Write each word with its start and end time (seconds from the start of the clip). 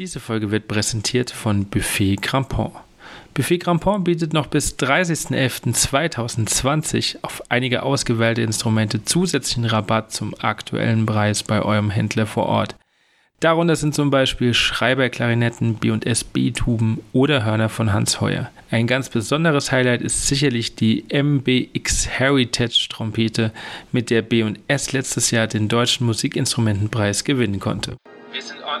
Diese 0.00 0.18
Folge 0.18 0.50
wird 0.50 0.66
präsentiert 0.66 1.30
von 1.30 1.66
Buffet 1.66 2.16
Crampon. 2.16 2.72
Buffet 3.34 3.58
Crampon 3.58 4.02
bietet 4.02 4.32
noch 4.32 4.46
bis 4.46 4.78
30.11.2020 4.78 7.18
auf 7.20 7.42
einige 7.50 7.82
ausgewählte 7.82 8.40
Instrumente 8.40 9.04
zusätzlichen 9.04 9.66
Rabatt 9.66 10.10
zum 10.10 10.34
aktuellen 10.40 11.04
Preis 11.04 11.42
bei 11.42 11.60
eurem 11.60 11.90
Händler 11.90 12.24
vor 12.24 12.46
Ort. 12.46 12.76
Darunter 13.40 13.76
sind 13.76 13.94
zum 13.94 14.08
Beispiel 14.08 14.54
Schreiberklarinetten, 14.54 15.74
B&S 15.74 16.24
B-Tuben 16.24 17.02
oder 17.12 17.44
Hörner 17.44 17.68
von 17.68 17.92
Hans 17.92 18.22
Heuer. 18.22 18.50
Ein 18.70 18.86
ganz 18.86 19.10
besonderes 19.10 19.70
Highlight 19.70 20.00
ist 20.00 20.26
sicherlich 20.26 20.76
die 20.76 21.04
MBX 21.12 22.08
Heritage 22.08 22.86
Trompete, 22.88 23.52
mit 23.92 24.08
der 24.08 24.22
B&S 24.22 24.92
letztes 24.92 25.30
Jahr 25.30 25.46
den 25.46 25.68
Deutschen 25.68 26.06
Musikinstrumentenpreis 26.06 27.24
gewinnen 27.24 27.60
konnte. 27.60 27.98
Wir 28.32 28.40
sind 28.40 28.62
on 28.62 28.80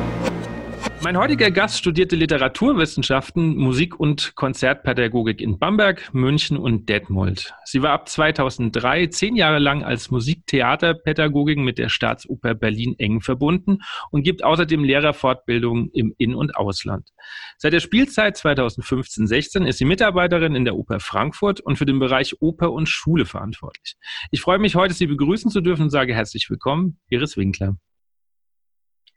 Mein 1.03 1.17
heutiger 1.17 1.49
Gast 1.49 1.79
studierte 1.79 2.15
Literaturwissenschaften, 2.15 3.57
Musik- 3.57 3.99
und 3.99 4.35
Konzertpädagogik 4.35 5.41
in 5.41 5.57
Bamberg, 5.57 6.13
München 6.13 6.57
und 6.57 6.89
Detmold. 6.89 7.55
Sie 7.65 7.81
war 7.81 7.93
ab 7.93 8.07
2003 8.07 9.07
zehn 9.07 9.35
Jahre 9.35 9.57
lang 9.57 9.83
als 9.83 10.11
Musiktheaterpädagogin 10.11 11.63
mit 11.63 11.79
der 11.79 11.89
Staatsoper 11.89 12.53
Berlin 12.53 12.93
eng 12.99 13.19
verbunden 13.19 13.79
und 14.11 14.21
gibt 14.21 14.43
außerdem 14.43 14.83
Lehrerfortbildungen 14.83 15.89
im 15.91 16.13
In- 16.19 16.35
und 16.35 16.55
Ausland. 16.55 17.09
Seit 17.57 17.73
der 17.73 17.79
Spielzeit 17.79 18.37
2015-16 18.37 19.65
ist 19.65 19.79
sie 19.79 19.85
Mitarbeiterin 19.85 20.53
in 20.53 20.65
der 20.65 20.75
Oper 20.75 20.99
Frankfurt 20.99 21.61
und 21.61 21.77
für 21.77 21.87
den 21.87 21.97
Bereich 21.97 22.39
Oper 22.41 22.71
und 22.71 22.87
Schule 22.87 23.25
verantwortlich. 23.25 23.95
Ich 24.29 24.41
freue 24.41 24.59
mich 24.59 24.75
heute, 24.75 24.93
Sie 24.93 25.07
begrüßen 25.07 25.49
zu 25.49 25.61
dürfen 25.61 25.81
und 25.83 25.89
sage 25.89 26.13
herzlich 26.13 26.47
willkommen, 26.47 26.99
Iris 27.09 27.37
Winkler. 27.37 27.75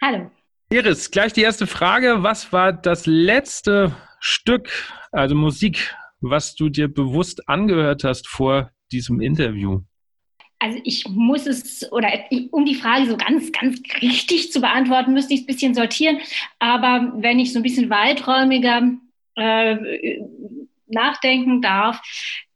Hallo. 0.01 0.31
Iris, 0.75 1.13
gleich 1.13 1.33
die 1.33 1.43
erste 1.43 1.69
Frage. 1.69 2.25
Was 2.25 2.53
war 2.53 2.73
das 2.73 3.07
letzte 3.07 3.95
Stück, 4.19 4.69
also 5.13 5.37
Musik, 5.37 5.95
was 6.21 6.57
du 6.57 6.69
dir 6.69 6.89
bewusst 6.89 7.49
angehört 7.49 8.03
hast 8.03 8.27
vor 8.27 8.73
diesem 8.91 9.21
Interview? 9.21 9.83
Also 10.59 10.81
ich 10.83 11.07
muss 11.09 11.47
es, 11.47 11.93
oder 11.93 12.09
um 12.51 12.65
die 12.65 12.75
Frage 12.75 13.07
so 13.07 13.17
ganz, 13.17 13.53
ganz 13.53 13.81
richtig 14.03 14.51
zu 14.51 14.61
beantworten, 14.61 15.13
müsste 15.13 15.35
ich 15.35 15.43
es 15.43 15.45
ein 15.45 15.47
bisschen 15.47 15.75
sortieren. 15.75 16.19
Aber 16.59 17.13
wenn 17.19 17.39
ich 17.39 17.53
so 17.53 17.61
ein 17.61 17.63
bisschen 17.63 17.89
weiträumiger 17.89 18.83
äh, 19.37 19.77
nachdenken 20.89 21.63
darf, 21.63 22.03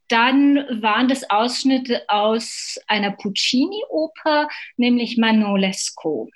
dann 0.08 0.56
waren 0.82 1.06
das 1.06 1.30
Ausschnitte 1.30 2.02
aus 2.08 2.80
einer 2.88 3.12
Puccini-Oper, 3.12 4.48
nämlich 4.76 5.18
Manolesco. 5.18 6.28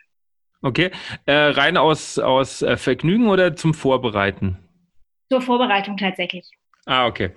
Okay. 0.62 0.91
Äh, 1.27 1.32
rein 1.32 1.77
aus, 1.77 2.18
aus 2.18 2.62
äh, 2.62 2.77
Vergnügen 2.77 3.28
oder 3.28 3.55
zum 3.56 3.74
Vorbereiten? 3.74 4.58
Zur 5.30 5.42
Vorbereitung 5.42 5.96
tatsächlich. 5.96 6.48
Ah, 6.86 7.06
okay. 7.06 7.30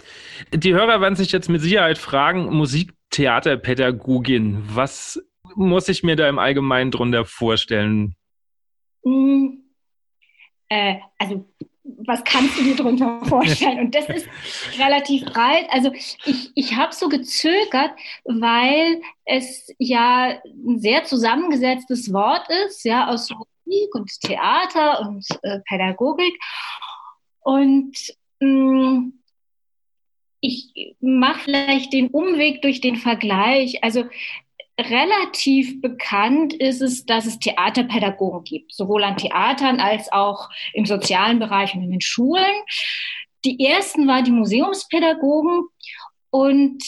Die 0.53 0.73
Hörer 0.73 1.01
werden 1.01 1.15
sich 1.15 1.31
jetzt 1.31 1.49
mit 1.49 1.61
Sicherheit 1.61 1.97
fragen, 1.97 2.55
Musiktheaterpädagogin, 2.55 4.63
was 4.67 5.19
muss 5.55 5.89
ich 5.89 6.03
mir 6.03 6.15
da 6.15 6.27
im 6.27 6.39
Allgemeinen 6.39 6.89
drunter 6.91 7.25
vorstellen? 7.25 8.15
Mm, 9.03 9.47
äh, 10.69 10.95
also 11.19 11.45
was 11.85 12.23
kannst 12.23 12.57
du 12.57 12.63
dir 12.63 12.75
darunter 12.75 13.23
vorstellen? 13.25 13.79
Und 13.79 13.95
das 13.95 14.09
ist 14.09 14.27
relativ 14.79 15.25
breit. 15.25 15.67
Also 15.69 15.91
ich, 16.25 16.51
ich 16.55 16.75
habe 16.75 16.93
so 16.93 17.09
gezögert, 17.09 17.91
weil 18.23 19.01
es 19.25 19.73
ja 19.77 20.39
ein 20.45 20.79
sehr 20.79 21.03
zusammengesetztes 21.03 22.11
Wort 22.11 22.47
ist, 22.67 22.83
ja, 22.85 23.07
aus 23.07 23.29
Musik 23.29 23.95
und 23.95 24.09
Theater 24.21 25.01
und 25.01 25.25
äh, 25.43 25.59
Pädagogik. 25.67 26.37
Und 27.41 27.95
mh, 28.39 28.49
mm, 28.49 29.13
ich 30.41 30.95
mache 30.99 31.39
vielleicht 31.39 31.93
den 31.93 32.09
Umweg 32.09 32.61
durch 32.61 32.81
den 32.81 32.97
Vergleich. 32.97 33.83
Also 33.83 34.05
relativ 34.79 35.81
bekannt 35.81 36.53
ist 36.53 36.81
es, 36.81 37.05
dass 37.05 37.25
es 37.25 37.39
Theaterpädagogen 37.39 38.43
gibt, 38.43 38.73
sowohl 38.73 39.03
an 39.03 39.17
Theatern 39.17 39.79
als 39.79 40.11
auch 40.11 40.49
im 40.73 40.85
sozialen 40.85 41.39
Bereich 41.39 41.73
und 41.75 41.83
in 41.83 41.91
den 41.91 42.01
Schulen. 42.01 42.43
Die 43.45 43.63
ersten 43.63 44.07
waren 44.07 44.25
die 44.25 44.31
Museumspädagogen 44.31 45.65
und 46.29 46.83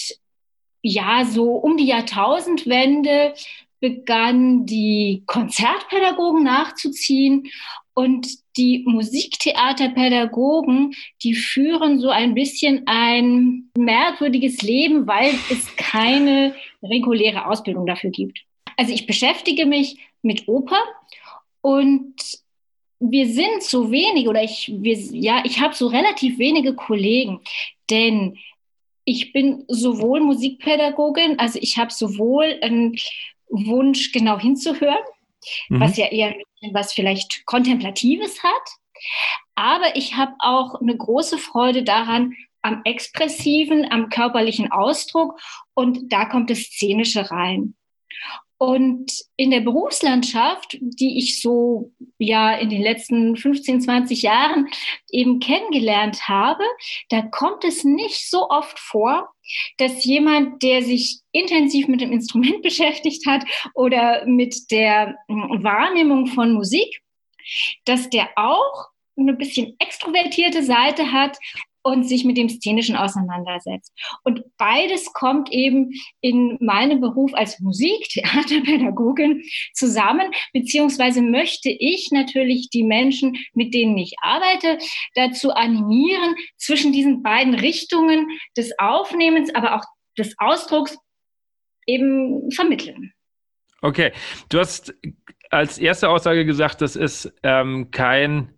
ja, 0.82 1.24
so 1.26 1.56
um 1.56 1.78
die 1.78 1.88
Jahrtausendwende 1.88 3.34
begannen 3.80 4.66
die 4.66 5.24
Konzertpädagogen 5.28 6.44
nachzuziehen 6.44 7.48
und 7.94 8.28
die 8.58 8.84
Musiktheaterpädagogen, 8.86 10.94
die 11.24 11.34
führen 11.34 12.00
so 12.00 12.10
ein 12.10 12.34
bisschen 12.36 12.84
ein 12.86 13.72
merkwürdiges 13.76 14.62
Leben, 14.62 15.08
weil 15.08 15.34
es 15.50 15.76
keine 15.78 16.54
reguläre 16.90 17.48
Ausbildung 17.48 17.86
dafür 17.86 18.10
gibt. 18.10 18.40
Also 18.76 18.94
ich 18.94 19.08
beschäftige 19.08 19.66
mich 19.66 19.98
mit 20.22 20.48
Oper 20.48 20.82
und 21.62 22.16
wir 23.00 23.28
sind 23.28 23.62
so 23.62 23.92
wenig 23.92 24.28
oder 24.28 24.44
ich, 24.44 24.72
wir, 24.74 24.96
ja, 24.96 25.44
ich 25.46 25.60
habe 25.60 25.74
so 25.76 25.88
relativ 25.88 26.40
wenige 26.40 26.74
Kollegen, 26.76 27.42
denn 27.90 28.38
ich 29.06 29.32
bin 29.32 29.64
sowohl 29.68 30.20
Musikpädagogin, 30.20 31.40
also 31.40 31.60
ich 31.62 31.78
habe 31.78 31.94
sowohl 31.94 32.60
einen 32.62 32.98
Wunsch, 33.50 34.12
genau 34.12 34.40
hinzuhören, 34.40 34.98
mhm. 35.70 35.80
was 35.80 35.98
ja 35.98 36.08
eher 36.08 36.36
was 36.72 36.94
vielleicht 36.94 37.46
Kontemplatives 37.46 38.44
hat. 38.44 38.70
Aber 39.56 39.96
ich 39.96 40.16
habe 40.16 40.34
auch 40.40 40.82
eine 40.82 40.98
große 40.98 41.38
Freude 41.38 41.84
daran, 41.84 42.34
am 42.62 42.82
expressiven, 42.84 43.90
am 43.90 44.10
körperlichen 44.10 44.72
Ausdruck 44.72 45.40
und 45.74 46.12
da 46.12 46.26
kommt 46.26 46.50
das 46.50 46.60
Szenische 46.60 47.32
rein. 47.32 47.76
Und 48.60 49.12
in 49.36 49.52
der 49.52 49.60
Berufslandschaft, 49.60 50.78
die 50.82 51.20
ich 51.20 51.40
so 51.40 51.92
ja 52.18 52.56
in 52.56 52.70
den 52.70 52.82
letzten 52.82 53.38
15, 53.38 53.82
20 53.82 54.24
Jahren 54.24 54.68
eben 55.12 55.40
kennengelernt 55.40 56.28
habe, 56.28 56.64
da 57.10 57.22
kommt 57.22 57.64
es 57.64 57.84
nicht 57.84 58.28
so 58.30 58.50
oft 58.50 58.80
vor, 58.80 59.30
dass 59.78 60.04
jemand, 60.04 60.64
der 60.64 60.82
sich 60.82 61.20
intensiv 61.32 61.88
mit 61.88 62.02
dem 62.02 62.12
Instrument 62.12 62.62
beschäftigt 62.64 63.28
hat 63.28 63.46
oder 63.76 64.26
mit 64.26 64.72
der 64.72 65.16
hm, 65.28 65.64
Wahrnehmung 65.64 66.26
von 66.26 66.54
Musik, 66.54 67.02
dass 67.86 68.10
der 68.10 68.30
auch 68.36 68.88
eine 69.20 69.34
bisschen 69.34 69.76
extrovertierte 69.80 70.64
Seite 70.64 71.12
hat 71.12 71.38
und 71.88 72.04
sich 72.04 72.26
mit 72.26 72.36
dem 72.36 72.50
Szenischen 72.50 72.98
auseinandersetzt. 72.98 73.94
Und 74.24 74.44
beides 74.58 75.14
kommt 75.14 75.52
eben 75.54 75.94
in 76.20 76.58
meinem 76.60 77.00
Beruf 77.00 77.34
als 77.34 77.62
Musiktheaterpädagogin 77.62 79.42
zusammen, 79.74 80.32
beziehungsweise 80.52 81.22
möchte 81.22 81.70
ich 81.70 82.10
natürlich 82.12 82.70
die 82.70 82.84
Menschen, 82.84 83.38
mit 83.54 83.74
denen 83.74 83.98
ich 83.98 84.16
arbeite, 84.22 84.80
dazu 85.16 85.52
animieren, 85.52 86.36
zwischen 86.58 86.92
diesen 86.92 87.24
beiden 87.24 87.54
Richtungen 87.54 88.28
des 88.58 88.78
Aufnehmens, 88.80 89.56
aber 89.56 89.76
auch 89.76 89.86
des 90.18 90.36
Ausdrucks 90.40 90.98
eben 91.86 92.52
vermitteln. 92.52 93.14
Okay, 93.82 94.12
du 94.50 94.60
hast 94.60 94.94
als 95.50 95.78
erste 95.78 96.10
Aussage 96.10 96.46
gesagt, 96.46 96.82
das 96.82 96.98
ist 96.98 97.34
ähm, 97.44 97.92
kein 97.92 98.57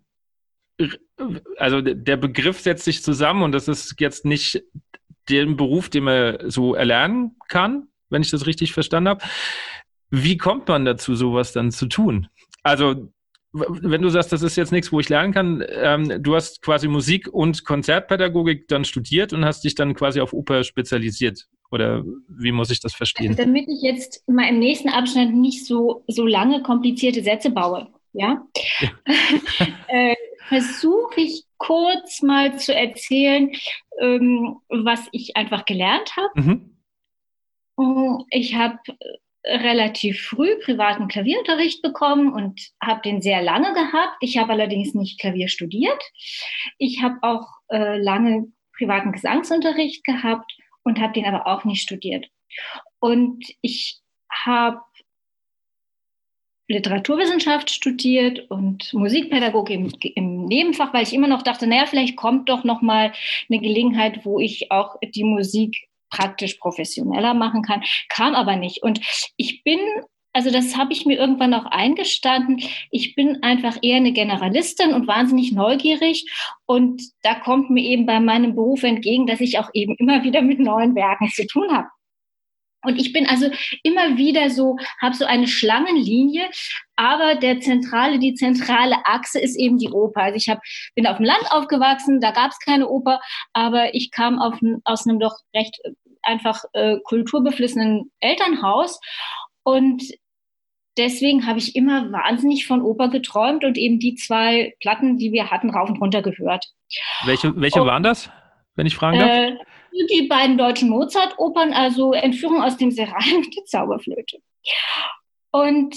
also 1.56 1.80
der 1.80 2.16
Begriff 2.16 2.60
setzt 2.60 2.84
sich 2.84 3.02
zusammen 3.02 3.42
und 3.42 3.52
das 3.52 3.68
ist 3.68 4.00
jetzt 4.00 4.24
nicht 4.24 4.62
der 5.28 5.46
Beruf, 5.46 5.88
den 5.88 6.04
man 6.04 6.38
so 6.50 6.74
erlernen 6.74 7.36
kann, 7.48 7.88
wenn 8.08 8.22
ich 8.22 8.30
das 8.30 8.46
richtig 8.46 8.72
verstanden 8.72 9.08
habe. 9.08 9.24
Wie 10.10 10.36
kommt 10.36 10.68
man 10.68 10.84
dazu, 10.84 11.14
sowas 11.14 11.52
dann 11.52 11.70
zu 11.70 11.86
tun? 11.86 12.26
Also, 12.62 13.12
wenn 13.52 14.02
du 14.02 14.08
sagst, 14.08 14.32
das 14.32 14.42
ist 14.42 14.56
jetzt 14.56 14.72
nichts, 14.72 14.92
wo 14.92 15.00
ich 15.00 15.08
lernen 15.08 15.32
kann, 15.32 15.64
ähm, 15.68 16.22
du 16.22 16.34
hast 16.34 16.62
quasi 16.62 16.88
Musik 16.88 17.28
und 17.28 17.64
Konzertpädagogik 17.64 18.68
dann 18.68 18.84
studiert 18.84 19.32
und 19.32 19.44
hast 19.44 19.64
dich 19.64 19.74
dann 19.74 19.94
quasi 19.94 20.20
auf 20.20 20.32
Oper 20.32 20.62
spezialisiert. 20.64 21.48
Oder 21.72 22.04
wie 22.28 22.52
muss 22.52 22.70
ich 22.70 22.80
das 22.80 22.94
verstehen? 22.94 23.30
Also 23.30 23.44
damit 23.44 23.68
ich 23.68 23.82
jetzt 23.82 24.28
mal 24.28 24.48
im 24.48 24.58
nächsten 24.58 24.88
Abschnitt 24.88 25.32
nicht 25.32 25.66
so, 25.66 26.04
so 26.08 26.26
lange 26.26 26.62
komplizierte 26.62 27.22
Sätze 27.22 27.50
baue. 27.50 27.88
Ja. 28.12 28.44
ja. 28.80 28.88
äh, 29.88 30.14
versuche 30.50 31.20
ich 31.20 31.44
kurz 31.58 32.22
mal 32.22 32.58
zu 32.58 32.74
erzählen, 32.74 33.52
ähm, 34.00 34.58
was 34.68 35.08
ich 35.12 35.36
einfach 35.36 35.64
gelernt 35.64 36.16
habe. 36.16 36.40
Mhm. 36.40 36.76
Mm, 37.76 38.24
ich 38.30 38.56
habe 38.56 38.78
relativ 39.46 40.20
früh 40.22 40.58
privaten 40.58 41.06
Klavierunterricht 41.06 41.82
bekommen 41.82 42.32
und 42.32 42.60
habe 42.82 43.00
den 43.02 43.22
sehr 43.22 43.42
lange 43.42 43.72
gehabt. 43.74 44.16
Ich 44.20 44.38
habe 44.38 44.52
allerdings 44.52 44.92
nicht 44.92 45.20
Klavier 45.20 45.48
studiert. 45.48 46.02
Ich 46.78 47.00
habe 47.00 47.18
auch 47.22 47.46
äh, 47.68 47.96
lange 47.98 48.48
privaten 48.76 49.12
Gesangsunterricht 49.12 50.02
gehabt 50.04 50.50
und 50.82 51.00
habe 51.00 51.12
den 51.12 51.26
aber 51.26 51.46
auch 51.46 51.64
nicht 51.64 51.82
studiert. 51.82 52.26
Und 52.98 53.44
ich 53.62 54.00
habe 54.28 54.80
Literaturwissenschaft 56.70 57.68
studiert 57.68 58.48
und 58.48 58.94
Musikpädagogik 58.94 59.74
im, 59.74 59.92
im, 60.14 60.39
Nebenfach, 60.50 60.92
weil 60.92 61.04
ich 61.04 61.14
immer 61.14 61.28
noch 61.28 61.42
dachte, 61.42 61.66
naja, 61.66 61.86
vielleicht 61.86 62.16
kommt 62.16 62.48
doch 62.48 62.64
noch 62.64 62.82
mal 62.82 63.12
eine 63.48 63.60
Gelegenheit, 63.60 64.24
wo 64.24 64.38
ich 64.38 64.70
auch 64.70 64.96
die 65.02 65.24
Musik 65.24 65.88
praktisch 66.10 66.54
professioneller 66.54 67.34
machen 67.34 67.62
kann, 67.62 67.82
kam 68.08 68.34
aber 68.34 68.56
nicht. 68.56 68.82
Und 68.82 69.00
ich 69.36 69.62
bin 69.62 69.78
also 70.32 70.50
das 70.50 70.76
habe 70.76 70.92
ich 70.92 71.06
mir 71.06 71.18
irgendwann 71.18 71.54
auch 71.54 71.66
eingestanden. 71.66 72.62
Ich 72.90 73.16
bin 73.16 73.42
einfach 73.42 73.78
eher 73.82 73.96
eine 73.96 74.12
Generalistin 74.12 74.94
und 74.94 75.08
wahnsinnig 75.08 75.50
neugierig. 75.50 76.30
Und 76.66 77.02
da 77.22 77.34
kommt 77.34 77.70
mir 77.70 77.82
eben 77.82 78.06
bei 78.06 78.20
meinem 78.20 78.54
Beruf 78.54 78.84
entgegen, 78.84 79.26
dass 79.26 79.40
ich 79.40 79.58
auch 79.58 79.70
eben 79.74 79.96
immer 79.96 80.22
wieder 80.22 80.42
mit 80.42 80.60
neuen 80.60 80.94
Werken 80.94 81.28
zu 81.30 81.46
tun 81.48 81.72
habe. 81.72 81.88
Und 82.82 82.98
ich 82.98 83.12
bin 83.12 83.26
also 83.26 83.50
immer 83.82 84.16
wieder 84.16 84.50
so, 84.50 84.76
habe 85.00 85.14
so 85.14 85.24
eine 85.24 85.46
Schlangenlinie, 85.46 86.48
aber 86.96 87.34
der 87.34 87.60
zentrale, 87.60 88.18
die 88.18 88.34
zentrale 88.34 88.96
Achse 89.04 89.40
ist 89.40 89.58
eben 89.58 89.78
die 89.78 89.90
Oper. 89.90 90.22
Also 90.22 90.36
ich 90.36 90.48
hab, 90.48 90.60
bin 90.94 91.06
auf 91.06 91.18
dem 91.18 91.26
Land 91.26 91.44
aufgewachsen, 91.50 92.20
da 92.20 92.30
gab 92.30 92.50
es 92.50 92.58
keine 92.58 92.88
Oper, 92.88 93.20
aber 93.52 93.94
ich 93.94 94.10
kam 94.10 94.38
auf, 94.38 94.58
aus 94.84 95.06
einem 95.06 95.20
doch 95.20 95.36
recht 95.54 95.76
einfach 96.22 96.64
äh, 96.72 96.96
kulturbeflissenen 97.04 98.10
Elternhaus 98.20 99.00
und 99.62 100.02
deswegen 100.96 101.46
habe 101.46 101.58
ich 101.58 101.76
immer 101.76 102.10
wahnsinnig 102.12 102.66
von 102.66 102.82
Oper 102.82 103.08
geträumt 103.08 103.64
und 103.64 103.78
eben 103.78 103.98
die 103.98 104.14
zwei 104.14 104.74
Platten, 104.80 105.18
die 105.18 105.32
wir 105.32 105.50
hatten, 105.50 105.70
rauf 105.70 105.88
und 105.88 106.00
runter 106.00 106.22
gehört. 106.22 106.66
Welche, 107.24 107.58
welche 107.60 107.80
und, 107.80 107.86
waren 107.86 108.02
das, 108.02 108.30
wenn 108.74 108.86
ich 108.86 108.94
fragen 108.94 109.18
darf? 109.18 109.30
Äh, 109.30 109.56
die 109.92 110.26
beiden 110.28 110.58
deutschen 110.58 110.88
Mozart-Opern, 110.88 111.72
also 111.72 112.12
Entführung 112.12 112.62
aus 112.62 112.76
dem 112.76 112.90
Serail 112.90 113.36
und 113.36 113.54
die 113.54 113.64
Zauberflöte. 113.64 114.38
Und 115.50 115.96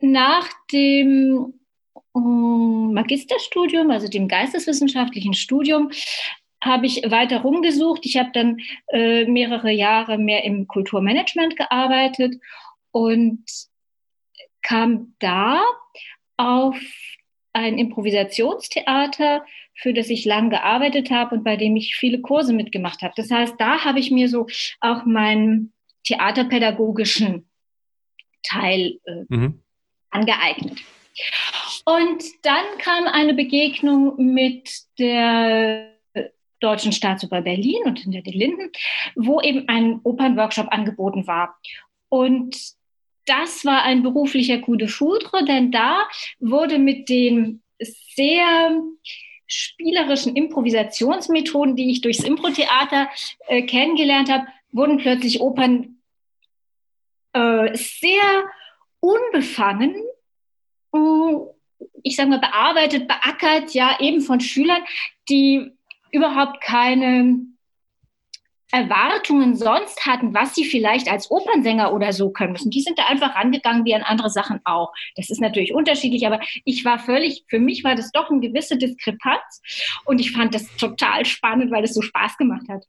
nach 0.00 0.48
dem 0.72 1.54
ähm, 2.16 2.92
Magisterstudium, 2.92 3.90
also 3.90 4.08
dem 4.08 4.28
geisteswissenschaftlichen 4.28 5.34
Studium, 5.34 5.90
habe 6.62 6.86
ich 6.86 7.10
weiter 7.10 7.42
rumgesucht. 7.42 8.06
Ich 8.06 8.16
habe 8.16 8.30
dann 8.32 8.58
äh, 8.88 9.26
mehrere 9.26 9.70
Jahre 9.70 10.18
mehr 10.18 10.44
im 10.44 10.66
Kulturmanagement 10.66 11.56
gearbeitet 11.56 12.36
und 12.90 13.44
kam 14.62 15.14
da 15.18 15.62
auf 16.36 16.76
ein 17.54 17.78
Improvisationstheater, 17.78 19.44
für 19.74 19.94
das 19.94 20.10
ich 20.10 20.24
lang 20.24 20.50
gearbeitet 20.50 21.10
habe 21.10 21.36
und 21.36 21.44
bei 21.44 21.56
dem 21.56 21.76
ich 21.76 21.96
viele 21.96 22.20
Kurse 22.20 22.52
mitgemacht 22.52 23.02
habe. 23.02 23.14
Das 23.16 23.30
heißt, 23.30 23.54
da 23.58 23.84
habe 23.84 24.00
ich 24.00 24.10
mir 24.10 24.28
so 24.28 24.46
auch 24.80 25.06
meinen 25.06 25.72
theaterpädagogischen 26.04 27.48
Teil 28.42 28.98
äh, 29.04 29.24
mhm. 29.28 29.62
angeeignet. 30.10 30.80
Und 31.86 32.24
dann 32.42 32.64
kam 32.78 33.06
eine 33.06 33.34
Begegnung 33.34 34.16
mit 34.16 34.70
der 34.98 35.94
Deutschen 36.60 36.92
Staatsoper 36.92 37.42
Berlin 37.42 37.82
und 37.84 37.98
hinter 37.98 38.22
den 38.22 38.32
Linden, 38.32 38.70
wo 39.16 39.40
eben 39.40 39.68
ein 39.68 40.00
Opernworkshop 40.02 40.68
angeboten 40.70 41.26
war. 41.26 41.58
Und 42.08 42.56
das 43.26 43.64
war 43.64 43.82
ein 43.82 44.02
beruflicher 44.02 44.58
Coup 44.58 44.76
de 44.76 44.88
foudre, 44.88 45.44
denn 45.44 45.70
da 45.70 46.06
wurde 46.40 46.78
mit 46.78 47.08
den 47.08 47.62
sehr 48.14 48.82
spielerischen 49.46 50.36
Improvisationsmethoden, 50.36 51.76
die 51.76 51.90
ich 51.90 52.00
durchs 52.00 52.24
Improtheater 52.24 53.08
äh, 53.46 53.62
kennengelernt 53.62 54.30
habe, 54.30 54.46
wurden 54.72 54.98
plötzlich 54.98 55.40
Opern 55.40 55.98
äh, 57.32 57.76
sehr 57.76 58.44
unbefangen, 59.00 59.94
äh, 60.94 60.98
ich 62.02 62.16
sage 62.16 62.30
mal 62.30 62.40
bearbeitet, 62.40 63.06
beackert, 63.06 63.74
ja 63.74 63.98
eben 64.00 64.20
von 64.20 64.40
Schülern, 64.40 64.82
die 65.28 65.72
überhaupt 66.10 66.60
keine 66.60 67.53
Erwartungen 68.72 69.54
sonst 69.54 70.04
hatten, 70.06 70.34
was 70.34 70.54
sie 70.54 70.64
vielleicht 70.64 71.10
als 71.10 71.30
Opernsänger 71.30 71.92
oder 71.92 72.12
so 72.12 72.30
können 72.30 72.52
müssen. 72.52 72.70
Die 72.70 72.80
sind 72.80 72.98
da 72.98 73.06
einfach 73.06 73.34
rangegangen 73.36 73.84
wie 73.84 73.94
an 73.94 74.02
andere 74.02 74.30
Sachen 74.30 74.60
auch. 74.64 74.92
Das 75.16 75.30
ist 75.30 75.40
natürlich 75.40 75.74
unterschiedlich, 75.74 76.26
aber 76.26 76.40
ich 76.64 76.84
war 76.84 76.98
völlig, 76.98 77.44
für 77.48 77.60
mich 77.60 77.84
war 77.84 77.94
das 77.94 78.10
doch 78.10 78.30
eine 78.30 78.40
gewisse 78.40 78.76
Diskrepanz 78.76 79.62
und 80.04 80.20
ich 80.20 80.32
fand 80.32 80.54
das 80.54 80.74
total 80.76 81.24
spannend, 81.24 81.70
weil 81.70 81.84
es 81.84 81.94
so 81.94 82.02
Spaß 82.02 82.36
gemacht 82.36 82.68
hat. 82.68 82.84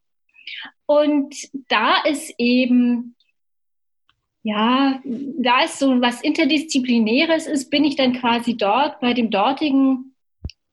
Und 0.86 1.36
da 1.68 2.04
ist 2.04 2.33
eben, 2.38 3.16
ja, 4.44 5.01
da 5.04 5.63
ist 5.63 5.80
so 5.80 6.01
was 6.01 6.22
Interdisziplinäres 6.22 7.48
ist, 7.48 7.69
bin 7.69 7.83
ich 7.83 7.95
dann 7.95 8.13
quasi 8.13 8.56
dort 8.57 9.00
bei 9.00 9.13
dem 9.13 9.30
dortigen 9.30 10.16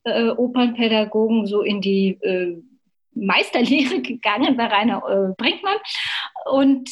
äh, 0.05 0.29
Opernpädagogen 0.29 1.47
so 1.47 1.63
in 1.63 1.81
die 1.81 2.19
äh, 2.21 2.63
Meisterlehre 3.14 4.00
gegangen 4.03 4.56
bei 4.56 4.67
Rainer 4.67 5.03
äh, 5.09 5.35
Brinkmann. 5.37 5.79
Und 6.50 6.88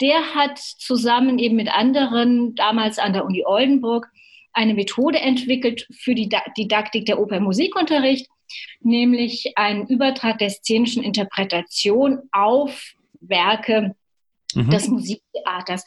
der 0.00 0.34
hat 0.34 0.58
zusammen 0.58 1.38
eben 1.38 1.56
mit 1.56 1.72
anderen, 1.72 2.54
damals 2.54 2.98
an 2.98 3.12
der 3.12 3.24
Uni 3.24 3.44
Oldenburg, 3.44 4.08
eine 4.52 4.74
Methode 4.74 5.18
entwickelt 5.18 5.86
für 5.92 6.14
die 6.14 6.28
Didaktik 6.58 7.06
der 7.06 7.18
Oper- 7.20 7.38
und 7.38 7.44
Musikunterricht, 7.44 8.28
nämlich 8.80 9.52
einen 9.56 9.86
Übertrag 9.86 10.38
der 10.38 10.50
szenischen 10.50 11.02
Interpretation 11.02 12.20
auf 12.32 12.92
Werke 13.20 13.94
mhm. 14.54 14.70
des 14.70 14.88
Musiktheaters. 14.88 15.84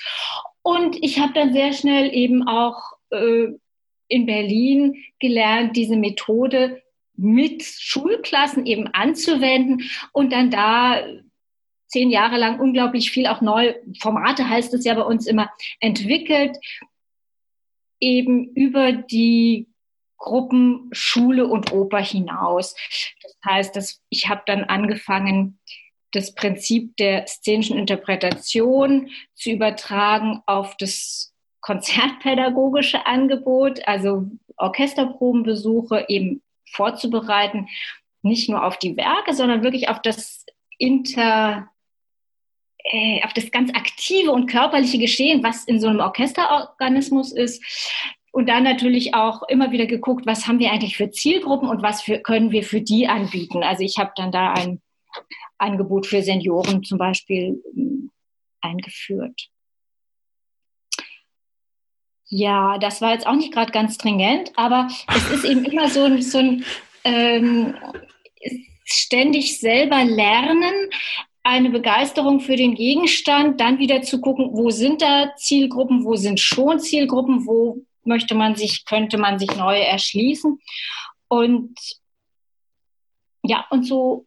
Und 0.64 0.98
ich 1.04 1.20
habe 1.20 1.34
dann 1.34 1.54
sehr 1.54 1.74
schnell 1.74 2.12
eben 2.14 2.48
auch 2.48 2.82
äh, 3.12 3.50
in 4.08 4.26
Berlin 4.26 4.96
gelernt, 5.20 5.76
diese 5.76 5.98
Methode 5.98 6.82
mit 7.18 7.64
Schulklassen 7.64 8.66
eben 8.66 8.88
anzuwenden 8.88 9.90
und 10.12 10.32
dann 10.32 10.52
da 10.52 11.02
zehn 11.88 12.10
Jahre 12.10 12.38
lang 12.38 12.60
unglaublich 12.60 13.12
viel 13.12 13.28
auch 13.28 13.42
neue 13.42 13.76
Formate 14.02 14.50
heißt 14.50 14.74
es 14.74 14.86
ja 14.86 14.94
bei 14.96 15.04
uns 15.04 15.28
immer 15.28 15.50
entwickelt, 15.80 16.58
eben 18.00 18.54
über 18.54 18.92
die 18.92 19.68
Gruppen 20.18 20.90
Schule 20.92 21.48
und 21.48 21.72
Oper 21.72 22.02
hinaus. 22.02 22.76
Das 23.22 23.38
heißt, 23.46 23.76
dass 23.76 24.02
ich 24.10 24.28
habe 24.28 24.44
dann 24.46 24.64
angefangen, 24.64 25.60
das 26.12 26.34
Prinzip 26.34 26.96
der 26.98 27.28
szenischen 27.28 27.78
Interpretation 27.78 29.10
zu 29.34 29.52
übertragen 29.52 30.42
auf 30.46 30.78
das 30.78 31.34
konzertpädagogische 31.60 33.06
Angebot, 33.06 33.86
also 33.88 34.26
Orchesterprobenbesuche, 34.58 36.06
eben 36.08 36.42
vorzubereiten, 36.72 37.68
nicht 38.22 38.50
nur 38.50 38.64
auf 38.64 38.78
die 38.78 38.98
Werke, 38.98 39.34
sondern 39.34 39.64
wirklich 39.64 39.90
auf 39.90 40.02
das 40.02 40.46
Inter, 40.78 41.70
äh, 42.84 43.24
auf 43.24 43.34
das 43.34 43.52
ganz 43.52 43.72
aktive 43.74 44.32
und 44.32 44.48
körperliche 44.48 44.98
Geschehen, 44.98 45.44
was 45.44 45.66
in 45.66 45.80
so 45.80 45.88
einem 45.88 46.00
Orchesterorganismus 46.00 47.32
ist. 47.32 47.64
Und 48.32 48.50
dann 48.50 48.64
natürlich 48.64 49.14
auch 49.14 49.44
immer 49.44 49.72
wieder 49.72 49.86
geguckt, 49.86 50.26
was 50.26 50.46
haben 50.46 50.60
wir 50.60 50.72
eigentlich 50.72 50.98
für 50.98 51.10
Zielgruppen 51.10 51.70
und 51.70 51.82
was 51.82 52.02
für, 52.02 52.20
können 52.20 52.52
wir 52.52 52.64
für 52.64 52.82
die 52.82 53.08
anbieten. 53.08 53.64
Also 53.64 53.84
ich 53.84 53.98
habe 53.98 54.12
dann 54.16 54.32
da 54.32 54.52
ein 54.52 54.82
Angebot 55.58 56.06
für 56.06 56.22
Senioren 56.22 56.84
zum 56.84 56.98
Beispiel 56.98 57.64
ähm, 57.76 58.12
eingeführt. 58.60 59.50
Ja, 62.28 62.78
das 62.80 63.02
war 63.02 63.14
jetzt 63.14 63.28
auch 63.28 63.36
nicht 63.36 63.54
gerade 63.54 63.72
ganz 63.72 63.96
stringent, 63.96 64.52
aber 64.56 64.88
es 65.16 65.30
ist 65.30 65.46
eben 65.46 65.64
immer 65.66 65.90
so 65.90 66.04
ein, 66.04 66.22
so 66.22 66.40
ein 66.40 66.66
ähm, 67.04 67.76
ständig 68.84 69.60
selber 69.60 70.04
lernen, 70.04 70.74
eine 71.44 71.70
Begeisterung 71.70 72.40
für 72.40 72.56
den 72.56 72.74
Gegenstand, 72.74 73.62
dann 73.62 73.78
wieder 73.78 74.02
zu 74.02 74.20
gucken, 74.20 74.50
wo 74.54 74.72
sind 74.72 75.04
da 75.04 75.36
Zielgruppen, 75.36 76.04
wo 76.04 76.16
sind 76.16 76.40
schon 76.40 76.80
Zielgruppen, 76.80 77.46
wo 77.46 77.84
möchte 78.04 78.34
man 78.34 78.56
sich, 78.56 78.86
könnte 78.86 79.20
man 79.20 79.38
sich 79.38 79.56
neu 79.56 79.78
erschließen. 79.78 80.60
Und 81.28 81.78
ja, 83.44 83.66
und 83.70 83.84
so 83.84 84.26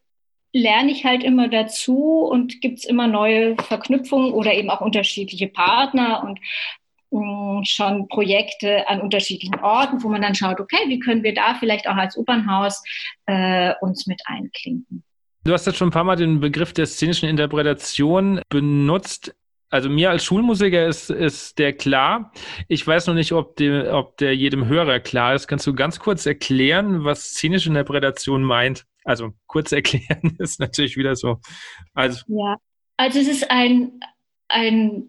lerne 0.53 0.93
ich 0.93 1.05
halt 1.05 1.25
immer 1.25 1.49
dazu 1.49 2.21
und 2.21 2.61
gibt 2.61 2.79
es 2.79 2.85
immer 2.85 3.09
neue 3.09 3.57
Verknüpfungen 3.57 4.33
oder 4.33 4.55
eben 4.55 4.71
auch 4.71 4.81
unterschiedliche 4.81 5.49
Partner 5.49 6.23
und 6.25 6.39
schon 7.65 8.09
Projekte 8.09 8.89
an 8.89 9.01
unterschiedlichen 9.01 9.59
Orten, 9.61 10.03
wo 10.03 10.09
man 10.09 10.23
dann 10.23 10.35
schaut, 10.35 10.61
okay, 10.61 10.89
wie 10.89 10.99
können 10.99 11.23
wir 11.23 11.35
da 11.35 11.55
vielleicht 11.55 11.89
auch 11.89 11.97
als 11.97 12.17
Opernhaus 12.17 12.83
äh, 13.27 13.75
uns 13.81 14.07
mit 14.07 14.21
einklinken. 14.27 15.05
Du 15.45 15.53
hast 15.53 15.67
jetzt 15.67 15.79
schon 15.79 15.89
ein 15.89 15.93
paar 15.93 16.05
Mal 16.05 16.17
den 16.17 16.41
Begriff 16.41 16.73
der 16.73 16.87
szenischen 16.87 17.29
Interpretation 17.29 18.41
benutzt. 18.51 19.35
Also 19.71 19.89
mir 19.89 20.11
als 20.11 20.25
Schulmusiker 20.25 20.87
ist, 20.87 21.11
ist 21.11 21.59
der 21.59 21.75
klar. 21.75 22.33
Ich 22.69 22.87
weiß 22.87 23.07
noch 23.07 23.15
nicht, 23.15 23.33
ob, 23.33 23.57
die, 23.57 23.71
ob 23.71 24.17
der 24.17 24.35
jedem 24.35 24.67
Hörer 24.67 25.01
klar 25.01 25.35
ist. 25.35 25.47
Kannst 25.47 25.67
du 25.67 25.75
ganz 25.75 25.99
kurz 25.99 26.27
erklären, 26.27 27.05
was 27.05 27.31
szenische 27.31 27.69
Interpretation 27.69 28.43
meint? 28.43 28.85
Also 29.05 29.33
kurz 29.47 29.73
erklären 29.73 30.37
ist 30.39 30.61
natürlich 30.61 30.97
wieder 30.97 31.17
so. 31.17 31.41
Also, 31.95 32.25
ja, 32.29 32.57
also 32.97 33.19
es 33.19 33.29
ist 33.29 33.51
ein, 33.51 34.01
ein 34.49 35.09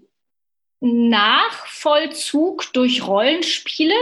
Nachvollzug 0.81 2.71
durch 2.73 3.05
Rollenspiele 3.05 3.95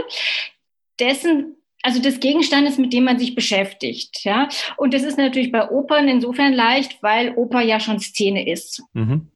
dessen 1.00 1.57
also 1.84 2.01
des 2.01 2.19
Gegenstandes, 2.19 2.77
mit 2.77 2.91
dem 2.91 3.05
man 3.05 3.17
sich 3.17 3.34
beschäftigt. 3.34 4.25
Ja? 4.25 4.50
Und 4.75 4.93
das 4.93 5.03
ist 5.03 5.17
natürlich 5.17 5.51
bei 5.51 5.69
Opern 5.69 6.07
insofern 6.07 6.51
leicht, 6.51 7.01
weil 7.01 7.34
Oper 7.36 7.62
ja 7.62 7.79
schon 7.79 8.00
Szene 8.00 8.50
ist. 8.50 8.84
Mhm. 8.93 9.31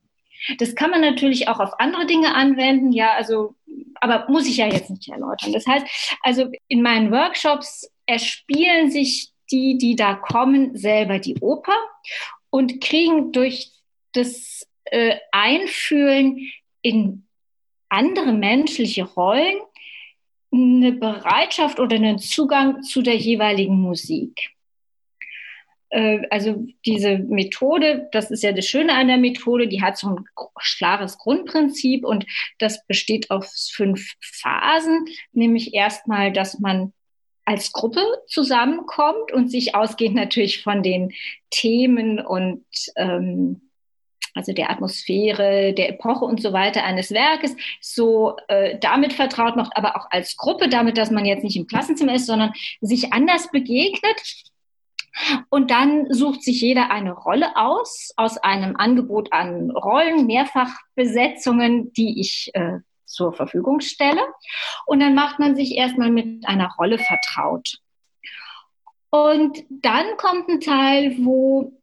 Das 0.57 0.75
kann 0.75 0.89
man 0.89 1.01
natürlich 1.01 1.48
auch 1.48 1.60
auf 1.60 1.79
andere 1.79 2.05
Dinge 2.07 2.33
anwenden, 2.33 2.91
ja, 2.91 3.13
also, 3.13 3.53
aber 4.01 4.25
muss 4.27 4.48
ich 4.48 4.57
ja 4.57 4.67
jetzt 4.67 4.89
nicht 4.89 5.07
erläutern. 5.07 5.53
Das 5.53 5.67
heißt, 5.67 5.86
also 6.24 6.50
in 6.67 6.81
meinen 6.81 7.12
Workshops 7.12 7.91
erspielen 8.07 8.89
sich 8.89 9.31
die, 9.51 9.77
die 9.77 9.95
da 9.95 10.15
kommen, 10.15 10.75
selber 10.75 11.19
die 11.19 11.38
Oper 11.39 11.77
und 12.50 12.81
kriegen 12.81 13.31
durch 13.31 13.71
das 14.13 14.67
äh, 14.86 15.17
Einfühlen 15.31 16.50
in 16.81 17.27
andere 17.91 18.33
menschliche 18.33 19.03
Rollen 19.03 19.60
eine 20.53 20.91
Bereitschaft 20.91 21.79
oder 21.79 21.95
einen 21.95 22.19
Zugang 22.19 22.83
zu 22.83 23.01
der 23.01 23.15
jeweiligen 23.15 23.79
Musik. 23.79 24.51
Äh, 25.89 26.21
also 26.29 26.65
diese 26.86 27.19
Methode, 27.19 28.10
das 28.12 28.31
ist 28.31 28.43
ja 28.43 28.51
das 28.51 28.65
Schöne 28.65 28.93
an 28.93 29.07
der 29.07 29.17
Methode, 29.17 29.67
die 29.67 29.81
hat 29.81 29.98
so 29.98 30.10
ein 30.10 30.25
klares 30.55 31.17
Grundprinzip 31.17 32.05
und 32.05 32.25
das 32.60 32.86
besteht 32.86 33.29
aus 33.29 33.71
fünf 33.74 34.13
Phasen, 34.19 35.05
nämlich 35.31 35.74
erstmal, 35.74 36.31
dass 36.33 36.60
man 36.60 36.93
als 37.45 37.71
Gruppe 37.71 38.03
zusammenkommt 38.27 39.31
und 39.31 39.50
sich 39.50 39.75
ausgehend 39.75 40.15
natürlich 40.15 40.63
von 40.63 40.83
den 40.83 41.13
Themen 41.50 42.19
und 42.19 42.65
ähm, 42.95 43.70
also 44.33 44.53
der 44.53 44.69
Atmosphäre, 44.69 45.73
der 45.73 45.89
Epoche 45.89 46.25
und 46.25 46.41
so 46.41 46.53
weiter 46.53 46.83
eines 46.83 47.11
Werkes, 47.11 47.55
so 47.79 48.35
äh, 48.47 48.77
damit 48.79 49.13
vertraut 49.13 49.55
macht, 49.55 49.75
aber 49.75 49.95
auch 49.95 50.07
als 50.09 50.38
Gruppe, 50.38 50.69
damit, 50.69 50.97
dass 50.97 51.11
man 51.11 51.25
jetzt 51.25 51.43
nicht 51.43 51.57
im 51.57 51.67
Klassenzimmer 51.67 52.15
ist, 52.15 52.25
sondern 52.25 52.53
sich 52.81 53.13
anders 53.13 53.51
begegnet 53.51 54.21
und 55.50 55.71
dann 55.71 56.11
sucht 56.11 56.43
sich 56.43 56.61
jeder 56.61 56.89
eine 56.91 57.13
Rolle 57.13 57.55
aus, 57.55 58.11
aus 58.15 58.38
einem 58.38 58.75
Angebot 58.75 59.33
an 59.33 59.71
Rollen, 59.71 60.25
Mehrfachbesetzungen, 60.25 61.91
die 61.93 62.19
ich 62.19 62.51
äh, 62.53 62.79
zur 63.05 63.33
Verfügung 63.33 63.81
stelle. 63.81 64.21
Und 64.85 65.01
dann 65.01 65.13
macht 65.13 65.39
man 65.39 65.55
sich 65.55 65.75
erstmal 65.75 66.09
mit 66.09 66.47
einer 66.47 66.73
Rolle 66.77 66.97
vertraut. 66.97 67.77
Und 69.09 69.63
dann 69.69 70.05
kommt 70.17 70.47
ein 70.47 70.61
Teil, 70.61 71.17
wo 71.19 71.73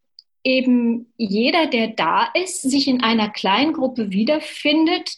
eben 0.49 1.13
jeder, 1.17 1.67
der 1.67 1.89
da 1.89 2.29
ist, 2.35 2.63
sich 2.63 2.89
in 2.89 3.03
einer 3.03 3.29
kleinen 3.29 3.73
Gruppe 3.73 4.11
wiederfindet 4.11 5.17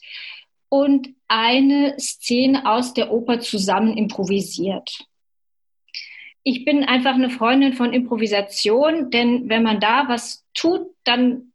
und 0.69 1.09
eine 1.29 1.99
Szene 1.99 2.67
aus 2.67 2.95
der 2.95 3.13
Oper 3.13 3.41
zusammen 3.41 3.97
improvisiert 3.97 5.07
ich 6.43 6.65
bin 6.65 6.85
einfach 6.85 7.15
eine 7.15 7.31
Freundin 7.31 7.75
von 7.75 7.93
Improvisation, 7.93 9.11
denn 9.11 9.49
wenn 9.49 9.63
man 9.63 9.81
da 9.81 10.09
was 10.09 10.45
tut, 10.55 10.87
dann 11.05 11.53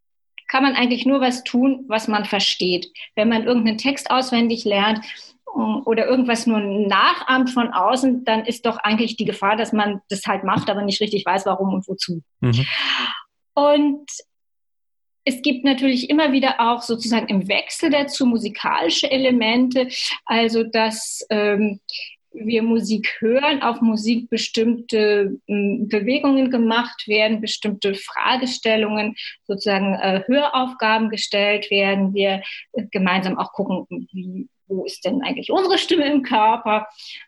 kann 0.47 0.63
man 0.63 0.75
eigentlich 0.75 1.05
nur 1.05 1.21
was 1.21 1.43
tun, 1.43 1.85
was 1.87 2.07
man 2.07 2.25
versteht. 2.25 2.87
Wenn 3.15 3.29
man 3.29 3.45
irgendeinen 3.45 3.79
Text 3.79 4.11
auswendig 4.11 4.63
lernt 4.63 4.99
äh, 5.47 5.59
oder 5.59 6.05
irgendwas 6.05 6.45
nur 6.45 6.59
nachahmt 6.59 7.49
von 7.49 7.73
außen, 7.73 8.25
dann 8.25 8.45
ist 8.45 8.65
doch 8.65 8.77
eigentlich 8.77 9.17
die 9.17 9.25
Gefahr, 9.25 9.55
dass 9.55 9.73
man 9.73 10.01
das 10.09 10.21
halt 10.27 10.43
macht, 10.43 10.69
aber 10.69 10.83
nicht 10.83 11.01
richtig 11.01 11.25
weiß, 11.25 11.47
warum 11.47 11.73
und 11.73 11.87
wozu. 11.87 12.21
Mhm. 12.41 12.65
Und 13.55 14.05
es 15.25 15.41
gibt 15.41 15.65
natürlich 15.65 16.09
immer 16.09 16.31
wieder 16.31 16.59
auch 16.59 16.83
sozusagen 16.83 17.27
im 17.27 17.47
Wechsel 17.47 17.89
dazu 17.89 18.27
musikalische 18.27 19.09
Elemente, 19.09 19.87
also 20.25 20.63
dass 20.63 21.25
ähm, 21.31 21.79
wir 22.31 22.63
Musik 22.63 23.15
hören, 23.19 23.61
auf 23.61 23.81
Musik 23.81 24.29
bestimmte 24.29 25.39
hm, 25.47 25.87
Bewegungen 25.87 26.51
gemacht 26.51 27.07
werden, 27.07 27.41
bestimmte 27.41 27.95
Fragestellungen, 27.95 29.15
sozusagen 29.47 29.95
äh, 29.95 30.23
Höraufgaben 30.27 31.09
gestellt 31.09 31.71
werden. 31.71 32.13
Wir 32.13 32.43
äh, 32.73 32.83
gemeinsam 32.91 33.37
auch 33.37 33.51
gucken, 33.53 34.07
wie, 34.11 34.47
wo 34.67 34.85
ist 34.85 35.05
denn 35.05 35.21
eigentlich 35.23 35.51
unsere 35.51 35.77
Stimme 35.77 36.11
im 36.11 36.23
Körper, 36.23 36.87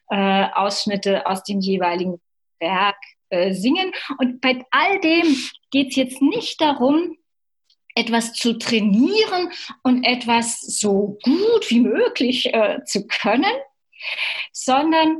äh, 0.09 0.45
Ausschnitte 0.53 1.25
aus 1.25 1.43
dem 1.43 1.61
jeweiligen 1.61 2.19
Werk 2.59 2.97
äh, 3.29 3.53
singen. 3.53 3.91
Und 4.17 4.41
bei 4.41 4.63
all 4.71 4.99
dem 4.99 5.35
geht 5.71 5.89
es 5.89 5.95
jetzt 5.95 6.21
nicht 6.21 6.59
darum, 6.61 7.17
etwas 7.95 8.33
zu 8.33 8.57
trainieren 8.57 9.51
und 9.83 10.03
etwas 10.03 10.61
so 10.61 11.17
gut 11.23 11.69
wie 11.69 11.79
möglich 11.79 12.53
äh, 12.53 12.83
zu 12.85 13.07
können, 13.07 13.51
sondern 14.51 15.17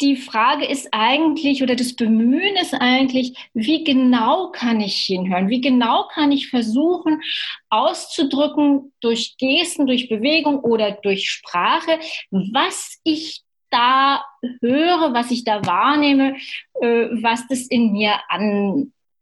die 0.00 0.16
Frage 0.16 0.64
ist 0.64 0.88
eigentlich 0.92 1.62
oder 1.62 1.74
das 1.74 1.96
Bemühen 1.96 2.56
ist 2.56 2.74
eigentlich, 2.74 3.36
wie 3.52 3.82
genau 3.82 4.50
kann 4.52 4.80
ich 4.80 4.94
hinhören? 4.94 5.48
Wie 5.48 5.60
genau 5.60 6.06
kann 6.12 6.30
ich 6.30 6.50
versuchen 6.50 7.20
auszudrücken 7.68 8.92
durch 9.00 9.36
Gesten, 9.38 9.86
durch 9.86 10.08
Bewegung 10.08 10.60
oder 10.60 10.92
durch 10.92 11.28
Sprache, 11.28 11.98
was 12.30 13.00
ich 13.02 13.42
da 13.70 14.24
höre, 14.60 15.14
was 15.14 15.30
ich 15.30 15.44
da 15.44 15.64
wahrnehme, 15.66 16.36
äh, 16.80 17.08
was 17.22 17.46
das 17.48 17.66
in 17.66 17.92
mir 17.92 18.20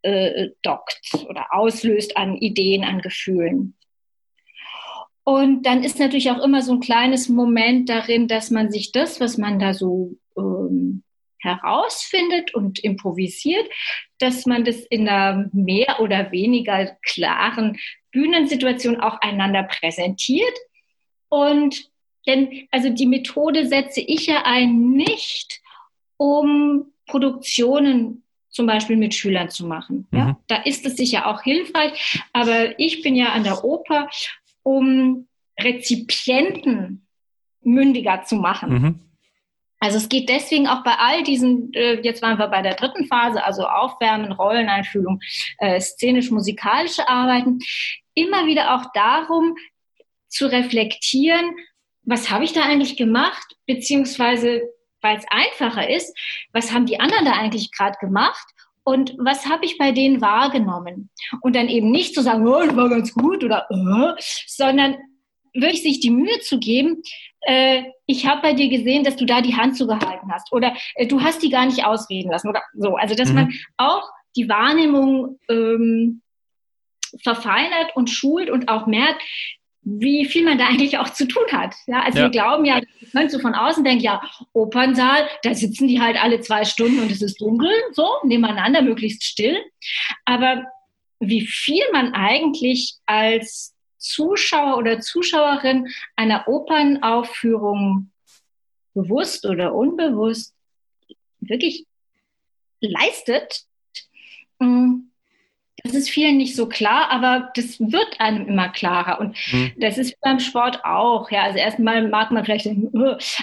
andockt 0.03 1.25
oder 1.27 1.47
auslöst 1.51 2.17
an 2.17 2.35
Ideen, 2.37 2.83
an 2.83 3.01
Gefühlen. 3.01 3.75
Und 5.23 5.63
dann 5.63 5.83
ist 5.83 5.99
natürlich 5.99 6.31
auch 6.31 6.41
immer 6.41 6.61
so 6.61 6.73
ein 6.73 6.79
kleines 6.79 7.27
Moment 7.27 7.89
darin, 7.89 8.29
dass 8.29 8.49
man 8.49 8.71
sich 8.71 8.93
das, 8.93 9.19
was 9.19 9.37
man 9.37 9.59
da 9.59 9.73
so 9.73 10.15
ähm, 10.37 11.03
herausfindet 11.39 12.53
und 12.53 12.79
improvisiert, 12.79 13.67
dass 14.19 14.45
man 14.45 14.63
das 14.63 14.77
in 14.85 15.07
einer 15.07 15.49
mehr 15.51 15.99
oder 15.99 16.31
weniger 16.31 16.95
klaren 17.03 17.77
Bühnensituation 18.11 18.99
auch 18.99 19.19
einander 19.19 19.63
präsentiert. 19.63 20.57
Und 21.29 21.89
denn, 22.25 22.67
also 22.71 22.89
die 22.89 23.05
Methode 23.05 23.67
setze 23.67 24.01
ich 24.01 24.27
ja 24.27 24.43
ein 24.45 24.91
nicht, 24.91 25.61
um 26.17 26.93
Produktionen 27.05 28.23
zum 28.57 28.65
Beispiel 28.65 28.97
mit 28.97 29.13
Schülern 29.13 29.51
zu 29.51 29.67
machen. 29.67 30.07
Ja? 30.11 30.25
Mhm. 30.25 30.35
Da 30.47 30.55
ist 30.63 30.83
es 30.83 30.97
sicher 30.97 31.27
auch 31.27 31.43
hilfreich, 31.43 32.23
aber 32.33 32.79
ich 32.79 33.03
bin 33.03 33.15
ja 33.15 33.27
an 33.27 33.43
der 33.43 33.63
Oper 33.63 34.09
um 34.63 35.27
Rezipienten 35.59 37.05
mündiger 37.61 38.23
zu 38.23 38.35
machen. 38.35 38.69
Mhm. 38.69 38.99
Also 39.79 39.97
es 39.97 40.09
geht 40.09 40.27
deswegen 40.27 40.67
auch 40.67 40.83
bei 40.83 40.95
all 40.97 41.21
diesen, 41.21 41.71
äh, 41.73 42.01
jetzt 42.01 42.23
waren 42.23 42.39
wir 42.39 42.47
bei 42.47 42.63
der 42.63 42.73
dritten 42.73 43.05
Phase, 43.05 43.43
also 43.43 43.67
Aufwärmen, 43.67 44.31
Rolleneinfühlung, 44.31 45.19
äh, 45.59 45.79
szenisch-musikalische 45.79 47.07
Arbeiten, 47.07 47.59
immer 48.15 48.47
wieder 48.47 48.73
auch 48.73 48.91
darum 48.91 49.55
zu 50.27 50.47
reflektieren, 50.47 51.51
was 52.01 52.31
habe 52.31 52.43
ich 52.43 52.53
da 52.53 52.63
eigentlich 52.63 52.97
gemacht, 52.97 53.55
beziehungsweise, 53.67 54.63
weil 55.07 55.17
es 55.17 55.25
einfacher 55.29 55.89
ist, 55.89 56.15
was 56.51 56.73
haben 56.73 56.85
die 56.85 56.99
anderen 56.99 57.25
da 57.25 57.31
eigentlich 57.31 57.71
gerade 57.71 57.97
gemacht 57.99 58.45
und 58.83 59.15
was 59.17 59.45
habe 59.47 59.65
ich 59.65 59.77
bei 59.77 59.91
denen 59.91 60.21
wahrgenommen? 60.21 61.09
Und 61.41 61.55
dann 61.55 61.69
eben 61.69 61.91
nicht 61.91 62.13
zu 62.13 62.21
sagen, 62.21 62.47
oh, 62.47 62.61
das 62.65 62.75
war 62.75 62.89
ganz 62.89 63.13
gut 63.13 63.43
oder, 63.43 63.67
oh, 63.69 64.13
sondern 64.45 64.97
wirklich 65.53 65.81
sich 65.81 65.99
die 65.99 66.11
Mühe 66.11 66.39
zu 66.41 66.59
geben, 66.59 67.01
äh, 67.41 67.83
ich 68.05 68.27
habe 68.27 68.41
bei 68.41 68.53
dir 68.53 68.69
gesehen, 68.69 69.03
dass 69.03 69.15
du 69.15 69.25
da 69.25 69.41
die 69.41 69.55
Hand 69.55 69.77
zugehalten 69.77 70.31
hast 70.31 70.51
oder 70.51 70.75
äh, 70.95 71.07
du 71.07 71.21
hast 71.21 71.41
die 71.41 71.49
gar 71.49 71.65
nicht 71.65 71.85
ausreden 71.85 72.31
lassen 72.31 72.49
oder 72.49 72.61
so. 72.73 72.95
Also 72.95 73.15
dass 73.15 73.29
mhm. 73.29 73.35
man 73.35 73.53
auch 73.77 74.09
die 74.35 74.49
Wahrnehmung 74.49 75.39
ähm, 75.49 76.21
verfeinert 77.23 77.95
und 77.95 78.09
schult 78.09 78.49
und 78.49 78.69
auch 78.69 78.85
merkt, 78.85 79.21
wie 79.89 80.25
viel 80.25 80.43
man 80.43 80.57
da 80.57 80.67
eigentlich 80.67 80.97
auch 80.97 81.09
zu 81.09 81.25
tun 81.27 81.45
hat. 81.51 81.73
Ja, 81.85 82.01
also 82.01 82.19
ja. 82.19 82.25
wir 82.25 82.29
glauben 82.29 82.65
ja, 82.65 82.81
könntest 83.11 83.35
du 83.35 83.39
von 83.39 83.55
außen 83.55 83.85
denken, 83.85 84.03
ja, 84.03 84.21
Opernsaal, 84.51 85.29
da 85.43 85.53
sitzen 85.53 85.87
die 85.87 86.01
halt 86.01 86.21
alle 86.21 86.41
zwei 86.41 86.65
Stunden 86.65 86.99
und 86.99 87.09
es 87.09 87.21
ist 87.21 87.39
dunkel, 87.39 87.71
so, 87.93 88.05
nebeneinander, 88.23 88.81
möglichst 88.81 89.23
still. 89.23 89.57
Aber 90.25 90.65
wie 91.19 91.47
viel 91.47 91.83
man 91.93 92.13
eigentlich 92.13 92.95
als 93.05 93.75
Zuschauer 93.97 94.77
oder 94.77 94.99
Zuschauerin 94.99 95.87
einer 96.17 96.47
Opernaufführung 96.47 98.11
bewusst 98.93 99.45
oder 99.45 99.73
unbewusst 99.73 100.53
wirklich 101.39 101.85
leistet, 102.81 103.61
mm, 104.59 104.95
das 105.83 105.93
ist 105.93 106.09
vielen 106.09 106.37
nicht 106.37 106.55
so 106.55 106.67
klar, 106.67 107.09
aber 107.11 107.51
das 107.55 107.79
wird 107.79 108.19
einem 108.19 108.47
immer 108.47 108.69
klarer. 108.69 109.19
Und 109.19 109.37
mhm. 109.51 109.73
das 109.77 109.97
ist 109.97 110.19
beim 110.21 110.39
Sport 110.39 110.83
auch. 110.83 111.29
Ja, 111.29 111.43
also 111.43 111.59
erstmal 111.59 112.07
mag 112.07 112.31
man 112.31 112.43
vielleicht 112.43 112.65
denken, 112.65 112.91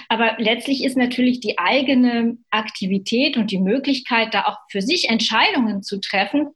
aber 0.09 0.35
letztlich 0.39 0.85
ist 0.85 0.97
natürlich 0.97 1.41
die 1.41 1.59
eigene 1.59 2.37
Aktivität 2.51 3.37
und 3.37 3.51
die 3.51 3.59
Möglichkeit, 3.59 4.35
da 4.35 4.47
auch 4.47 4.59
für 4.69 4.83
sich 4.83 5.09
Entscheidungen 5.09 5.83
zu 5.83 6.01
treffen, 6.01 6.49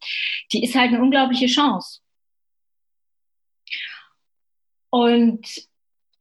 die 0.52 0.64
ist 0.64 0.75
halt 0.75 0.88
eine 0.92 1.00
unglaubliche 1.00 1.47
Chance. 1.47 2.00
Und 4.90 5.47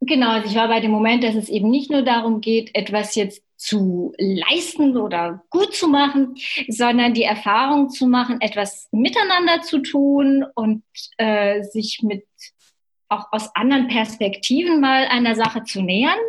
genau, 0.02 0.32
also 0.32 0.50
ich 0.50 0.56
war 0.56 0.68
bei 0.68 0.82
dem 0.82 0.92
Moment, 0.92 1.24
dass 1.24 1.36
es 1.36 1.50
eben 1.50 1.70
nicht 1.70 1.90
nur 1.90 2.04
darum 2.04 2.42
geht, 2.42 2.76
etwas 2.76 3.16
jetzt 3.16 3.42
zu 3.58 4.14
leisten 4.18 4.96
oder 4.98 5.44
gut 5.50 5.76
zu 5.76 5.88
machen, 5.88 6.36
sondern 6.68 7.14
die 7.14 7.24
Erfahrung 7.24 7.90
zu 7.90 8.08
machen, 8.08 8.40
etwas 8.40 8.88
miteinander 8.92 9.62
zu 9.62 9.80
tun 9.80 10.46
und 10.56 10.84
äh, 11.18 11.64
sich 11.64 12.02
mit 12.04 12.26
auch 13.10 13.26
aus 13.32 13.56
anderen 13.56 13.88
Perspektiven 13.88 14.80
mal 14.80 15.06
einer 15.06 15.36
Sache 15.36 15.64
zu 15.64 15.82
nähern, 15.82 16.20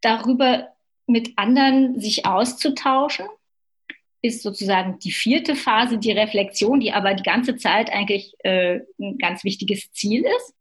darüber 0.00 0.68
mit 1.06 1.32
anderen 1.36 1.98
sich 1.98 2.26
auszutauschen, 2.26 3.26
ist 4.22 4.42
sozusagen 4.42 4.98
die 5.00 5.12
vierte 5.12 5.54
Phase, 5.54 5.98
die 5.98 6.12
Reflexion, 6.12 6.80
die 6.80 6.92
aber 6.92 7.14
die 7.14 7.22
ganze 7.22 7.56
Zeit 7.56 7.90
eigentlich 7.90 8.34
äh, 8.38 8.80
ein 8.98 9.18
ganz 9.18 9.44
wichtiges 9.44 9.92
Ziel 9.92 10.24
ist. 10.24 10.54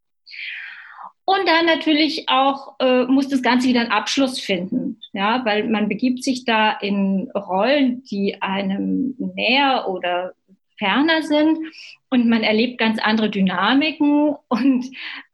Und 1.25 1.47
dann 1.47 1.65
natürlich 1.65 2.27
auch 2.27 2.75
äh, 2.79 3.05
muss 3.05 3.29
das 3.29 3.41
Ganze 3.41 3.69
wieder 3.69 3.79
einen 3.79 3.91
Abschluss 3.91 4.39
finden, 4.39 4.99
ja, 5.13 5.43
weil 5.45 5.69
man 5.69 5.87
begibt 5.87 6.23
sich 6.23 6.43
da 6.43 6.71
in 6.71 7.31
Rollen, 7.31 8.03
die 8.03 8.41
einem 8.41 9.15
näher 9.17 9.87
oder 9.87 10.33
ferner 10.77 11.23
sind 11.23 11.59
und 12.09 12.27
man 12.27 12.43
erlebt 12.43 12.77
ganz 12.77 12.99
andere 12.99 13.29
Dynamiken 13.29 14.35
und 14.49 14.85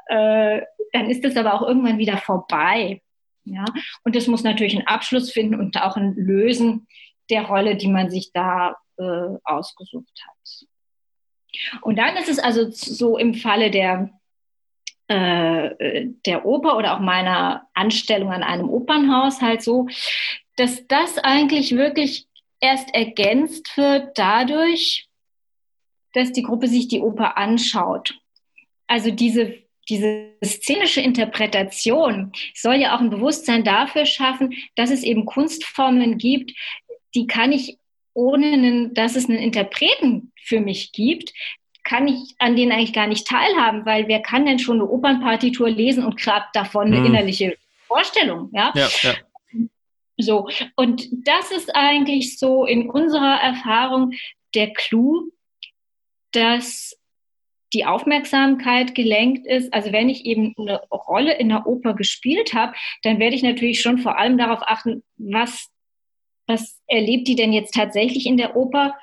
äh, 0.07 0.61
dann 0.91 1.09
ist 1.09 1.25
es 1.25 1.35
aber 1.37 1.55
auch 1.55 1.67
irgendwann 1.67 1.97
wieder 1.97 2.17
vorbei, 2.17 3.01
ja. 3.45 3.65
Und 4.03 4.15
das 4.15 4.27
muss 4.27 4.43
natürlich 4.43 4.75
einen 4.75 4.87
Abschluss 4.87 5.31
finden 5.31 5.55
und 5.55 5.81
auch 5.81 5.97
ein 5.97 6.13
Lösen 6.15 6.87
der 7.29 7.43
Rolle, 7.43 7.75
die 7.75 7.87
man 7.87 8.11
sich 8.11 8.31
da 8.31 8.75
äh, 8.97 9.37
ausgesucht 9.43 10.23
hat. 10.27 10.67
Und 11.81 11.97
dann 11.97 12.15
ist 12.17 12.29
es 12.29 12.39
also 12.39 12.69
so 12.69 13.17
im 13.17 13.33
Falle 13.33 13.71
der 13.71 14.11
äh, 15.09 16.07
der 16.25 16.45
Oper 16.45 16.77
oder 16.77 16.95
auch 16.95 16.99
meiner 16.99 17.67
Anstellung 17.73 18.31
an 18.31 18.43
einem 18.43 18.69
Opernhaus 18.69 19.41
halt 19.41 19.61
so, 19.61 19.87
dass 20.55 20.87
das 20.87 21.17
eigentlich 21.17 21.75
wirklich 21.75 22.27
erst 22.59 22.93
ergänzt 22.93 23.75
wird 23.75 24.17
dadurch, 24.17 25.07
dass 26.13 26.31
die 26.31 26.43
Gruppe 26.43 26.67
sich 26.67 26.87
die 26.87 27.01
Oper 27.01 27.37
anschaut. 27.37 28.19
Also 28.87 29.11
diese, 29.11 29.55
diese 29.87 30.33
szenische 30.43 31.01
Interpretation 31.01 32.31
soll 32.53 32.75
ja 32.75 32.95
auch 32.95 32.99
ein 32.99 33.09
Bewusstsein 33.09 33.63
dafür 33.63 34.05
schaffen, 34.05 34.53
dass 34.75 34.91
es 34.91 35.03
eben 35.03 35.25
Kunstformen 35.25 36.17
gibt, 36.17 36.51
die 37.15 37.25
kann 37.25 37.51
ich 37.51 37.77
ohne 38.13 38.53
einen, 38.53 38.93
dass 38.93 39.15
es 39.15 39.29
einen 39.29 39.39
Interpreten 39.39 40.31
für 40.43 40.59
mich 40.59 40.91
gibt, 40.91 41.33
kann 41.89 42.07
ich 42.07 42.35
an 42.37 42.55
denen 42.55 42.71
eigentlich 42.71 42.93
gar 42.93 43.07
nicht 43.07 43.25
teilhaben, 43.25 43.83
weil 43.83 44.07
wer 44.07 44.21
kann 44.21 44.45
denn 44.45 44.59
schon 44.59 44.79
eine 44.79 44.87
Opernpartitur 44.87 45.71
lesen 45.71 46.05
und 46.05 46.17
gerade 46.17 46.45
davon 46.53 46.87
eine 46.87 46.97
hm. 46.97 47.05
innerliche 47.05 47.57
Vorstellung, 47.87 48.51
ja? 48.53 48.71
ja, 48.75 48.87
ja. 49.01 49.13
So, 50.17 50.47
und 50.75 51.07
das 51.11 51.49
ist 51.49 51.75
eigentlich 51.75 52.37
so 52.37 52.65
in 52.65 52.91
unserer 52.91 53.41
Erfahrung 53.41 54.11
der 54.53 54.71
Clou, 54.73 55.31
dass 56.31 56.95
die 57.73 57.85
Aufmerksamkeit 57.85 58.93
gelenkt 58.93 59.47
ist. 59.47 59.73
Also 59.73 59.91
wenn 59.91 60.09
ich 60.09 60.25
eben 60.25 60.53
eine 60.59 60.81
Rolle 60.91 61.37
in 61.37 61.49
der 61.49 61.65
Oper 61.65 61.95
gespielt 61.95 62.53
habe, 62.53 62.73
dann 63.01 63.17
werde 63.17 63.35
ich 63.35 63.41
natürlich 63.43 63.81
schon 63.81 63.97
vor 63.97 64.19
allem 64.19 64.37
darauf 64.37 64.59
achten, 64.61 65.03
was, 65.17 65.69
was 66.45 66.79
erlebt 66.85 67.27
die 67.27 67.35
denn 67.35 67.53
jetzt 67.53 67.73
tatsächlich 67.73 68.27
in 68.27 68.37
der 68.37 68.55
Oper? 68.55 68.95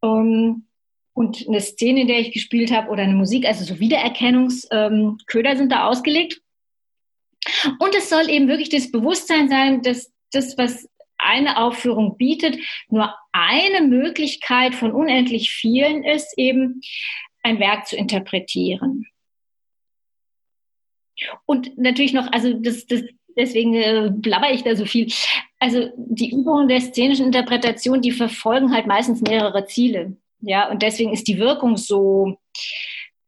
Um, 0.00 0.66
und 1.12 1.46
eine 1.48 1.60
Szene, 1.60 2.02
in 2.02 2.06
der 2.08 2.20
ich 2.20 2.32
gespielt 2.32 2.72
habe 2.72 2.88
oder 2.90 3.02
eine 3.02 3.14
Musik, 3.14 3.46
also 3.46 3.64
so 3.64 3.80
Wiedererkennungsköder 3.80 5.50
ähm, 5.50 5.56
sind 5.56 5.72
da 5.72 5.86
ausgelegt. 5.88 6.40
Und 7.78 7.94
es 7.94 8.08
soll 8.08 8.28
eben 8.28 8.48
wirklich 8.48 8.68
das 8.68 8.90
Bewusstsein 8.90 9.48
sein, 9.48 9.82
dass 9.82 10.12
das, 10.32 10.56
was 10.58 10.88
eine 11.18 11.58
Aufführung 11.58 12.16
bietet, 12.16 12.58
nur 12.88 13.14
eine 13.32 13.86
Möglichkeit 13.86 14.74
von 14.74 14.92
unendlich 14.92 15.50
vielen 15.50 16.04
ist, 16.04 16.36
eben 16.36 16.80
ein 17.42 17.58
Werk 17.58 17.86
zu 17.86 17.96
interpretieren. 17.96 19.06
Und 21.44 21.76
natürlich 21.78 22.12
noch, 22.12 22.30
also 22.32 22.54
das, 22.54 22.86
das, 22.86 23.02
deswegen 23.36 23.74
äh, 23.74 24.10
blabber 24.12 24.52
ich 24.52 24.62
da 24.62 24.74
so 24.74 24.86
viel. 24.86 25.12
Also 25.58 25.90
die 25.96 26.30
Übungen 26.30 26.68
der 26.68 26.80
szenischen 26.80 27.26
Interpretation, 27.26 28.00
die 28.00 28.12
verfolgen 28.12 28.72
halt 28.72 28.86
meistens 28.86 29.20
mehrere 29.20 29.66
Ziele. 29.66 30.16
Ja, 30.40 30.70
und 30.70 30.82
deswegen 30.82 31.12
ist 31.12 31.28
die 31.28 31.38
Wirkung 31.38 31.76
so 31.76 32.38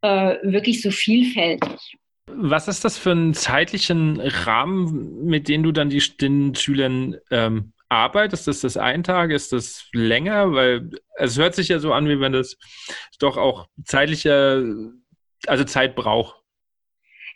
äh, 0.02 0.36
wirklich 0.42 0.82
so 0.82 0.90
vielfältig. 0.90 1.96
Was 2.26 2.68
ist 2.68 2.84
das 2.84 2.98
für 2.98 3.10
einen 3.10 3.34
zeitlichen 3.34 4.20
Rahmen, 4.20 5.24
mit 5.24 5.48
dem 5.48 5.62
du 5.62 5.72
dann 5.72 5.90
die, 5.90 6.02
den 6.20 6.54
Schülern 6.54 7.16
ähm, 7.30 7.72
arbeitest? 7.88 8.48
Ist 8.48 8.64
das 8.64 8.76
ein 8.76 9.02
Tag? 9.02 9.30
Ist 9.30 9.52
das 9.52 9.88
länger? 9.92 10.52
Weil 10.52 10.90
es 11.16 11.38
hört 11.38 11.54
sich 11.54 11.68
ja 11.68 11.78
so 11.78 11.92
an, 11.92 12.08
wie 12.08 12.20
wenn 12.20 12.32
das 12.32 12.56
doch 13.18 13.36
auch 13.36 13.68
zeitlicher, 13.84 14.62
also 15.46 15.64
Zeit 15.64 15.94
braucht. 15.94 16.36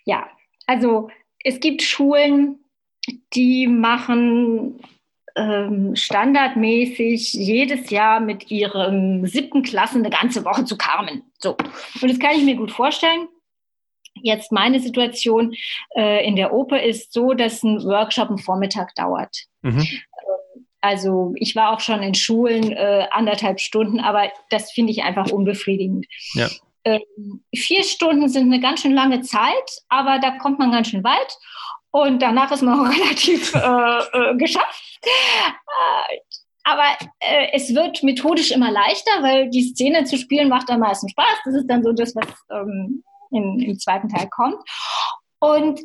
Ja, 0.05 0.29
also 0.67 1.11
es 1.45 1.61
gibt 1.61 1.83
Schulen, 1.83 2.65
die 3.35 3.67
machen 3.67 4.81
ähm, 5.37 5.95
standardmäßig 5.95 7.35
jedes 7.35 7.91
Jahr 7.91 8.21
mit 8.21 8.51
ihren 8.51 9.27
siebten 9.27 9.63
Klassen 9.63 9.99
eine 9.99 10.11
ganze 10.11 10.45
Woche 10.45 10.65
zu 10.65 10.77
Carmen. 10.77 11.23
So. 11.39 11.57
Und 12.01 12.11
das 12.11 12.19
kann 12.19 12.37
ich 12.37 12.45
mir 12.45 12.57
gut 12.57 12.73
vorstellen. 12.73 13.29
Jetzt 14.23 14.51
meine 14.51 14.81
Situation 14.81 15.55
äh, 15.95 16.27
in 16.27 16.37
der 16.37 16.55
Oper 16.55 16.83
ist 16.83 17.13
so, 17.13 17.35
dass 17.35 17.63
ein 17.63 17.85
Workshop 17.85 18.29
einen 18.29 18.39
Vormittag 18.39 18.95
dauert. 18.95 19.37
Mhm. 19.61 19.81
Ähm, 19.81 20.67
also 20.81 21.35
ich 21.37 21.55
war 21.55 21.73
auch 21.73 21.81
schon 21.81 22.03
in 22.03 22.15
Schulen 22.15 22.73
äh, 22.73 23.07
anderthalb 23.11 23.61
Stunden, 23.61 24.01
aber 24.01 24.31
das 24.49 24.73
finde 24.73 24.93
ich 24.93 25.03
einfach 25.03 25.31
unbefriedigend. 25.31 26.07
Ja. 26.33 26.49
Ähm, 26.85 27.43
vier 27.55 27.83
Stunden 27.83 28.29
sind 28.29 28.51
eine 28.51 28.61
ganz 28.61 28.81
schön 28.81 28.95
lange 28.95 29.21
Zeit, 29.21 29.83
aber 29.89 30.19
da 30.19 30.39
kommt 30.39 30.59
man 30.59 30.71
ganz 30.73 30.89
schön 30.89 31.05
weit. 31.05 31.39
Und 31.91 32.23
danach 32.23 32.51
ist 32.53 32.63
man 32.63 32.79
auch 32.79 32.91
relativ 32.99 33.55
äh, 33.55 33.59
äh, 33.59 34.37
geschafft. 34.37 34.86
Aber 36.65 36.97
äh, 37.21 37.49
es 37.53 37.75
wird 37.75 38.03
methodisch 38.03 38.51
immer 38.51 38.73
leichter, 38.73 39.23
weil 39.23 39.49
die 39.51 39.63
Szene 39.63 40.05
zu 40.05 40.19
spielen 40.19 40.49
macht 40.49 40.69
am 40.69 40.81
meisten 40.81 41.09
Spaß. 41.09 41.37
Das 41.45 41.55
ist 41.55 41.69
dann 41.69 41.85
so 41.85 41.93
das, 41.93 42.15
was 42.17 42.27
ähm, 42.51 43.05
in, 43.31 43.61
im 43.61 43.79
zweiten 43.79 44.09
Teil 44.09 44.29
kommt. 44.29 44.59
Und 45.39 45.81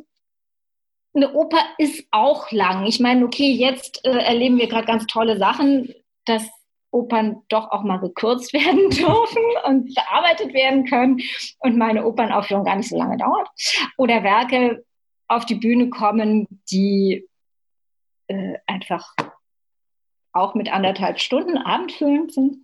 eine 1.14 1.34
Oper 1.34 1.60
ist 1.78 2.06
auch 2.10 2.52
lang. 2.52 2.86
Ich 2.88 3.00
meine, 3.00 3.26
okay, 3.26 3.52
jetzt 3.52 4.04
äh, 4.06 4.10
erleben 4.10 4.58
wir 4.58 4.68
gerade 4.68 4.88
ganz 4.88 5.06
tolle 5.06 5.38
Sachen, 5.38 5.94
dass 6.26 6.50
Opern 6.92 7.44
doch 7.50 7.72
auch 7.72 7.84
mal 7.84 8.00
gekürzt 8.00 8.54
werden 8.54 8.90
dürfen 8.90 9.44
und 9.66 9.94
bearbeitet 9.94 10.54
werden 10.54 10.86
können 10.86 11.22
und 11.60 11.78
meine 11.78 12.06
Opernaufführung 12.06 12.66
gar 12.66 12.76
nicht 12.76 12.90
so 12.90 12.98
lange 12.98 13.18
dauert. 13.18 13.50
Oder 13.98 14.24
Werke, 14.24 14.84
auf 15.28 15.46
die 15.46 15.56
Bühne 15.56 15.90
kommen, 15.90 16.48
die 16.72 17.26
äh, 18.40 18.60
einfach 18.68 19.14
auch 20.34 20.56
mit 20.56 20.72
anderthalb 20.72 21.20
Stunden 21.20 21.58
abendfüllend 21.58 22.34
sind. 22.34 22.58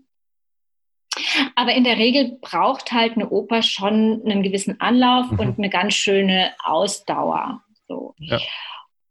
Aber 1.56 1.74
in 1.74 1.84
der 1.84 1.98
Regel 1.98 2.38
braucht 2.42 2.92
halt 2.92 3.14
eine 3.14 3.30
Oper 3.30 3.64
schon 3.64 4.22
einen 4.24 4.44
gewissen 4.44 4.80
Anlauf 4.80 5.32
mhm. 5.32 5.40
und 5.40 5.58
eine 5.58 5.70
ganz 5.70 5.96
schöne 5.96 6.54
Ausdauer. 6.64 7.64
So. 7.88 8.14
Ja. 8.20 8.40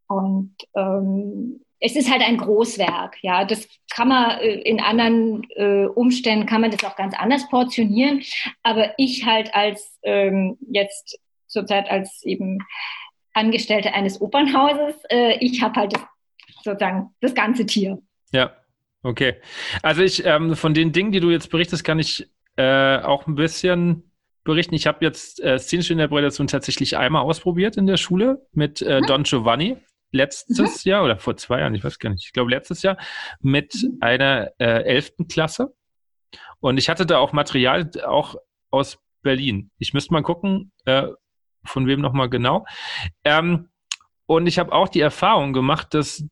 Und 0.09 0.55
ähm, 0.75 1.61
es 1.81 1.97
ist 1.97 2.11
halt 2.11 2.23
ein 2.23 2.39
Großwerk, 2.39 3.19
ja. 3.23 3.45
Das 3.45 3.69
kann 3.91 4.09
man 4.09 4.39
äh, 4.39 4.61
in 4.61 4.81
anderen 4.81 5.43
äh, 5.57 5.87
Umständen 5.87 6.47
kann 6.47 6.61
man 6.61 6.71
das 6.71 6.85
auch 6.85 6.97
ganz 6.97 7.15
anders 7.19 7.49
portionieren. 7.49 8.23
Aber 8.63 8.95
ich 8.97 9.25
halt 9.27 9.55
als 9.55 9.99
ähm, 10.03 10.57
jetzt 10.71 11.19
zurzeit 11.47 11.91
als 11.91 12.23
eben 12.25 12.59
Angestellte 13.35 13.93
eines 13.93 14.21
Opernhauses. 14.21 14.97
Äh, 15.11 15.39
ich 15.41 15.63
habe 15.63 15.81
halt 15.81 15.95
das, 15.95 16.03
sozusagen 16.67 17.15
das 17.21 17.35
ganze 17.35 17.65
Tier. 17.67 17.99
Ja, 18.33 18.53
okay. 19.03 19.37
Also 19.83 20.03
ich, 20.03 20.25
ähm, 20.25 20.55
von 20.57 20.75
den 20.75 20.93
Dingen, 20.93 21.13
die 21.13 21.21
du 21.21 21.31
jetzt 21.31 21.51
berichtest, 21.51 21.85
kann 21.85 21.99
ich 21.99 22.29
äh, 22.57 22.99
auch 22.99 23.27
ein 23.27 23.35
bisschen 23.35 24.11
berichten. 24.45 24.75
Ich 24.75 24.87
habe 24.87 25.05
jetzt 25.05 25.43
äh, 25.43 25.59
szenische 25.59 25.93
Interpretation 25.93 26.47
tatsächlich 26.47 26.97
einmal 26.97 27.23
ausprobiert 27.23 27.77
in 27.77 27.87
der 27.87 27.97
Schule 27.97 28.47
mit 28.53 28.81
äh, 28.83 29.01
mhm. 29.01 29.07
Don 29.07 29.23
Giovanni 29.25 29.77
letztes 30.13 30.85
mhm. 30.85 30.91
Jahr 30.91 31.05
oder 31.05 31.19
vor 31.19 31.37
zwei 31.37 31.61
Jahren, 31.61 31.75
ich 31.75 31.85
weiß 31.85 31.99
gar 31.99 32.11
nicht, 32.11 32.25
ich 32.25 32.33
glaube 32.33 32.51
letztes 32.51 32.83
Jahr 32.83 32.97
mit 33.41 33.75
mhm. 33.75 33.99
einer 34.01 34.53
äh, 34.59 34.83
elften 34.85 35.29
Klasse. 35.29 35.75
Und 36.61 36.79
ich 36.79 36.89
hatte 36.89 37.07
da 37.07 37.19
auch 37.19 37.33
Material 37.33 37.91
auch 38.07 38.37
aus 38.71 38.99
Berlin. 39.23 39.71
Ich 39.79 39.93
müsste 39.93 40.13
mal 40.13 40.23
gucken, 40.23 40.73
äh, 40.85 41.09
von 41.65 41.87
wem 41.87 42.01
nochmal 42.01 42.31
genau. 42.31 42.65
Ähm, 43.25 43.69
und 44.27 44.47
ich 44.47 44.59
habe 44.59 44.73
auch 44.73 44.89
die 44.89 45.01
Erfahrung 45.01 45.53
gemacht, 45.53 45.95
dass 45.95 46.25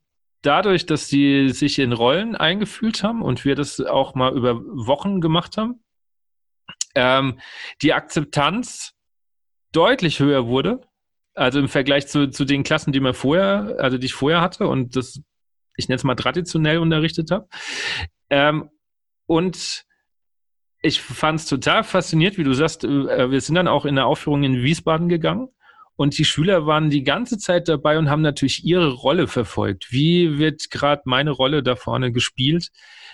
dadurch, 0.44 0.86
dass 0.86 1.08
sie 1.08 1.48
sich 1.50 1.78
in 1.78 1.92
Rollen 1.92 2.36
eingefühlt 2.36 3.02
haben 3.02 3.22
und 3.22 3.44
wir 3.44 3.54
das 3.54 3.80
auch 3.80 4.14
mal 4.14 4.34
über 4.34 4.60
Wochen 4.64 5.20
gemacht 5.20 5.56
haben, 5.56 5.82
ähm, 6.94 7.40
die 7.82 7.92
Akzeptanz 7.92 8.94
deutlich 9.72 10.20
höher 10.20 10.46
wurde. 10.46 10.86
Also 11.34 11.58
im 11.58 11.68
Vergleich 11.68 12.06
zu, 12.06 12.30
zu 12.30 12.44
den 12.44 12.62
Klassen, 12.62 12.92
die 12.92 13.00
man 13.00 13.14
vorher, 13.14 13.76
also 13.78 13.98
die 13.98 14.06
ich 14.06 14.14
vorher 14.14 14.40
hatte 14.40 14.68
und 14.68 14.94
das, 14.94 15.20
ich 15.76 15.88
nenne 15.88 15.96
es 15.96 16.04
mal 16.04 16.14
traditionell 16.14 16.78
unterrichtet 16.78 17.32
habe. 17.32 17.48
Ähm, 18.30 18.70
und 19.26 19.84
ich 20.80 21.00
fand 21.00 21.40
es 21.40 21.46
total 21.46 21.82
fasziniert, 21.82 22.38
wie 22.38 22.44
du 22.44 22.52
sagst, 22.52 22.84
äh, 22.84 23.30
wir 23.30 23.40
sind 23.40 23.56
dann 23.56 23.66
auch 23.66 23.84
in 23.84 23.96
der 23.96 24.06
Aufführung 24.06 24.44
in 24.44 24.62
Wiesbaden 24.62 25.08
gegangen 25.08 25.48
und 25.96 26.18
die 26.18 26.24
Schüler 26.24 26.66
waren 26.66 26.90
die 26.90 27.04
ganze 27.04 27.38
Zeit 27.38 27.68
dabei 27.68 27.98
und 27.98 28.10
haben 28.10 28.22
natürlich 28.22 28.64
ihre 28.64 28.92
Rolle 28.92 29.28
verfolgt. 29.28 29.88
Wie 29.90 30.38
wird 30.38 30.70
gerade 30.70 31.02
meine 31.04 31.30
Rolle 31.30 31.62
da 31.62 31.76
vorne 31.76 32.12
gespielt? 32.12 32.70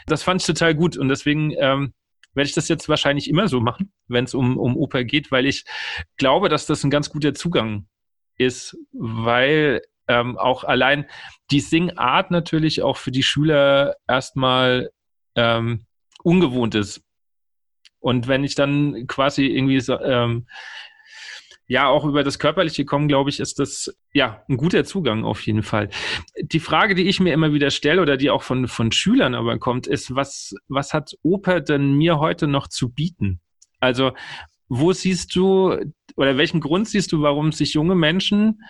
Das 0.07 0.23
fand 0.23 0.40
ich 0.40 0.47
total 0.47 0.75
gut 0.75 0.97
und 0.97 1.09
deswegen 1.09 1.53
ähm, 1.59 1.93
werde 2.35 2.49
ich 2.49 2.55
das 2.55 2.69
jetzt 2.69 2.88
wahrscheinlich 2.88 3.29
immer 3.29 3.49
so 3.49 3.61
machen, 3.61 3.93
wenn 4.09 4.25
es 4.25 4.35
um, 4.35 4.57
um 4.57 4.77
Oper 4.77 5.05
geht, 5.05 5.31
weil 5.31 5.47
ich 5.47 5.64
glaube, 6.16 6.49
dass 6.49 6.66
das 6.66 6.85
ein 6.85 6.90
ganz 6.90 7.11
guter 7.11 7.35
Zugang 7.35 7.87
ist, 8.37 8.77
weil 8.93 9.83
ähm, 10.09 10.38
auch 10.38 10.64
allein 10.64 11.07
die 11.51 11.61
Singart 11.61 12.31
natürlich 12.31 12.83
auch 12.83 12.97
für 12.97 13.11
die 13.11 13.23
Schüler 13.23 13.97
erstmal 14.09 14.90
ähm, 15.35 15.87
ungewohnt 16.23 16.75
ist. 16.75 17.03
Und 17.99 18.29
wenn 18.29 18.45
ich 18.45 18.55
dann 18.55 19.07
quasi 19.07 19.47
irgendwie 19.47 19.81
so, 19.81 20.01
ähm, 20.01 20.47
ja 21.70 21.87
auch 21.87 22.04
über 22.04 22.24
das 22.24 22.40
Körperliche 22.40 22.85
kommen, 22.85 23.06
glaube 23.06 23.30
ich, 23.30 23.38
ist 23.38 23.61
das 23.61 23.96
ja 24.12 24.42
ein 24.48 24.56
guter 24.56 24.85
Zugang 24.85 25.24
auf 25.24 25.40
jeden 25.42 25.62
Fall. 25.62 25.88
Die 26.42 26.59
Frage, 26.59 26.96
die 26.96 27.09
ich 27.09 27.20
mir 27.20 27.33
immer 27.33 27.52
wieder 27.52 27.70
stelle 27.70 28.02
oder 28.02 28.16
die 28.16 28.28
auch 28.28 28.42
von, 28.42 28.66
von 28.66 28.90
Schülern 28.90 29.37
aber 29.37 29.56
kommt, 29.61 29.87
ist, 29.87 30.16
was, 30.16 30.52
was 30.66 30.92
hat 30.92 31.12
Oper 31.22 31.61
denn 31.61 31.92
mir 31.92 32.18
heute 32.18 32.48
noch 32.48 32.66
zu 32.66 32.90
bieten? 32.90 33.40
Also, 33.78 34.11
wo 34.68 34.92
siehst 34.92 35.37
du 35.37 35.76
oder 36.16 36.37
welchen 36.37 36.61
Grund 36.61 36.88
siehst 36.88 37.12
du, 37.12 37.22
warum 37.22 37.52
sich 37.52 37.74
junge 37.74 37.94
Menschen 37.94 38.62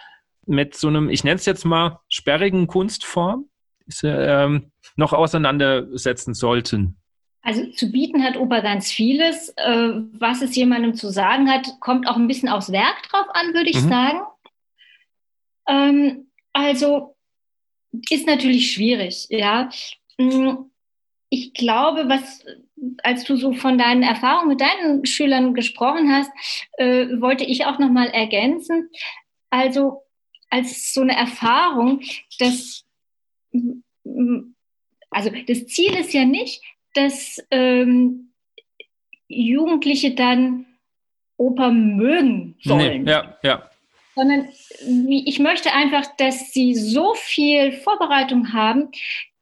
mit 0.44 0.76
so 0.76 0.88
einem, 0.88 1.08
ich 1.08 1.24
nenne 1.24 1.36
es 1.36 1.46
jetzt 1.46 1.64
mal, 1.64 2.00
sperrigen 2.10 2.66
Kunstform 2.66 3.46
ähm, 4.02 4.72
noch 4.96 5.14
auseinandersetzen 5.14 6.34
sollten? 6.34 6.99
Also 7.42 7.66
zu 7.70 7.90
bieten 7.90 8.22
hat 8.22 8.37
Oper 8.37 8.61
ganz 8.61 8.90
vieles. 8.90 9.50
Äh, 9.57 9.92
was 10.12 10.42
es 10.42 10.55
jemandem 10.55 10.94
zu 10.94 11.11
sagen 11.11 11.50
hat, 11.50 11.81
kommt 11.81 12.07
auch 12.07 12.16
ein 12.16 12.29
bisschen 12.29 12.48
aufs 12.48 12.72
Werk 12.72 13.03
drauf 13.09 13.26
an, 13.33 13.55
würde 13.55 13.70
ich 13.70 13.83
mhm. 13.83 13.88
sagen. 13.88 14.20
Ähm, 15.68 16.26
also 16.53 17.16
ist 18.11 18.26
natürlich 18.26 18.72
schwierig, 18.72 19.26
ja. 19.31 19.70
Mm, 20.18 20.70
ich 21.29 21.55
glaube, 21.55 22.09
was, 22.09 22.44
als 23.03 23.24
du 23.24 23.37
so 23.37 23.53
von 23.53 23.79
deinen 23.79 24.03
Erfahrungen 24.03 24.48
mit 24.48 24.61
deinen 24.61 25.07
Schülern 25.07 25.55
gesprochen 25.55 26.12
hast, 26.12 26.31
äh, 26.79 27.07
wollte 27.20 27.44
ich 27.44 27.66
auch 27.66 27.79
noch 27.79 27.90
mal 27.90 28.09
ergänzen. 28.09 28.90
Also 29.48 30.03
als 30.50 30.92
so 30.92 31.00
eine 31.00 31.16
Erfahrung, 31.16 32.03
dass 32.38 32.85
also 35.11 35.31
das 35.46 35.66
Ziel 35.66 35.94
ist 35.94 36.12
ja 36.12 36.24
nicht, 36.24 36.62
dass 36.94 37.38
ähm, 37.50 38.33
Jugendliche 39.29 40.14
dann 40.14 40.66
Oper 41.37 41.70
mögen 41.70 42.57
sollen. 42.62 43.05
Nee, 43.05 43.11
ja, 43.11 43.38
ja. 43.42 43.70
Sondern 44.14 44.48
ich 45.09 45.38
möchte 45.38 45.72
einfach, 45.72 46.05
dass 46.16 46.53
sie 46.53 46.74
so 46.74 47.14
viel 47.14 47.72
Vorbereitung 47.72 48.53
haben, 48.53 48.90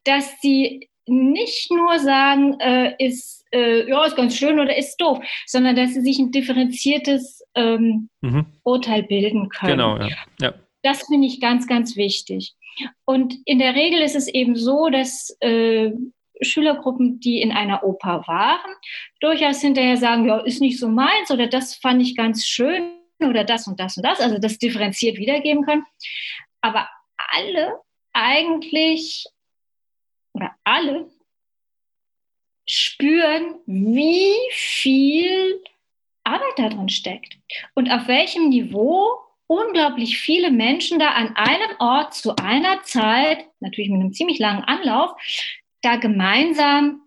dass 0.05 0.41
sie 0.41 0.89
nicht 1.07 1.71
nur 1.71 1.99
sagen, 1.99 2.61
äh, 2.61 2.95
ist, 2.99 3.45
äh, 3.53 3.89
ja, 3.89 4.05
ist 4.05 4.17
ganz 4.17 4.37
schön 4.37 4.61
oder 4.61 4.77
ist 4.77 4.97
doof, 4.99 5.19
sondern 5.47 5.75
dass 5.75 5.95
sie 5.95 6.03
sich 6.03 6.19
ein 6.19 6.31
differenziertes 6.31 7.43
ähm, 7.55 8.11
mhm. 8.21 8.47
Urteil 8.63 9.03
bilden 9.03 9.49
können. 9.49 9.73
Genau, 9.73 9.97
ja. 9.97 10.09
ja. 10.41 10.55
Das 10.83 11.07
finde 11.07 11.27
ich 11.27 11.41
ganz, 11.41 11.67
ganz 11.67 11.97
wichtig. 11.97 12.55
Und 13.05 13.35
in 13.45 13.59
der 13.59 13.75
Regel 13.75 14.01
ist 14.01 14.15
es 14.15 14.29
eben 14.29 14.55
so, 14.55 14.89
dass 14.89 15.37
äh, 15.41 15.91
Schülergruppen, 16.43 17.21
die 17.21 17.41
in 17.41 17.53
einer 17.53 17.85
Oper 17.85 18.25
waren, 18.27 18.71
durchaus 19.21 19.61
hinterher 19.61 19.97
sagen, 19.97 20.27
ja, 20.27 20.39
ist 20.39 20.61
nicht 20.61 20.79
so 20.79 20.89
meins 20.89 21.31
oder 21.31 21.47
das 21.47 21.75
fand 21.77 22.03
ich 22.03 22.17
ganz 22.17 22.47
schön 22.47 22.93
oder 23.21 23.45
das 23.45 23.67
und 23.67 23.81
das 23.81 23.97
und 23.97 24.05
das, 24.05 24.21
also 24.21 24.39
das 24.39 24.59
differenziert 24.59 25.19
wiedergeben 25.19 25.65
können. 25.65 25.85
Aber 26.61 26.89
alle 27.17 27.81
eigentlich 28.13 29.27
oder 30.33 30.55
alle 30.65 31.09
spüren, 32.67 33.57
wie 33.67 34.35
viel 34.51 35.63
Arbeit 36.25 36.59
da 36.59 36.69
drin 36.69 36.89
steckt 36.89 37.39
und 37.75 37.91
auf 37.91 38.07
welchem 38.09 38.51
Niveau 38.51 39.19
unglaublich 39.47 40.19
viele 40.19 40.51
Menschen 40.51 40.99
da 40.99 41.09
an 41.09 41.35
einem 41.35 41.71
Ort 41.79 42.15
zu 42.15 42.37
einer 42.37 42.83
Zeit, 42.83 43.47
natürlich 43.61 43.91
mit 43.91 44.01
einem 44.01 44.13
ziemlich 44.13 44.39
langen 44.39 44.63
Anlauf, 44.65 45.13
da 45.83 45.97
gemeinsam 45.97 47.03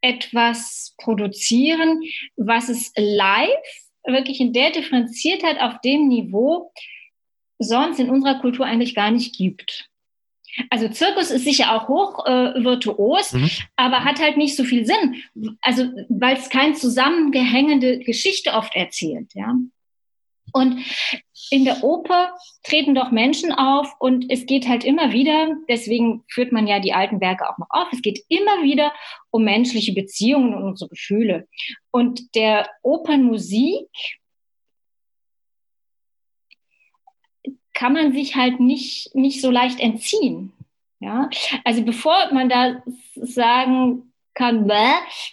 etwas 0.00 0.94
produzieren, 0.98 2.02
was 2.36 2.68
es 2.68 2.92
live 2.96 3.48
wirklich 4.04 4.40
in 4.40 4.52
der 4.52 4.70
Differenziertheit 4.70 5.60
auf 5.60 5.80
dem 5.80 6.08
Niveau 6.08 6.72
sonst 7.58 8.00
in 8.00 8.10
unserer 8.10 8.40
Kultur 8.40 8.66
eigentlich 8.66 8.94
gar 8.94 9.10
nicht 9.10 9.36
gibt. 9.36 9.88
Also 10.68 10.88
Zirkus 10.88 11.30
ist 11.30 11.44
sicher 11.44 11.72
auch 11.72 11.88
hoch 11.88 12.26
äh, 12.26 12.62
virtuos, 12.62 13.32
mhm. 13.32 13.50
aber 13.76 14.04
hat 14.04 14.20
halt 14.20 14.36
nicht 14.36 14.56
so 14.56 14.64
viel 14.64 14.84
Sinn, 14.84 15.22
also 15.62 15.84
weil 16.08 16.36
es 16.36 16.50
keine 16.50 16.74
zusammengehängende 16.74 18.00
Geschichte 18.00 18.52
oft 18.52 18.74
erzählt, 18.76 19.32
ja. 19.34 19.54
Und 20.52 20.84
in 21.52 21.66
der 21.66 21.84
Oper 21.84 22.34
treten 22.62 22.94
doch 22.94 23.10
Menschen 23.10 23.52
auf 23.52 23.94
und 23.98 24.24
es 24.30 24.46
geht 24.46 24.66
halt 24.66 24.84
immer 24.84 25.12
wieder, 25.12 25.54
deswegen 25.68 26.24
führt 26.28 26.50
man 26.50 26.66
ja 26.66 26.80
die 26.80 26.94
alten 26.94 27.20
Werke 27.20 27.48
auch 27.48 27.58
noch 27.58 27.68
auf, 27.68 27.88
es 27.92 28.00
geht 28.00 28.24
immer 28.28 28.62
wieder 28.62 28.92
um 29.30 29.44
menschliche 29.44 29.92
Beziehungen 29.92 30.54
und 30.54 30.62
unsere 30.64 30.88
Gefühle. 30.88 31.46
Und 31.90 32.34
der 32.34 32.70
Opernmusik 32.82 33.86
kann 37.74 37.92
man 37.92 38.12
sich 38.12 38.34
halt 38.34 38.58
nicht, 38.58 39.14
nicht 39.14 39.42
so 39.42 39.50
leicht 39.50 39.78
entziehen. 39.78 40.52
Ja? 41.00 41.28
Also 41.64 41.82
bevor 41.82 42.32
man 42.32 42.48
da 42.48 42.82
sagen 43.14 44.12
kann, 44.32 44.70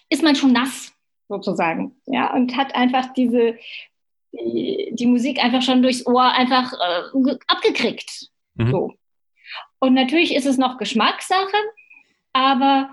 ist 0.10 0.24
man 0.24 0.36
schon 0.36 0.52
nass 0.52 0.94
sozusagen, 1.30 1.96
ja, 2.08 2.34
und 2.34 2.58
hat 2.58 2.76
einfach 2.76 3.14
diese 3.14 3.58
die, 4.32 4.92
die 4.94 5.06
Musik 5.06 5.44
einfach 5.44 5.62
schon 5.62 5.82
durchs 5.82 6.06
Ohr 6.06 6.32
einfach 6.32 6.74
äh, 6.74 7.38
abgekriegt. 7.48 8.30
Mhm. 8.56 8.72
So. 8.72 8.94
Und 9.80 9.94
natürlich 9.94 10.36
ist 10.36 10.46
es 10.46 10.58
noch 10.58 10.78
Geschmackssache, 10.78 11.58
aber 12.34 12.90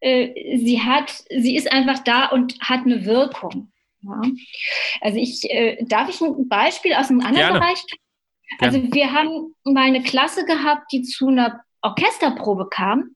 äh, 0.00 0.58
sie 0.58 0.82
hat, 0.82 1.24
sie 1.30 1.56
ist 1.56 1.70
einfach 1.72 2.00
da 2.00 2.26
und 2.26 2.58
hat 2.60 2.80
eine 2.80 3.04
Wirkung. 3.04 3.70
Ja. 4.02 4.22
Also 5.02 5.18
ich, 5.18 5.44
äh, 5.50 5.84
darf 5.84 6.08
ich 6.08 6.20
ein 6.20 6.48
Beispiel 6.48 6.94
aus 6.94 7.10
einem 7.10 7.20
anderen 7.20 7.52
Gerne. 7.52 7.60
Bereich? 7.60 7.84
Also 8.58 8.78
Gerne. 8.80 8.94
wir 8.94 9.12
haben 9.12 9.54
mal 9.64 9.84
eine 9.84 10.02
Klasse 10.02 10.44
gehabt, 10.46 10.90
die 10.92 11.02
zu 11.02 11.28
einer 11.28 11.60
Orchesterprobe 11.82 12.68
kam 12.70 13.14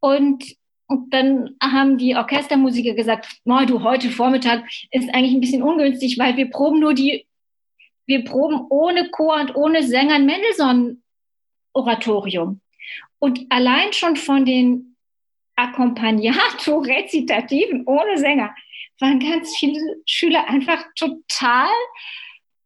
und 0.00 0.44
und 0.86 1.14
dann 1.14 1.56
haben 1.62 1.96
die 1.96 2.14
Orchestermusiker 2.14 2.92
gesagt, 2.94 3.26
oh, 3.44 3.64
du, 3.66 3.82
heute 3.82 4.10
Vormittag 4.10 4.64
ist 4.90 5.08
eigentlich 5.14 5.32
ein 5.34 5.40
bisschen 5.40 5.62
ungünstig, 5.62 6.18
weil 6.18 6.36
wir 6.36 6.50
proben 6.50 6.80
nur 6.80 6.92
die, 6.92 7.26
wir 8.06 8.22
proben 8.24 8.66
ohne 8.68 9.08
Chor 9.10 9.40
und 9.40 9.56
ohne 9.56 9.82
Sänger 9.82 10.16
ein 10.16 10.26
Mendelssohn-Oratorium. 10.26 12.60
Und 13.18 13.46
allein 13.48 13.94
schon 13.94 14.16
von 14.16 14.44
den 14.44 14.94
Accompagnato-Rezitativen 15.56 17.86
ohne 17.86 18.18
Sänger 18.18 18.54
waren 19.00 19.20
ganz 19.20 19.56
viele 19.56 19.80
Schüler 20.04 20.46
einfach 20.48 20.84
total 20.94 21.70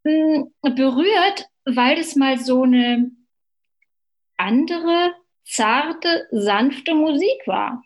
mh, 0.02 0.48
hm, 0.64 0.74
berührt, 0.74 1.48
weil 1.64 1.94
das 1.96 2.16
mal 2.16 2.36
so 2.38 2.64
eine 2.64 3.12
andere, 4.36 5.14
zarte, 5.44 6.26
sanfte 6.32 6.94
Musik 6.94 7.46
war. 7.46 7.84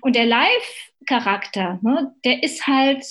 Und 0.00 0.16
der 0.16 0.26
Live-Charakter, 0.26 1.78
ne, 1.82 2.14
der 2.24 2.42
ist 2.42 2.66
halt 2.66 3.04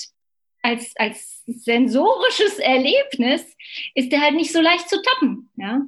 als, 0.64 0.94
als 0.98 1.44
sensorisches 1.46 2.60
Erlebnis 2.60 3.56
ist 3.96 4.12
der 4.12 4.22
halt 4.22 4.36
nicht 4.36 4.52
so 4.52 4.62
leicht 4.62 4.90
zu 4.90 5.02
toppen. 5.02 5.50
Ja? 5.56 5.82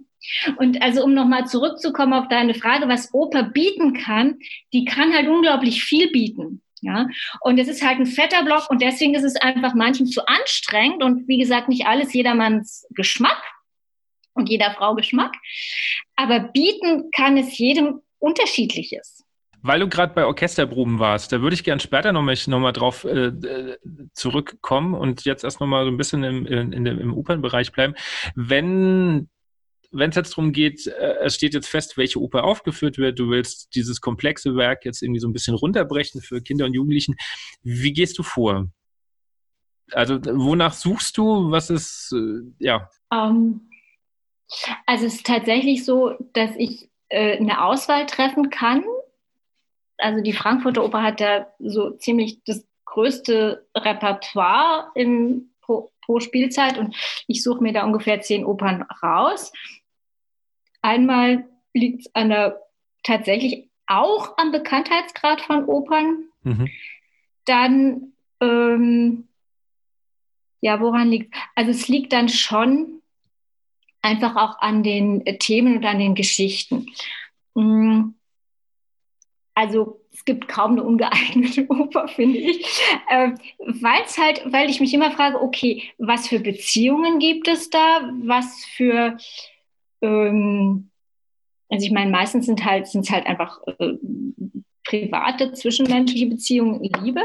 Und 0.57 0.81
also 0.81 1.03
um 1.03 1.13
nochmal 1.13 1.45
zurückzukommen 1.47 2.13
auf 2.13 2.27
deine 2.27 2.53
Frage, 2.53 2.87
was 2.87 3.13
Oper 3.13 3.43
bieten 3.43 3.93
kann, 3.93 4.39
die 4.71 4.85
kann 4.85 5.13
halt 5.13 5.27
unglaublich 5.27 5.83
viel 5.83 6.11
bieten. 6.11 6.61
Ja, 6.85 7.07
und 7.39 7.59
es 7.59 7.69
ist 7.69 7.81
halt 7.81 7.97
ein 7.99 8.05
fetter 8.05 8.43
Block 8.43 8.69
und 8.69 8.81
deswegen 8.81 9.15
ist 9.15 9.23
es 9.23 9.37
einfach 9.37 9.73
manchen 9.73 10.05
zu 10.05 10.27
anstrengend 10.27 11.01
und 11.01 11.29
wie 11.29 11.37
gesagt, 11.37 11.69
nicht 11.69 11.85
alles 11.85 12.11
jedermanns 12.11 12.85
Geschmack 12.89 13.41
und 14.33 14.49
jeder 14.49 14.73
Frau 14.73 14.93
Geschmack. 14.93 15.33
Aber 16.17 16.41
bieten 16.41 17.09
kann 17.15 17.37
es 17.37 17.57
jedem 17.57 18.01
unterschiedliches. 18.19 19.22
Weil 19.63 19.79
du 19.79 19.87
gerade 19.87 20.13
bei 20.13 20.25
Orchesterproben 20.25 20.99
warst, 20.99 21.31
da 21.31 21.41
würde 21.41 21.53
ich 21.53 21.63
gern 21.63 21.79
später 21.79 22.11
nochmal 22.11 22.35
noch 22.47 22.59
mal 22.59 22.73
drauf 22.73 23.05
äh, 23.05 23.31
zurückkommen 24.13 24.93
und 24.93 25.23
jetzt 25.23 25.43
erst 25.43 25.61
nochmal 25.61 25.85
so 25.85 25.91
ein 25.91 25.97
bisschen 25.97 26.23
im, 26.23 26.45
in, 26.45 26.73
in, 26.73 26.85
im 26.85 27.13
Opernbereich 27.13 27.71
bleiben. 27.71 27.95
Wenn 28.35 29.29
wenn 29.93 30.09
es 30.09 30.15
jetzt 30.15 30.31
darum 30.31 30.51
geht, 30.51 30.87
äh, 30.87 31.17
es 31.21 31.35
steht 31.35 31.53
jetzt 31.53 31.69
fest, 31.69 31.97
welche 31.97 32.19
Oper 32.19 32.43
aufgeführt 32.43 32.97
wird, 32.97 33.19
du 33.19 33.29
willst 33.29 33.75
dieses 33.75 34.01
komplexe 34.01 34.55
Werk 34.55 34.85
jetzt 34.85 35.01
irgendwie 35.01 35.19
so 35.19 35.27
ein 35.27 35.33
bisschen 35.33 35.55
runterbrechen 35.55 36.21
für 36.21 36.41
Kinder 36.41 36.65
und 36.65 36.73
Jugendlichen, 36.73 37.15
wie 37.61 37.93
gehst 37.93 38.17
du 38.17 38.23
vor? 38.23 38.67
Also 39.91 40.19
wonach 40.25 40.73
suchst 40.73 41.17
du? 41.17 41.51
Was 41.51 41.69
ist, 41.69 42.13
äh, 42.13 42.41
ja? 42.59 42.89
Um, 43.09 43.19
ähm, 43.19 43.69
also 44.85 45.05
es 45.05 45.15
ist 45.15 45.25
tatsächlich 45.25 45.85
so, 45.85 46.15
dass 46.33 46.51
ich 46.57 46.89
äh, 47.09 47.37
eine 47.37 47.63
Auswahl 47.63 48.05
treffen 48.05 48.49
kann. 48.49 48.83
Also 49.97 50.21
die 50.21 50.33
Frankfurter 50.33 50.83
Oper 50.83 51.03
hat 51.03 51.19
ja 51.19 51.47
so 51.59 51.91
ziemlich 51.91 52.43
das 52.45 52.65
größte 52.85 53.65
Repertoire 53.75 54.91
im, 54.95 55.51
pro, 55.61 55.91
pro 56.01 56.19
Spielzeit 56.19 56.77
und 56.77 56.95
ich 57.27 57.43
suche 57.43 57.63
mir 57.63 57.73
da 57.73 57.83
ungefähr 57.83 58.21
zehn 58.21 58.45
Opern 58.45 58.83
raus. 59.01 59.51
Einmal 60.81 61.45
liegt 61.73 62.01
es 62.01 62.15
an 62.15 62.29
der 62.29 62.61
tatsächlich 63.03 63.69
auch 63.87 64.37
am 64.37 64.51
Bekanntheitsgrad 64.51 65.41
von 65.41 65.65
Opern. 65.65 66.25
Mhm. 66.43 66.69
Dann, 67.45 68.13
ähm, 68.39 69.27
ja, 70.61 70.79
woran 70.79 71.09
liegt 71.09 71.35
Also 71.55 71.71
es 71.71 71.87
liegt 71.87 72.13
dann 72.13 72.29
schon 72.29 73.01
einfach 74.01 74.35
auch 74.35 74.59
an 74.59 74.83
den 74.83 75.23
Themen 75.39 75.77
und 75.77 75.85
an 75.85 75.99
den 75.99 76.15
Geschichten. 76.15 76.87
Mm, 77.55 78.11
also 79.55 80.01
es 80.11 80.25
gibt 80.25 80.47
kaum 80.47 80.73
eine 80.73 80.83
ungeeignete 80.83 81.65
Oper, 81.69 82.07
finde 82.07 82.39
ich, 82.39 82.65
äh, 83.09 83.31
weil 83.59 84.01
es 84.05 84.17
halt, 84.17 84.41
weil 84.45 84.69
ich 84.69 84.79
mich 84.79 84.93
immer 84.93 85.11
frage, 85.11 85.41
okay, 85.41 85.83
was 85.97 86.27
für 86.27 86.39
Beziehungen 86.39 87.19
gibt 87.19 87.47
es 87.47 87.69
da, 87.69 88.09
was 88.23 88.65
für 88.75 89.17
ähm, 90.01 90.89
also 91.73 91.87
ich 91.87 91.91
meine, 91.91 92.11
meistens 92.11 92.45
sind 92.45 92.63
halt, 92.63 92.87
sind 92.87 93.05
es 93.05 93.09
halt 93.09 93.25
einfach 93.25 93.59
äh, 93.79 93.93
private, 94.83 95.53
zwischenmenschliche 95.53 96.27
Beziehungen, 96.27 96.83
Liebe. 96.83 97.21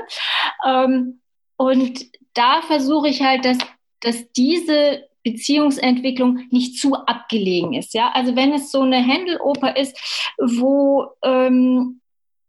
Ähm, 0.67 1.21
und 1.59 2.07
da 2.33 2.63
versuche 2.63 3.09
ich 3.09 3.21
halt, 3.21 3.45
dass, 3.45 3.59
dass 4.01 4.33
diese 4.33 5.07
Beziehungsentwicklung 5.23 6.47
nicht 6.51 6.79
zu 6.79 6.95
abgelegen 6.95 7.75
ist. 7.75 7.93
Ja, 7.93 8.11
also 8.13 8.37
wenn 8.37 8.55
es 8.55 8.71
so 8.71 8.81
eine 8.81 9.03
Händeloper 9.03 9.77
ist, 9.77 10.35
wo 10.39 11.09
ähm, 11.23 12.01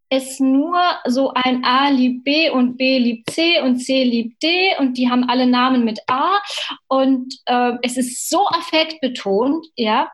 es 0.10 0.40
nur 0.40 0.80
so 1.06 1.32
ein 1.34 1.64
A 1.64 1.90
liebt 1.90 2.24
B 2.24 2.50
und 2.50 2.78
B 2.78 2.98
liebt 2.98 3.30
C 3.30 3.62
und 3.62 3.78
C 3.78 4.04
liebt 4.04 4.42
D 4.42 4.76
und 4.80 4.98
die 4.98 5.10
haben 5.10 5.30
alle 5.30 5.46
Namen 5.46 5.86
mit 5.86 6.00
A 6.08 6.40
und 6.88 7.34
äh, 7.46 7.74
es 7.84 7.98
ist 7.98 8.30
so 8.30 8.48
affektbetont, 8.48 9.68
ja, 9.76 10.12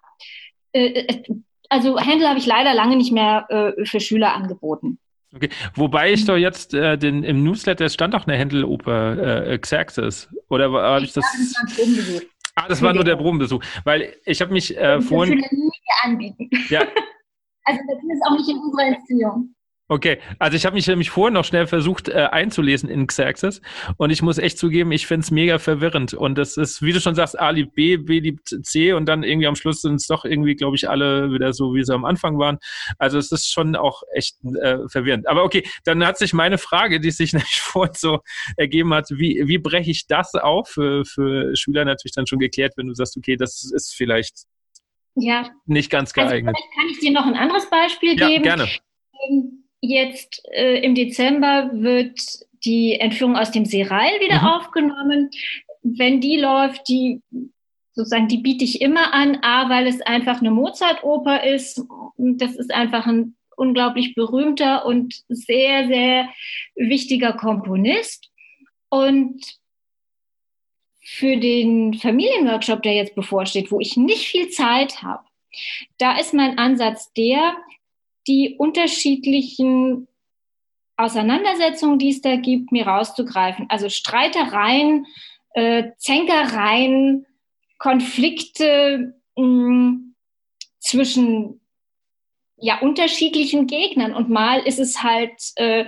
äh, 0.74 0.88
äh, 0.88 1.24
also 1.70 1.98
Händel 1.98 2.28
habe 2.28 2.40
ich 2.40 2.46
leider 2.46 2.74
lange 2.74 2.96
nicht 2.96 3.12
mehr 3.12 3.46
äh, 3.50 3.86
für 3.86 4.00
Schüler 4.00 4.34
angeboten. 4.34 5.00
Okay. 5.34 5.50
Wobei 5.74 6.14
ich 6.14 6.26
doch 6.26 6.38
jetzt 6.38 6.74
äh, 6.74 6.98
den, 6.98 7.24
im 7.24 7.44
Newsletter 7.44 7.90
stand 7.90 8.16
auch 8.16 8.26
eine 8.26 8.38
Händeloper 8.38 9.48
äh, 9.48 9.58
Xerxes. 9.58 10.30
Oder 10.50 10.72
habe 10.72 11.04
ich, 11.04 11.14
das? 11.14 11.26
das 11.76 12.26
ah, 12.56 12.68
das 12.70 12.82
war 12.82 12.94
nur 12.94 13.04
der 13.04 13.18
Probenbesuch. 13.18 13.62
Weil 13.84 14.16
ich 14.26 14.42
habe 14.42 14.54
mich 14.54 14.78
äh, 14.78 15.02
vorhin. 15.02 15.34
Schüler 15.34 15.48
nie 15.52 15.72
anbieten. 16.04 16.50
Ja. 16.70 16.82
also 17.66 17.80
das 17.88 17.98
ist 17.98 18.26
auch 18.26 18.38
nicht 18.38 18.50
in 18.50 18.58
unserer 18.58 18.88
Inszenierung. 18.88 19.55
Okay, 19.88 20.18
also 20.40 20.58
ich 20.58 20.66
habe 20.66 20.74
mich 20.74 20.88
nämlich 20.88 21.12
vorhin 21.12 21.36
noch 21.36 21.46
schnell 21.46 21.68
versucht 21.68 22.10
äh, 22.10 22.14
einzulesen 22.32 22.90
in 22.90 23.06
Xerxes 23.06 23.62
und 23.98 24.10
ich 24.10 24.24
muss 24.24 24.40
echt 24.40 24.58
zugeben, 24.58 24.92
ich 24.92 25.06
finde 25.06 25.26
es 25.26 25.30
mega 25.30 25.60
verwirrend 25.60 26.16
und 26.16 26.40
das 26.40 26.58
ist, 26.58 26.82
wie 26.82 26.92
du 26.92 27.00
schon 27.00 27.14
sagst, 27.14 27.40
A 27.40 27.52
liebt 27.52 27.76
B, 27.76 27.98
B 27.98 28.20
liebt 28.20 28.66
C 28.66 28.94
und 28.94 29.06
dann 29.06 29.22
irgendwie 29.22 29.46
am 29.46 29.56
Schluss 29.56 29.82
sind 29.82 29.98
es 29.98 30.08
doch 30.08 30.26
irgendwie, 30.26 30.56
glaube 30.56 30.76
ich, 30.76 30.90
alle 30.90 31.32
wieder 31.32 31.54
so, 31.54 31.76
wie 31.76 31.84
sie 31.84 31.94
am 31.94 32.04
Anfang 32.04 32.40
waren. 32.40 32.58
Also 32.98 33.20
es 33.20 33.32
ist 33.32 33.52
schon 33.52 33.76
auch 33.76 34.02
echt 34.12 34.38
äh, 34.44 34.90
verwirrend. 34.90 35.28
Aber 35.28 35.44
okay, 35.44 35.64
dann 35.84 36.04
hat 36.04 36.18
sich 36.18 36.34
meine 36.34 36.58
Frage, 36.58 37.00
die 37.00 37.12
sich 37.12 37.34
nämlich 37.34 37.62
vorhin 37.62 37.94
so 37.96 38.22
ergeben 38.58 38.92
hat, 38.92 39.12
wie, 39.12 39.44
wie 39.46 39.60
breche 39.60 39.92
ich 39.92 40.08
das 40.08 40.34
auf 40.34 40.68
für, 40.68 41.06
für 41.06 41.56
Schüler 41.56 41.86
natürlich 41.86 42.14
dann 42.14 42.26
schon 42.26 42.40
geklärt, 42.40 42.74
wenn 42.76 42.88
du 42.88 42.96
sagst, 42.96 43.18
okay, 43.18 43.36
das 43.36 43.72
ist 43.72 43.94
vielleicht 43.94 44.46
ja. 45.14 45.48
nicht 45.68 45.92
ganz 45.92 46.12
also 46.18 46.28
geeignet. 46.28 46.56
Also 46.56 46.68
kann 46.76 46.90
ich 46.90 47.00
dir 47.02 47.12
noch 47.12 47.28
ein 47.28 47.36
anderes 47.36 47.70
Beispiel 47.70 48.20
ja, 48.20 48.30
geben? 48.30 48.44
Gerne. 48.44 48.68
Ähm, 49.30 49.65
Jetzt 49.86 50.42
äh, 50.52 50.80
im 50.80 50.96
Dezember 50.96 51.70
wird 51.74 52.20
die 52.64 53.00
Entführung 53.00 53.36
aus 53.36 53.52
dem 53.52 53.66
Seereil 53.66 54.20
wieder 54.20 54.42
mhm. 54.42 54.48
aufgenommen. 54.48 55.30
Wenn 55.84 56.20
die 56.20 56.38
läuft, 56.38 56.88
die 56.88 57.22
sozusagen, 57.94 58.28
die 58.28 58.40
biete 58.40 58.66
ich 58.66 58.82
immer 58.82 59.14
an, 59.14 59.40
A, 59.42 59.70
weil 59.70 59.88
es 59.88 60.02
einfach 60.02 60.40
eine 60.40 60.52
Mozart-Oper 60.52 61.44
ist. 61.44 61.82
Das 62.18 62.56
ist 62.56 62.74
einfach 62.74 63.06
ein 63.06 63.36
unglaublich 63.56 64.16
berühmter 64.16 64.86
und 64.86 65.24
sehr, 65.30 65.88
sehr 65.88 66.30
wichtiger 66.76 67.34
Komponist. 67.34 68.30
Und 68.90 69.42
für 71.02 71.38
den 71.38 71.94
Familienworkshop, 71.94 72.82
der 72.84 72.96
jetzt 72.96 73.16
bevorsteht, 73.16 73.72
wo 73.72 73.80
ich 73.80 73.96
nicht 73.96 74.28
viel 74.28 74.50
Zeit 74.50 75.04
habe, 75.04 75.24
da 75.98 76.18
ist 76.18 76.34
mein 76.34 76.58
Ansatz 76.58 77.14
der, 77.14 77.56
die 78.28 78.56
unterschiedlichen 78.58 80.08
Auseinandersetzungen, 80.98 82.00
die 82.00 82.10
es 82.10 82.22
da 82.22 82.38
gibt, 82.38 82.72
mir 82.72 82.88
rauszugreifen. 82.88 83.66
Also 83.70 83.90
Streitereien, 83.90 85.06
äh, 85.54 85.92
Zänkereien, 85.98 87.26
Konflikte 87.78 89.16
mh, 89.36 89.98
zwischen 90.80 91.60
ja 92.58 92.80
unterschiedlichen 92.80 93.68
Gegnern 93.68 94.14
und 94.14 94.30
mal 94.30 94.60
ist 94.60 94.80
es 94.80 95.04
halt, 95.04 95.34
äh, 95.58 95.86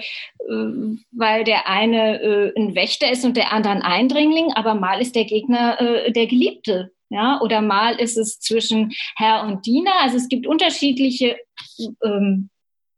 weil 1.12 1.44
der 1.46 1.68
eine 1.68 2.22
äh, 2.22 2.54
ein 2.60 2.76
Wächter 2.76 3.10
ist 3.10 3.24
und 3.24 3.38
der 3.38 3.54
andere 3.54 3.74
ein 3.74 3.82
Eindringling, 3.82 4.52
aber 4.54 4.76
mal 4.76 5.02
ist 5.02 5.16
der 5.16 5.26
Gegner 5.26 5.80
äh, 5.80 6.12
der 6.12 6.28
Geliebte 6.28 6.92
ja, 7.10 7.40
oder 7.42 7.62
mal 7.62 8.00
ist 8.00 8.18
es 8.18 8.40
zwischen 8.40 8.94
Herr 9.16 9.44
und 9.44 9.66
Diener. 9.66 9.94
Also 10.02 10.18
es 10.18 10.28
gibt 10.28 10.48
unterschiedliche 10.48 11.38
ähm, 12.04 12.50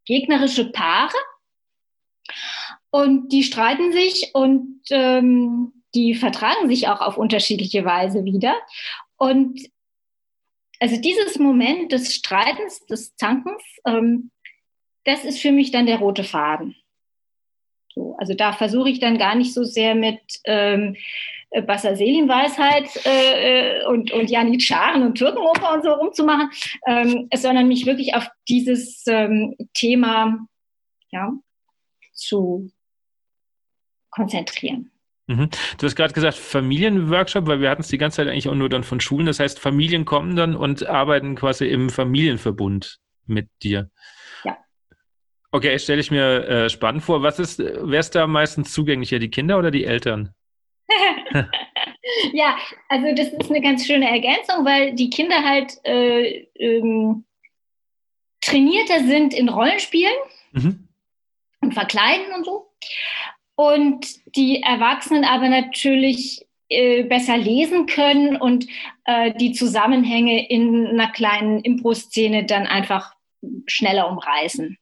gegnerische 0.05 0.71
Paare 0.71 1.15
und 2.89 3.29
die 3.29 3.43
streiten 3.43 3.91
sich 3.91 4.31
und 4.33 4.81
ähm, 4.89 5.73
die 5.93 6.15
vertragen 6.15 6.67
sich 6.69 6.87
auch 6.87 7.01
auf 7.01 7.17
unterschiedliche 7.17 7.85
Weise 7.85 8.25
wieder. 8.25 8.55
Und 9.17 9.59
also 10.79 10.99
dieses 10.99 11.37
Moment 11.37 11.91
des 11.91 12.15
Streitens, 12.15 12.85
des 12.85 13.15
Zankens, 13.15 13.61
ähm, 13.85 14.31
das 15.03 15.25
ist 15.25 15.39
für 15.39 15.51
mich 15.51 15.71
dann 15.71 15.85
der 15.85 15.99
rote 15.99 16.23
Faden. 16.23 16.75
So, 17.93 18.15
also 18.17 18.33
da 18.33 18.53
versuche 18.53 18.89
ich 18.89 18.99
dann 18.99 19.17
gar 19.17 19.35
nicht 19.35 19.53
so 19.53 19.63
sehr 19.63 19.95
mit 19.95 20.19
ähm, 20.45 20.95
äh, 21.51 21.61
Basser 21.61 21.95
Selim-Weisheit 21.95 23.05
äh, 23.05 23.79
äh, 23.79 23.85
und, 23.85 24.11
und 24.11 24.29
Janit 24.29 24.63
Scharen 24.63 25.03
und 25.03 25.15
Türkenoper 25.15 25.73
und 25.73 25.83
so 25.83 25.91
rumzumachen, 25.91 26.49
ähm, 26.87 27.29
sondern 27.33 27.67
mich 27.67 27.85
wirklich 27.85 28.15
auf 28.15 28.27
dieses 28.47 29.03
ähm, 29.07 29.55
Thema 29.73 30.39
ja, 31.11 31.31
zu 32.13 32.71
konzentrieren. 34.11 34.91
Mhm. 35.27 35.49
Du 35.77 35.85
hast 35.85 35.95
gerade 35.95 36.13
gesagt 36.13 36.37
Familienworkshop, 36.37 37.45
weil 37.45 37.61
wir 37.61 37.69
hatten 37.69 37.81
es 37.81 37.87
die 37.87 37.99
ganze 37.99 38.17
Zeit 38.17 38.27
eigentlich 38.27 38.49
auch 38.49 38.55
nur 38.55 38.69
dann 38.69 38.83
von 38.83 38.99
Schulen. 38.99 39.27
Das 39.27 39.39
heißt, 39.39 39.59
Familien 39.59 40.05
kommen 40.05 40.35
dann 40.35 40.55
und 40.55 40.87
arbeiten 40.87 41.35
quasi 41.35 41.67
im 41.67 41.89
Familienverbund 41.89 42.99
mit 43.27 43.47
dir. 43.61 43.91
Ja. 44.43 44.57
Okay, 45.51 45.77
stelle 45.77 46.01
ich 46.01 46.09
mir 46.09 46.47
äh, 46.47 46.69
spannend 46.69 47.03
vor. 47.03 47.21
Was 47.21 47.37
ist, 47.37 47.59
wer 47.59 47.99
ist 47.99 48.15
da 48.15 48.25
meistens 48.25 48.73
zugänglicher, 48.73 49.19
die 49.19 49.29
Kinder 49.29 49.59
oder 49.59 49.69
die 49.69 49.85
Eltern? 49.85 50.33
ja, 52.33 52.57
also 52.87 53.07
das 53.15 53.29
ist 53.29 53.49
eine 53.49 53.61
ganz 53.61 53.85
schöne 53.85 54.09
Ergänzung, 54.09 54.65
weil 54.65 54.93
die 54.93 55.09
Kinder 55.09 55.43
halt 55.43 55.77
äh, 55.85 56.47
ähm, 56.55 57.25
trainierter 58.41 59.03
sind 59.03 59.33
in 59.33 59.49
Rollenspielen 59.49 60.15
mhm. 60.53 60.87
und 61.61 61.73
Verkleiden 61.73 62.33
und 62.35 62.45
so. 62.45 62.71
und 63.55 64.07
die 64.35 64.63
Erwachsenen 64.63 65.25
aber 65.25 65.49
natürlich 65.49 66.45
äh, 66.69 67.03
besser 67.03 67.37
lesen 67.37 67.85
können 67.85 68.35
und 68.35 68.67
äh, 69.05 69.33
die 69.35 69.53
Zusammenhänge 69.53 70.49
in 70.49 70.87
einer 70.87 71.11
kleinen 71.11 71.61
Impro-Szene 71.61 72.45
dann 72.45 72.67
einfach 72.67 73.15
schneller 73.65 74.09
umreißen. 74.09 74.77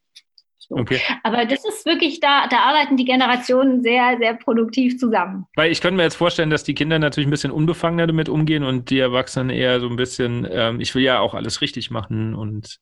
So. 0.70 0.76
Okay. 0.76 1.00
Aber 1.24 1.46
das 1.46 1.64
ist 1.66 1.86
wirklich, 1.86 2.20
da, 2.20 2.48
da 2.48 2.60
arbeiten 2.60 2.98
die 2.98 3.06
Generationen 3.06 3.84
sehr, 3.84 4.18
sehr 4.20 4.34
produktiv 4.34 4.98
zusammen. 4.98 5.46
Weil 5.56 5.72
ich 5.72 5.80
könnte 5.80 5.96
mir 5.96 6.04
jetzt 6.04 6.16
vorstellen, 6.16 6.50
dass 6.50 6.64
die 6.64 6.74
Kinder 6.74 7.00
natürlich 7.00 7.28
ein 7.28 7.32
bisschen 7.32 7.52
unbefangener 7.52 8.08
damit 8.08 8.28
umgehen 8.28 8.64
und 8.64 8.90
die 8.90 9.00
Erwachsenen 9.00 9.50
eher 9.50 9.80
so 9.80 9.88
ein 9.88 9.96
bisschen, 9.96 10.46
ähm, 10.52 10.82
ich 10.82 10.94
will 10.94 11.04
ja 11.04 11.20
auch 11.20 11.34
alles 11.34 11.62
richtig 11.62 11.90
machen 11.90 12.36
und 12.36 12.80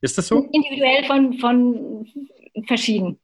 ist 0.00 0.18
das 0.18 0.28
so? 0.28 0.48
Individuell 0.52 1.04
von, 1.04 1.38
von 1.38 2.06
verschieden. 2.66 3.18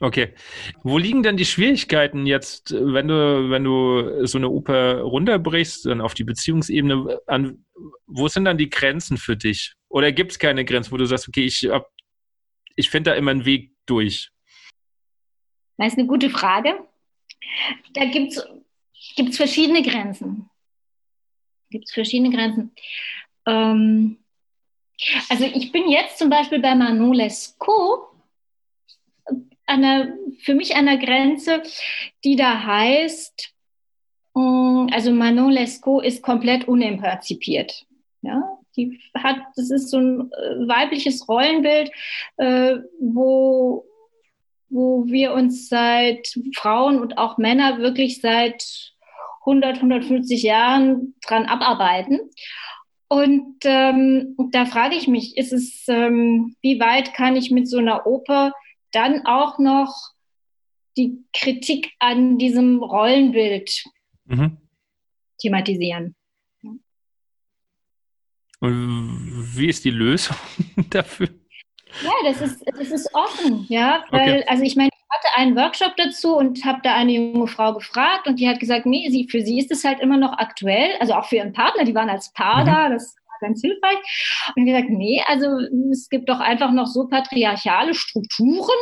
Okay. 0.00 0.34
Wo 0.82 0.98
liegen 0.98 1.22
denn 1.22 1.36
die 1.36 1.44
Schwierigkeiten 1.44 2.26
jetzt, 2.26 2.72
wenn 2.72 3.08
du, 3.08 3.50
wenn 3.50 3.62
du 3.62 4.26
so 4.26 4.38
eine 4.38 4.48
Oper 4.48 5.00
runterbrichst, 5.00 5.86
dann 5.86 6.00
auf 6.00 6.14
die 6.14 6.24
Beziehungsebene, 6.24 7.20
an, 7.26 7.64
wo 8.06 8.26
sind 8.26 8.44
dann 8.44 8.58
die 8.58 8.70
Grenzen 8.70 9.16
für 9.18 9.36
dich? 9.36 9.74
Oder 9.88 10.10
gibt 10.10 10.32
es 10.32 10.38
keine 10.38 10.64
Grenzen, 10.64 10.90
wo 10.90 10.96
du 10.96 11.06
sagst, 11.06 11.28
okay, 11.28 11.44
ich, 11.44 11.70
ich 12.76 12.90
finde 12.90 13.10
da 13.10 13.16
immer 13.16 13.30
einen 13.30 13.44
Weg 13.44 13.72
durch? 13.86 14.30
Das 15.76 15.88
ist 15.88 15.98
eine 15.98 16.06
gute 16.06 16.30
Frage. 16.30 16.86
Da 17.92 18.04
gibt 18.06 18.32
es 18.32 19.36
verschiedene 19.36 19.82
Grenzen. 19.82 20.48
Gibt 21.70 21.86
es 21.86 21.92
verschiedene 21.92 22.34
Grenzen. 22.34 22.72
Ähm, 23.46 24.18
also 25.28 25.44
ich 25.44 25.72
bin 25.72 25.88
jetzt 25.88 26.18
zum 26.18 26.30
Beispiel 26.30 26.60
bei 26.60 26.74
Manon 26.74 27.12
Lescaut 27.12 28.14
einer, 29.66 30.12
für 30.40 30.54
mich 30.54 30.76
an 30.76 30.86
der 30.86 30.98
Grenze, 30.98 31.62
die 32.22 32.36
da 32.36 32.62
heißt, 32.64 33.54
mm, 34.34 34.88
also 34.92 35.10
Manon 35.10 35.50
Lescaut 35.50 36.04
ist 36.04 36.22
komplett 36.22 36.68
unemanzipiert. 36.68 37.86
Ja, 38.22 38.58
die 38.76 39.00
hat, 39.16 39.36
das 39.56 39.70
ist 39.70 39.90
so 39.90 39.98
ein 39.98 40.32
äh, 40.32 40.68
weibliches 40.68 41.28
Rollenbild, 41.28 41.90
äh, 42.36 42.76
wo, 43.00 43.84
wo 44.68 45.06
wir 45.06 45.32
uns 45.32 45.68
seit 45.68 46.34
Frauen 46.54 47.00
und 47.00 47.18
auch 47.18 47.38
Männer 47.38 47.78
wirklich 47.78 48.20
seit 48.20 48.92
100, 49.40 49.76
150 49.76 50.42
Jahren 50.42 51.14
dran 51.26 51.46
abarbeiten. 51.46 52.20
Und 53.08 53.56
ähm, 53.64 54.34
da 54.50 54.66
frage 54.66 54.96
ich 54.96 55.06
mich, 55.06 55.36
ist 55.36 55.52
es, 55.52 55.84
ähm, 55.88 56.56
wie 56.62 56.80
weit 56.80 57.14
kann 57.14 57.36
ich 57.36 57.50
mit 57.50 57.68
so 57.68 57.78
einer 57.78 58.06
Oper 58.06 58.52
dann 58.90 59.26
auch 59.26 59.58
noch 59.58 59.94
die 60.96 61.24
Kritik 61.32 61.92
an 61.98 62.38
diesem 62.38 62.82
Rollenbild 62.82 63.84
mhm. 64.24 64.58
thematisieren. 65.40 66.14
Und 68.64 69.50
wie 69.56 69.68
ist 69.68 69.84
die 69.84 69.90
Lösung 69.90 70.36
dafür? 70.90 71.28
Ja, 72.02 72.12
das 72.24 72.40
ist, 72.40 72.64
das 72.66 72.90
ist 72.90 73.14
offen, 73.14 73.66
ja, 73.68 74.04
weil, 74.10 74.38
okay. 74.38 74.44
also 74.48 74.64
ich 74.64 74.74
meine, 74.74 74.88
ich 74.88 75.16
hatte 75.16 75.36
einen 75.36 75.54
Workshop 75.54 75.92
dazu 75.96 76.36
und 76.36 76.64
habe 76.64 76.80
da 76.82 76.94
eine 76.94 77.12
junge 77.12 77.46
Frau 77.46 77.74
gefragt 77.74 78.26
und 78.26 78.40
die 78.40 78.48
hat 78.48 78.58
gesagt, 78.58 78.84
nee, 78.86 79.08
sie, 79.10 79.28
für 79.30 79.42
sie 79.42 79.60
ist 79.60 79.70
es 79.70 79.84
halt 79.84 80.00
immer 80.00 80.16
noch 80.16 80.32
aktuell, 80.38 80.96
also 80.98 81.12
auch 81.12 81.26
für 81.26 81.36
ihren 81.36 81.52
Partner, 81.52 81.84
die 81.84 81.94
waren 81.94 82.08
als 82.08 82.32
Paar 82.32 82.62
mhm. 82.62 82.66
da, 82.66 82.88
das 82.88 83.14
ganz 83.40 83.60
hilfreich. 83.60 83.98
Und 84.56 84.64
gesagt, 84.64 84.88
nee, 84.88 85.22
also 85.26 85.46
es 85.92 86.08
gibt 86.08 86.28
doch 86.28 86.40
einfach 86.40 86.72
noch 86.72 86.86
so 86.86 87.06
patriarchale 87.06 87.94
Strukturen 87.94 88.78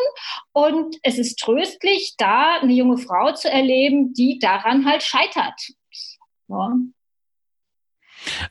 und 0.53 0.97
es 1.03 1.19
ist 1.19 1.41
tröstlich, 1.41 2.15
da 2.19 2.61
eine 2.61 2.73
junge 2.73 2.99
Frau 2.99 3.33
zu 3.33 3.51
erleben, 3.51 4.13
die 4.13 4.39
daran 4.39 4.87
halt 4.87 5.03
scheitert. 5.03 5.61
Ja. 6.49 6.77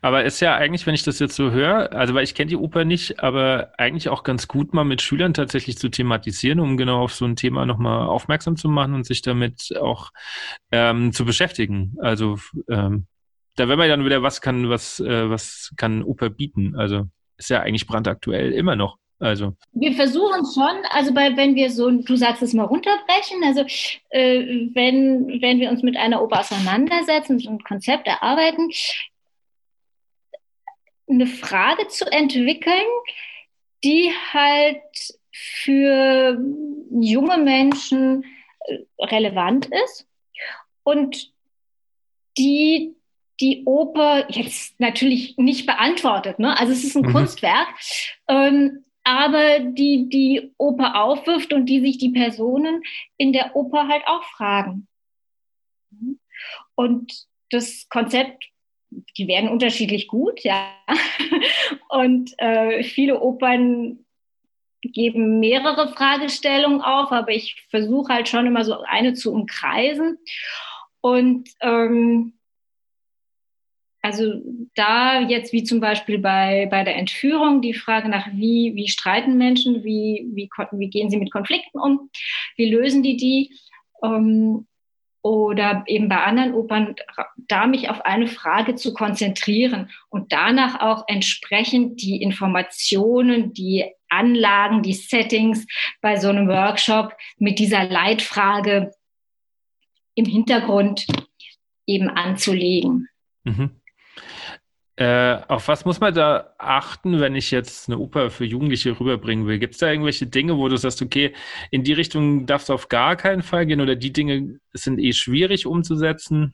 Aber 0.02 0.24
ist 0.24 0.40
ja 0.40 0.56
eigentlich, 0.56 0.86
wenn 0.86 0.96
ich 0.96 1.04
das 1.04 1.20
jetzt 1.20 1.36
so 1.36 1.52
höre, 1.52 1.94
also 1.94 2.14
weil 2.14 2.24
ich 2.24 2.36
kenne 2.36 2.50
die 2.50 2.58
Oper 2.58 2.86
nicht, 2.86 3.22
aber 3.22 3.72
eigentlich 3.78 4.10
auch 4.10 4.24
ganz 4.24 4.48
gut 4.48 4.74
mal 4.74 4.84
mit 4.84 5.02
Schülern 5.02 5.34
tatsächlich 5.34 5.78
zu 5.78 5.90
thematisieren, 5.90 6.60
um 6.60 6.78
genau 6.78 7.02
auf 7.02 7.14
so 7.14 7.26
ein 7.26 7.36
Thema 7.36 7.66
nochmal 7.66 8.08
aufmerksam 8.08 8.56
zu 8.56 8.70
machen 8.70 8.94
und 8.94 9.06
sich 9.06 9.22
damit 9.22 9.74
auch 9.80 10.12
ähm, 10.72 11.14
zu 11.14 11.26
beschäftigen. 11.26 11.96
Also 12.02 12.38
ähm, 12.70 13.08
da 13.56 13.68
wäre 13.68 13.78
man 13.78 13.90
dann 13.90 14.06
wieder, 14.06 14.24
was 14.24 14.42
kann, 14.42 14.70
was, 14.70 15.00
äh, 15.00 15.30
was 15.30 15.74
kann 15.78 16.04
Oper 16.04 16.30
bieten? 16.30 16.76
Also 16.76 17.08
ist 17.38 17.50
ja 17.50 17.62
eigentlich 17.62 17.88
brandaktuell 17.88 18.52
immer 18.52 18.76
noch. 18.76 18.98
Also. 19.20 19.56
Wir 19.74 19.94
versuchen 19.94 20.44
schon, 20.52 20.84
also 20.90 21.14
bei, 21.14 21.38
wenn 21.38 21.54
wir 21.54 21.70
so, 21.70 21.92
du 21.92 22.16
sagst 22.16 22.42
es 22.42 22.54
mal 22.54 22.64
runterbrechen, 22.64 23.44
also 23.44 23.62
äh, 24.10 24.68
wenn, 24.74 25.28
wenn 25.42 25.60
wir 25.60 25.70
uns 25.70 25.84
mit 25.84 25.96
einer 25.96 26.24
Oper 26.24 26.40
auseinandersetzen, 26.40 27.38
so 27.38 27.52
ein 27.52 27.60
Konzept 27.60 28.08
erarbeiten, 28.08 28.72
eine 31.12 31.28
Frage 31.28 31.88
zu 31.88 32.06
entwickeln, 32.12 32.88
die 33.84 34.12
halt 34.32 34.82
für 35.32 36.38
junge 36.92 37.38
Menschen 37.38 38.24
äh, 38.66 38.78
relevant 39.00 39.70
ist 39.86 40.08
und 40.84 41.32
die 42.38 42.96
die 43.40 43.64
Oper 43.66 44.30
jetzt 44.30 44.80
natürlich 44.80 45.36
nicht 45.38 45.66
beantwortet. 45.66 46.38
Ne? 46.38 46.58
Also 46.60 46.74
es 46.74 46.84
ist 46.84 46.96
ein 46.96 47.08
mhm. 47.08 47.12
Kunstwerk, 47.12 47.68
ähm, 48.28 48.86
aber 49.04 49.60
die 49.60 50.08
die 50.10 50.54
Oper 50.58 51.02
aufwirft 51.04 51.52
und 51.52 51.66
die 51.66 51.82
sich 51.82 51.98
die 51.98 52.12
Personen 52.12 52.84
in 53.18 53.34
der 53.34 53.56
Oper 53.56 53.88
halt 53.88 54.04
auch 54.06 54.24
fragen. 54.26 54.88
Und 56.76 57.12
das 57.50 57.88
Konzept, 57.90 58.46
die 59.18 59.28
werden 59.28 59.50
unterschiedlich 59.50 60.08
gut, 60.08 60.42
ja. 60.42 60.70
Und 61.90 62.34
äh, 62.38 62.84
viele 62.84 63.22
Opern 63.22 64.00
geben 64.82 65.40
mehrere 65.40 65.94
Fragestellungen 65.94 66.82
auf, 66.82 67.12
aber 67.12 67.32
ich 67.32 67.66
versuche 67.70 68.14
halt 68.14 68.28
schon 68.28 68.48
immer 68.48 68.64
so 68.64 68.82
eine 68.82 69.14
zu 69.14 69.32
umkreisen. 69.32 70.18
Und 71.02 71.50
ähm, 71.62 72.34
also 74.02 74.42
da 74.76 75.22
jetzt 75.22 75.54
wie 75.54 75.64
zum 75.64 75.80
Beispiel 75.80 76.18
bei, 76.18 76.68
bei 76.72 76.84
der 76.84 76.96
Entführung 76.96 77.62
die 77.62 77.76
Frage 77.76 78.10
nach, 78.10 78.28
wie, 78.34 78.74
wie 78.76 78.88
streiten 78.88 79.38
Menschen, 79.38 79.84
wie, 79.84 80.28
wie, 80.34 80.50
wie 80.72 80.90
gehen 80.90 81.10
sie 81.10 81.18
mit 81.18 81.32
Konflikten 81.32 81.80
um, 81.80 82.10
wie 82.56 82.72
lösen 82.72 83.04
die 83.04 83.18
die, 83.18 83.56
ähm, 84.04 84.68
oder 85.22 85.84
eben 85.88 86.10
bei 86.10 86.24
anderen 86.24 86.54
Opern, 86.54 86.96
da 87.48 87.68
mich 87.68 87.90
auf 87.90 88.02
eine 88.06 88.28
Frage 88.28 88.76
zu 88.76 88.94
konzentrieren 88.94 89.90
und 90.10 90.32
danach 90.32 90.80
auch 90.82 91.04
entsprechend 91.08 92.02
die 92.02 92.22
Informationen, 92.22 93.54
die 93.54 93.86
Anlagen, 94.10 94.82
die 94.82 94.94
Settings 94.94 95.66
bei 96.02 96.18
so 96.18 96.30
einem 96.30 96.48
Workshop 96.48 97.16
mit 97.38 97.60
dieser 97.60 97.86
Leitfrage 97.86 98.92
im 100.16 100.26
Hintergrund 100.26 101.06
eben 101.86 102.10
anzulegen. 102.10 103.08
Mhm. 103.44 103.81
Äh, 105.02 105.42
auf 105.48 105.68
was 105.68 105.84
muss 105.84 106.00
man 106.00 106.14
da 106.14 106.54
achten, 106.60 107.20
wenn 107.20 107.36
ich 107.36 107.50
jetzt 107.50 107.90
eine 107.90 107.98
Oper 107.98 108.30
für 108.30 108.46
Jugendliche 108.46 109.00
rüberbringen 109.00 109.48
will? 109.48 109.58
Gibt 109.58 109.74
es 109.74 109.80
da 109.80 109.90
irgendwelche 109.90 110.28
Dinge, 110.28 110.60
wo 110.60 110.70
du 110.70 110.78
sagst, 110.78 111.02
okay, 111.02 111.34
in 111.72 111.84
die 111.84 111.94
Richtung 111.94 112.46
darfst 112.46 112.70
du 112.70 112.74
auf 112.74 112.88
gar 112.88 113.16
keinen 113.16 113.42
Fall 113.42 113.66
gehen 113.66 113.82
oder 113.82 113.96
die 113.96 114.14
Dinge 114.14 114.60
sind 114.74 115.00
eh 115.00 115.14
schwierig 115.14 115.66
umzusetzen? 115.66 116.54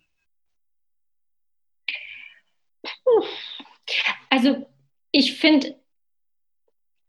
Also 4.30 4.66
ich 5.12 5.38
finde, 5.38 5.76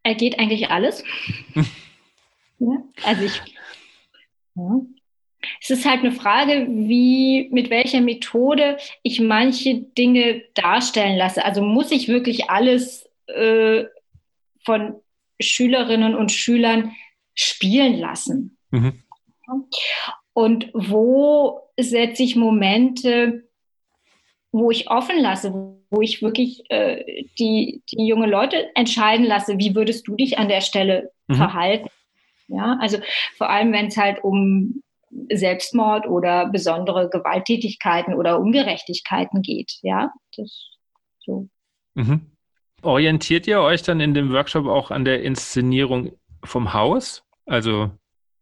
er 0.03 0.17
geht 0.17 0.41
eigentlich 0.41 0.71
alles. 0.71 1.05
ja, 2.59 2.83
also 3.05 3.23
ich, 3.23 3.41
ja, 4.57 4.81
es 5.61 5.71
ist 5.71 5.85
halt 5.85 6.01
eine 6.01 6.13
Frage, 6.13 6.67
wie, 6.69 7.49
mit 7.51 7.71
welcher 7.71 8.01
Methode 8.01 8.79
ich 9.03 9.21
manche 9.21 9.75
Dinge 9.97 10.43
darstellen 10.55 11.17
lasse. 11.17 11.45
Also 11.45 11.63
muss 11.63 11.91
ich 11.91 12.09
wirklich 12.09 12.51
alles 12.51 13.09
äh, 13.27 13.85
von 14.65 14.97
Schülerinnen 15.41 16.15
und 16.15 16.33
Schülern 16.33 16.93
spielen 17.35 17.99
lassen? 17.99 18.59
Mhm. 18.71 19.03
Und 20.33 20.71
wo 20.75 21.63
setze 21.79 22.23
ich 22.23 22.37
Momente, 22.37 23.49
wo 24.53 24.71
ich 24.71 24.91
offen 24.91 25.19
lasse, 25.19 25.53
wo 25.91 26.01
ich 26.01 26.23
wirklich 26.23 26.63
äh, 26.71 27.25
die, 27.39 27.83
die 27.91 28.07
junge 28.07 28.27
Leute 28.27 28.71
entscheiden 28.75 29.27
lasse, 29.27 29.59
wie 29.59 29.75
würdest 29.75 30.07
du 30.07 30.17
dich 30.17 30.39
an 30.39 30.49
der 30.49 30.61
Stelle 30.61 31.13
mhm. 31.29 31.35
verhalten? 31.35 31.89
Ja, 32.49 32.79
also 32.81 32.99
vor 33.37 33.51
allem, 33.51 33.73
wenn 33.73 33.89
es 33.89 33.97
halt 33.97 34.25
um 34.25 34.83
Selbstmord 35.33 36.07
oder 36.07 36.49
besondere 36.51 37.09
Gewalttätigkeiten 37.09 38.15
oder 38.15 38.41
Ungerechtigkeiten 38.41 39.43
geht. 39.43 39.79
Ja, 39.83 40.13
das 40.37 40.79
so. 41.21 41.49
Mhm. 41.95 42.33
Orientiert 42.83 43.47
ihr 43.47 43.61
euch 43.61 43.83
dann 43.83 44.01
in 44.01 44.15
dem 44.15 44.33
Workshop 44.33 44.67
auch 44.67 44.91
an 44.91 45.05
der 45.05 45.23
Inszenierung 45.23 46.13
vom 46.45 46.73
Haus? 46.73 47.25
Also 47.47 47.91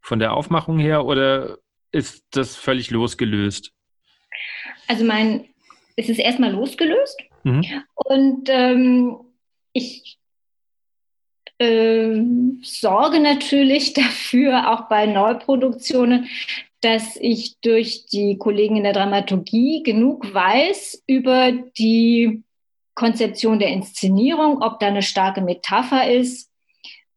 von 0.00 0.18
der 0.18 0.34
Aufmachung 0.34 0.78
her 0.78 1.04
oder 1.04 1.58
ist 1.90 2.24
das 2.30 2.56
völlig 2.56 2.90
losgelöst? 2.90 3.72
Also 4.88 5.04
mein, 5.04 5.48
es 5.96 6.08
ist 6.08 6.18
erstmal 6.18 6.52
losgelöst 6.52 7.20
mhm. 7.44 7.64
und 7.94 8.48
ähm, 8.50 9.16
ich 9.72 10.18
äh, 11.58 12.22
sorge 12.62 13.20
natürlich 13.20 13.92
dafür, 13.94 14.72
auch 14.72 14.88
bei 14.88 15.06
Neuproduktionen, 15.06 16.28
dass 16.80 17.16
ich 17.16 17.58
durch 17.60 18.06
die 18.06 18.38
Kollegen 18.38 18.76
in 18.76 18.84
der 18.84 18.92
Dramaturgie 18.92 19.82
genug 19.82 20.32
weiß 20.32 21.02
über 21.06 21.52
die 21.52 22.44
Konzeption 22.94 23.58
der 23.58 23.68
Inszenierung, 23.68 24.62
ob 24.62 24.80
da 24.80 24.86
eine 24.86 25.02
starke 25.02 25.40
Metapher 25.40 26.10
ist, 26.10 26.50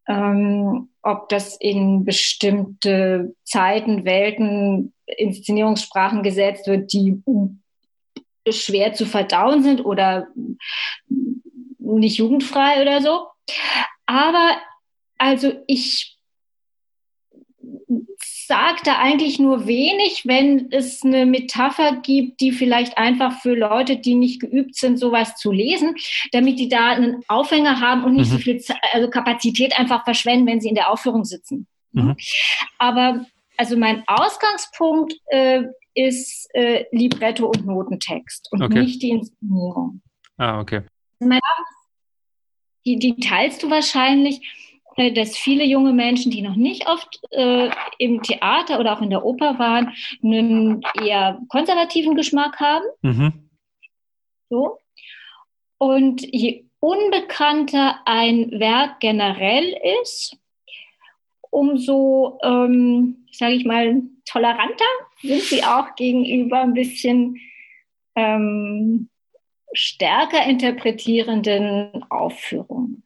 ähm, 0.08 0.90
ob 1.02 1.30
das 1.30 1.56
in 1.58 2.04
bestimmte 2.04 3.36
Zeiten, 3.44 4.06
Welten, 4.06 4.94
Inszenierungssprachen 5.06 6.24
gesetzt 6.24 6.68
wird, 6.68 6.92
die 6.94 7.22
schwer 8.50 8.94
zu 8.94 9.06
verdauen 9.06 9.64
sind 9.64 9.86
oder 9.86 10.28
nicht 11.78 12.18
jugendfrei 12.18 12.82
oder 12.82 13.02
so. 13.02 13.28
Aber 14.10 14.57
also 15.20 15.53
ich 15.68 16.18
sagt 18.47 18.88
da 18.88 18.97
eigentlich 18.97 19.38
nur 19.38 19.68
wenig, 19.68 20.24
wenn 20.26 20.72
es 20.72 21.03
eine 21.03 21.28
Metapher 21.28 21.97
gibt, 21.97 22.41
die 22.41 22.51
vielleicht 22.51 22.97
einfach 22.97 23.39
für 23.41 23.53
Leute, 23.53 23.97
die 23.97 24.16
nicht 24.16 24.41
geübt 24.41 24.76
sind, 24.76 24.97
sowas 24.97 25.36
zu 25.36 25.51
lesen, 25.51 25.93
damit 26.32 26.57
die 26.57 26.70
da 26.70 26.89
einen 26.89 27.22
Aufhänger 27.28 27.80
haben 27.80 28.03
und 28.03 28.16
nicht 28.16 28.32
mhm. 28.32 28.38
so 28.38 28.39
viel 28.39 28.64
also 28.93 29.12
Kapazität 29.12 29.78
einfach 29.78 30.03
verschwenden, 30.05 30.47
wenn 30.47 30.60
sie 30.60 30.70
in 30.70 30.76
der 30.76 30.89
Aufführung 30.89 31.24
sitzen. 31.24 31.68
Mhm. 31.91 32.18
Aber 32.80 33.24
also 33.57 33.78
mein 33.78 34.03
Ausgangspunkt 34.07 35.14
äh, 35.28 35.66
ist 35.93 36.49
äh, 36.55 36.86
Libretto 36.91 37.45
und 37.45 37.68
Notentext 37.68 38.47
und 38.51 38.64
okay. 38.64 38.82
nicht 38.82 39.03
die 39.03 39.12
Inszenierung. 39.12 40.01
Ah, 40.38 40.60
okay. 40.60 40.82
Die, 42.86 42.98
die 42.98 43.16
teilst 43.16 43.64
du 43.64 43.70
wahrscheinlich. 43.70 44.42
Äh, 45.00 45.14
dass 45.14 45.38
viele 45.38 45.64
junge 45.64 45.94
Menschen, 45.94 46.30
die 46.30 46.42
noch 46.42 46.58
nicht 46.58 46.88
oft 46.88 47.22
äh, 47.32 47.70
im 48.00 48.22
Theater 48.22 48.80
oder 48.80 48.98
auch 48.98 49.02
in 49.02 49.10
der 49.10 49.24
Oper 49.24 49.58
waren, 49.58 49.94
einen 50.22 50.82
eher 51.02 51.40
konservativen 51.48 52.16
Geschmack 52.16 52.60
haben. 52.60 52.86
Mhm. 53.02 53.50
So. 54.50 54.78
Und 55.78 56.22
je 56.22 56.66
unbekannter 56.82 58.00
ein 58.06 58.52
Werk 58.60 59.00
generell 59.00 59.78
ist, 60.02 60.38
umso, 61.50 62.38
ähm, 62.44 63.26
sage 63.32 63.54
ich 63.54 63.66
mal, 63.66 64.02
toleranter 64.26 64.86
sind 65.22 65.42
sie 65.42 65.64
auch 65.64 65.96
gegenüber 65.96 66.62
ein 66.62 66.74
bisschen 66.74 67.38
ähm, 68.16 69.09
stärker 69.74 70.45
interpretierenden 70.45 72.03
Aufführungen. 72.09 73.03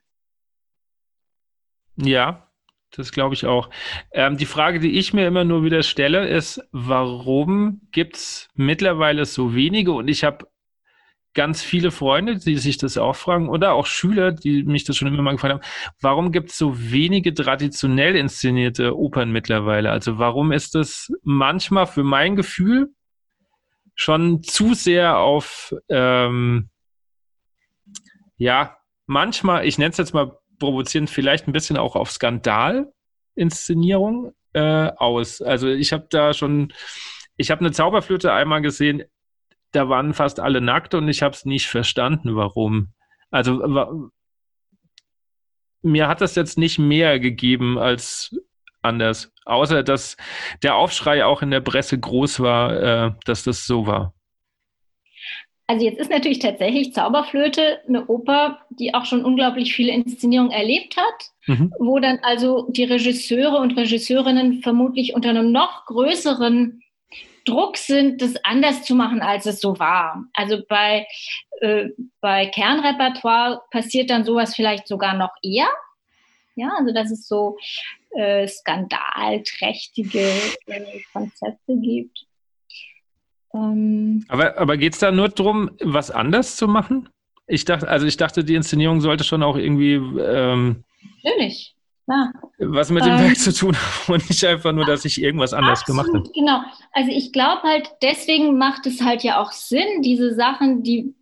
Ja, 1.96 2.50
das 2.92 3.12
glaube 3.12 3.36
ich 3.36 3.46
auch. 3.46 3.70
Ähm, 4.12 4.38
die 4.38 4.46
Frage, 4.46 4.80
die 4.80 4.98
ich 4.98 5.14
mir 5.14 5.28
immer 5.28 5.44
nur 5.44 5.64
wieder 5.64 5.84
stelle, 5.84 6.28
ist, 6.28 6.62
warum 6.72 7.82
gibt 7.92 8.18
es 8.18 8.50
mittlerweile 8.56 9.26
so 9.26 9.56
wenige? 9.56 9.92
Und 9.94 10.08
ich 10.08 10.24
habe 10.24 10.48
ganz 11.34 11.64
viele 11.64 11.92
Freunde, 11.92 12.38
die 12.38 12.58
sich 12.58 12.78
das 12.78 12.98
auch 12.98 13.16
fragen, 13.16 13.50
oder 13.50 13.74
auch 13.74 13.88
Schüler, 13.88 14.32
die 14.32 14.64
mich 14.64 14.84
das 14.84 14.98
schon 14.98 15.08
immer 15.08 15.24
mal 15.24 15.32
gefragt 15.32 15.54
haben, 15.54 15.96
warum 16.00 16.32
gibt 16.32 16.52
es 16.52 16.58
so 16.58 16.92
wenige 16.92 17.34
traditionell 17.34 18.16
inszenierte 18.16 18.96
Opern 18.96 19.32
mittlerweile? 19.32 19.90
Also 19.92 20.20
warum 20.20 20.52
ist 20.52 20.76
das 20.76 21.12
manchmal 21.24 21.88
für 21.88 22.04
mein 22.04 22.36
Gefühl 22.36 22.94
schon 23.96 24.44
zu 24.44 24.74
sehr 24.74 25.18
auf, 25.18 25.76
ähm, 25.90 26.70
ja, 28.38 28.78
manchmal, 29.06 29.66
ich 29.66 29.78
nenne 29.78 29.92
es 29.92 29.98
jetzt 29.98 30.14
mal 30.14 30.38
provozierend 30.60 31.10
vielleicht 31.10 31.48
ein 31.48 31.54
bisschen 31.54 31.78
auch 31.78 31.96
auf 31.96 32.12
Skandal-Inszenierung 32.12 34.34
äh, 34.54 34.92
aus. 34.96 35.42
Also 35.42 35.68
ich 35.68 35.92
habe 35.94 36.08
da 36.10 36.34
schon, 36.34 36.74
ich 37.38 37.52
habe 37.52 37.62
eine 37.62 37.72
Zauberflöte 37.72 38.34
einmal 38.34 38.62
gesehen, 38.62 39.04
da 39.72 39.88
waren 39.90 40.14
fast 40.14 40.40
alle 40.40 40.62
nackt 40.62 40.94
und 40.94 41.08
ich 41.08 41.24
habe 41.24 41.36
es 41.36 41.46
nicht 41.46 41.68
verstanden, 41.68 42.36
warum. 42.36 42.94
Also 43.32 43.60
wa 43.60 43.92
mir 45.86 46.08
hat 46.08 46.22
das 46.22 46.36
jetzt 46.36 46.58
nicht 46.58 46.80
mehr 46.80 47.20
gegeben 47.20 47.78
als 47.78 48.34
anders, 48.84 49.32
außer 49.46 49.84
dass 49.84 50.18
der 50.62 50.76
Aufschrei 50.76 51.26
auch 51.26 51.42
in 51.42 51.52
der 51.52 51.62
Presse 51.62 52.00
groß 52.00 52.40
war, 52.40 53.08
äh, 53.08 53.12
dass 53.26 53.44
das 53.44 53.66
so 53.66 53.88
war. 53.88 54.14
Also 55.66 55.86
jetzt 55.86 56.00
ist 56.00 56.12
natürlich 56.12 56.40
tatsächlich 56.40 56.94
Zauberflöte 56.94 57.80
eine 57.88 58.06
Oper, 58.08 58.60
die 58.70 58.94
auch 58.94 59.06
schon 59.06 59.24
unglaublich 59.24 59.74
viele 59.74 59.94
Inszenierungen 59.94 60.52
erlebt 60.52 60.98
hat, 60.98 61.32
mhm. 61.48 61.74
wo 61.80 62.00
dann 62.00 62.20
also 62.22 62.68
die 62.70 62.84
Regisseure 62.84 63.58
und 63.58 63.78
Regisseurinnen 63.78 64.62
vermutlich 64.62 65.16
unter 65.16 65.30
einem 65.30 65.52
noch 65.52 65.86
größeren 65.86 66.82
Druck 67.46 67.78
sind, 67.78 68.22
das 68.22 68.36
anders 68.44 68.84
zu 68.84 68.96
machen, 68.96 69.22
als 69.22 69.46
es 69.46 69.62
so 69.62 69.80
war. 69.80 70.26
Also 70.34 70.62
bei, 70.68 71.08
äh, 71.62 71.90
bei 72.22 72.46
Kernrepertoire 72.48 73.62
passiert 73.72 74.10
dann 74.10 74.26
sowas 74.26 74.56
vielleicht 74.56 74.88
sogar 74.88 75.16
noch 75.16 75.32
eher. 75.42 75.68
Ja, 76.56 76.72
also 76.78 76.94
dass 76.94 77.10
es 77.10 77.28
so 77.28 77.58
äh, 78.16 78.48
skandalträchtige 78.48 80.30
äh, 80.68 81.02
Konzepte 81.12 81.76
gibt. 81.82 82.26
Ähm, 83.54 84.26
aber 84.28 84.58
aber 84.58 84.78
geht 84.78 84.94
es 84.94 85.00
da 85.00 85.12
nur 85.12 85.30
darum, 85.30 85.72
was 85.82 86.12
anders 86.12 86.56
zu 86.56 86.68
machen? 86.68 87.10
Ich 87.48 87.66
dachte, 87.66 87.88
also 87.88 88.06
ich 88.06 88.18
dachte, 88.18 88.44
die 88.44 88.56
Inszenierung 88.56 89.02
sollte 89.02 89.24
schon 89.24 89.44
auch 89.44 89.58
irgendwie 89.58 89.94
ähm, 89.94 90.84
Natürlich. 91.24 91.76
Ja. 92.06 92.34
was 92.58 92.90
mit 92.90 93.06
dem 93.06 93.14
ähm, 93.14 93.20
Werk 93.20 93.38
zu 93.38 93.54
tun 93.54 93.78
haben 93.78 94.14
und 94.14 94.30
nicht 94.30 94.44
einfach 94.44 94.74
nur, 94.74 94.86
dass 94.86 95.06
ich 95.06 95.22
irgendwas 95.22 95.54
anders 95.54 95.82
absolut, 95.82 96.06
gemacht 96.06 96.16
habe. 96.16 96.32
Genau. 96.34 96.62
Also 96.92 97.12
ich 97.12 97.32
glaube 97.32 97.64
halt, 97.64 97.90
deswegen 98.02 98.58
macht 98.58 98.86
es 98.86 99.02
halt 99.02 99.24
ja 99.24 99.42
auch 99.42 99.52
Sinn, 99.52 100.02
diese 100.02 100.36
Sachen, 100.36 100.84
die 100.84 101.16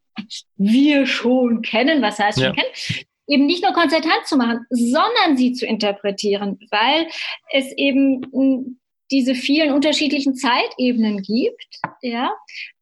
wir 0.57 1.05
schon 1.05 1.61
kennen, 1.61 2.01
was 2.01 2.17
heißt 2.17 2.39
ja. 2.39 2.47
schon 2.47 2.55
kennen, 2.55 3.05
eben 3.31 3.45
nicht 3.45 3.63
nur 3.63 3.71
konzertant 3.71 4.25
zu 4.25 4.35
machen, 4.35 4.65
sondern 4.69 5.37
sie 5.37 5.53
zu 5.53 5.65
interpretieren, 5.65 6.59
weil 6.69 7.07
es 7.51 7.71
eben 7.77 8.77
diese 9.09 9.35
vielen 9.35 9.71
unterschiedlichen 9.71 10.35
Zeitebenen 10.35 11.21
gibt. 11.21 11.79
Ja? 12.01 12.31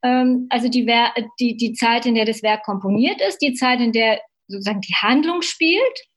Ähm, 0.04 0.48
also 0.50 0.68
die, 0.68 0.86
die, 1.40 1.56
die 1.56 1.74
Zeit, 1.74 2.06
in 2.06 2.16
der 2.16 2.26
das 2.26 2.42
Werk 2.42 2.64
komponiert 2.64 3.22
ist, 3.22 3.40
die 3.40 3.54
Zeit, 3.54 3.80
in 3.80 3.92
der 3.92 4.22
sozusagen 4.48 4.82
die 4.82 4.96
Handlung 4.96 5.44
spielt 5.44 6.08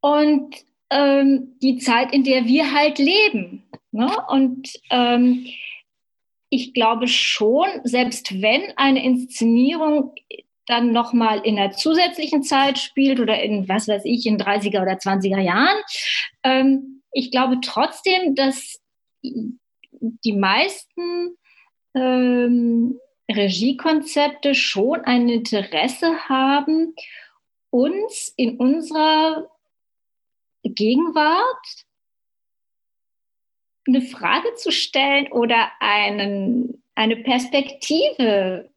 und 0.00 0.54
ähm, 0.90 1.56
die 1.60 1.78
Zeit, 1.78 2.12
in 2.12 2.22
der 2.22 2.46
wir 2.46 2.72
halt 2.72 2.98
leben. 2.98 3.64
Ne? 3.90 4.08
Und 4.28 4.68
ähm, 4.90 5.46
ich 6.50 6.72
glaube 6.72 7.08
schon, 7.08 7.68
selbst 7.82 8.40
wenn 8.40 8.62
eine 8.76 9.04
Inszenierung 9.04 10.14
dann 10.70 10.92
nochmal 10.92 11.40
in 11.40 11.58
einer 11.58 11.72
zusätzlichen 11.72 12.42
Zeit 12.42 12.78
spielt 12.78 13.20
oder 13.20 13.42
in, 13.42 13.68
was 13.68 13.88
weiß 13.88 14.02
ich, 14.04 14.24
in 14.24 14.38
30er 14.38 14.80
oder 14.80 14.92
20er 14.92 15.40
Jahren, 15.40 15.82
ähm, 16.44 17.02
ich 17.12 17.30
glaube 17.30 17.58
trotzdem, 17.60 18.34
dass 18.34 18.80
die 19.22 20.32
meisten 20.32 21.36
ähm, 21.94 22.98
Regiekonzepte 23.30 24.54
schon 24.54 25.00
ein 25.02 25.28
Interesse 25.28 26.28
haben, 26.28 26.94
uns 27.70 28.32
in 28.36 28.58
unserer 28.58 29.50
Gegenwart 30.62 31.84
eine 33.86 34.02
Frage 34.02 34.54
zu 34.54 34.70
stellen 34.70 35.30
oder 35.32 35.70
einen, 35.80 36.82
eine 36.94 37.16
Perspektive 37.16 38.70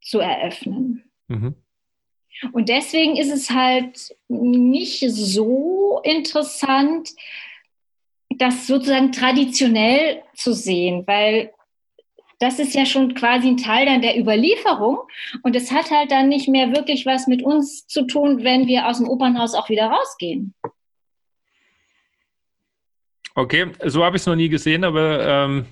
zu 0.00 0.20
eröffnen. 0.20 1.10
Mhm. 1.34 1.54
Und 2.52 2.68
deswegen 2.68 3.16
ist 3.16 3.32
es 3.32 3.50
halt 3.50 4.14
nicht 4.28 5.04
so 5.08 6.00
interessant, 6.02 7.10
das 8.38 8.66
sozusagen 8.66 9.12
traditionell 9.12 10.22
zu 10.34 10.52
sehen, 10.52 11.04
weil 11.06 11.52
das 12.40 12.58
ist 12.58 12.74
ja 12.74 12.84
schon 12.84 13.14
quasi 13.14 13.48
ein 13.48 13.56
Teil 13.56 13.86
dann 13.86 14.02
der 14.02 14.18
Überlieferung 14.18 14.98
und 15.42 15.54
es 15.54 15.70
hat 15.70 15.90
halt 15.90 16.10
dann 16.10 16.28
nicht 16.28 16.48
mehr 16.48 16.74
wirklich 16.74 17.06
was 17.06 17.26
mit 17.26 17.42
uns 17.42 17.86
zu 17.86 18.06
tun, 18.06 18.42
wenn 18.42 18.66
wir 18.66 18.88
aus 18.88 18.98
dem 18.98 19.08
Opernhaus 19.08 19.54
auch 19.54 19.68
wieder 19.68 19.86
rausgehen. 19.86 20.54
Okay, 23.36 23.72
so 23.84 24.04
habe 24.04 24.16
ich 24.16 24.22
es 24.22 24.26
noch 24.26 24.36
nie 24.36 24.48
gesehen, 24.48 24.84
aber 24.84 25.26
ähm, 25.26 25.66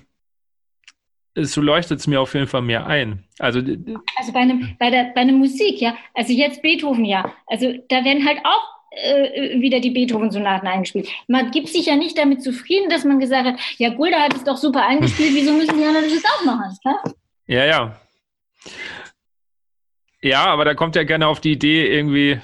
so 1.35 1.61
leuchtet 1.61 1.99
es 1.99 2.07
mir 2.07 2.21
auf 2.21 2.33
jeden 2.33 2.47
Fall 2.47 2.61
mehr 2.61 2.85
ein. 2.85 3.23
Also, 3.39 3.59
also 3.59 4.31
bei, 4.31 4.39
einem, 4.39 4.75
bei, 4.79 4.89
der, 4.89 5.11
bei 5.15 5.21
einer 5.21 5.33
Musik, 5.33 5.81
ja, 5.81 5.95
also 6.13 6.31
jetzt 6.31 6.61
Beethoven, 6.61 7.05
ja, 7.05 7.33
also 7.47 7.73
da 7.89 8.03
werden 8.05 8.25
halt 8.25 8.39
auch 8.43 8.73
äh, 8.91 9.59
wieder 9.59 9.79
die 9.79 9.89
Beethoven-Sonaten 9.89 10.67
eingespielt. 10.67 11.09
Man 11.27 11.51
gibt 11.51 11.69
sich 11.69 11.87
ja 11.87 11.95
nicht 11.95 12.17
damit 12.17 12.43
zufrieden, 12.43 12.89
dass 12.89 13.03
man 13.03 13.19
gesagt 13.19 13.45
hat, 13.45 13.59
ja, 13.77 13.89
Gulda 13.89 14.19
hat 14.19 14.35
es 14.35 14.43
doch 14.43 14.57
super 14.57 14.85
eingespielt, 14.85 15.31
wieso 15.33 15.53
müssen 15.53 15.77
die 15.77 15.85
anderen 15.85 16.09
das 16.09 16.23
auch 16.25 16.45
machen? 16.45 16.77
Klar? 16.81 17.03
Ja, 17.47 17.65
ja. 17.65 17.99
Ja, 20.21 20.45
aber 20.45 20.63
da 20.63 20.73
kommt 20.73 20.95
ja 20.95 21.03
gerne 21.03 21.27
auf 21.27 21.41
die 21.41 21.51
Idee 21.51 21.87
irgendwie, 21.87 22.39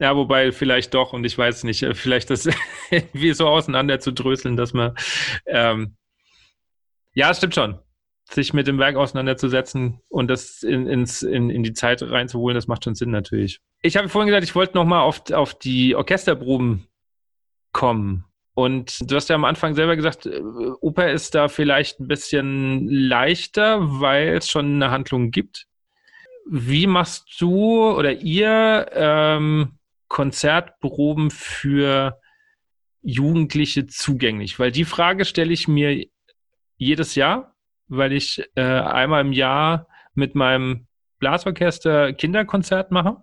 ja, 0.00 0.16
wobei 0.16 0.50
vielleicht 0.50 0.94
doch, 0.94 1.12
und 1.12 1.24
ich 1.24 1.38
weiß 1.38 1.64
nicht, 1.64 1.82
äh, 1.82 1.94
vielleicht 1.94 2.30
das 2.30 2.48
irgendwie 2.90 3.32
so 3.34 3.46
auseinander 3.46 4.00
zu 4.00 4.12
dröseln, 4.12 4.56
dass 4.56 4.72
man, 4.72 4.96
ähm, 5.46 5.96
ja, 7.14 7.32
stimmt 7.34 7.54
schon. 7.54 7.78
Sich 8.32 8.54
mit 8.54 8.66
dem 8.66 8.78
Werk 8.78 8.96
auseinanderzusetzen 8.96 10.00
und 10.08 10.28
das 10.28 10.62
in, 10.62 10.86
ins, 10.86 11.22
in, 11.22 11.50
in 11.50 11.62
die 11.62 11.74
Zeit 11.74 12.02
reinzuholen, 12.02 12.54
das 12.54 12.66
macht 12.66 12.84
schon 12.84 12.94
Sinn 12.94 13.10
natürlich. 13.10 13.60
Ich 13.82 13.96
habe 13.96 14.08
vorhin 14.08 14.28
gesagt, 14.28 14.44
ich 14.44 14.54
wollte 14.54 14.74
nochmal 14.74 15.02
auf, 15.02 15.30
auf 15.32 15.58
die 15.58 15.94
Orchesterproben 15.94 16.86
kommen. 17.72 18.24
Und 18.54 19.10
du 19.10 19.16
hast 19.16 19.28
ja 19.28 19.36
am 19.36 19.44
Anfang 19.44 19.74
selber 19.74 19.96
gesagt, 19.96 20.26
äh, 20.26 20.40
Oper 20.80 21.10
ist 21.10 21.34
da 21.34 21.48
vielleicht 21.48 22.00
ein 22.00 22.08
bisschen 22.08 22.88
leichter, 22.88 23.78
weil 24.00 24.36
es 24.36 24.50
schon 24.50 24.74
eine 24.74 24.90
Handlung 24.90 25.30
gibt. 25.30 25.66
Wie 26.48 26.86
machst 26.86 27.40
du 27.40 27.90
oder 27.90 28.12
ihr 28.12 28.90
ähm, 28.92 29.78
Konzertproben 30.08 31.30
für 31.30 32.20
Jugendliche 33.02 33.86
zugänglich? 33.86 34.58
Weil 34.58 34.70
die 34.70 34.84
Frage 34.84 35.24
stelle 35.24 35.52
ich 35.52 35.68
mir 35.68 36.04
jedes 36.76 37.14
Jahr, 37.14 37.51
weil 37.96 38.12
ich 38.12 38.42
äh, 38.54 38.62
einmal 38.62 39.20
im 39.20 39.32
Jahr 39.32 39.86
mit 40.14 40.34
meinem 40.34 40.86
Blasorchester 41.18 42.12
Kinderkonzert 42.12 42.90
mache 42.90 43.22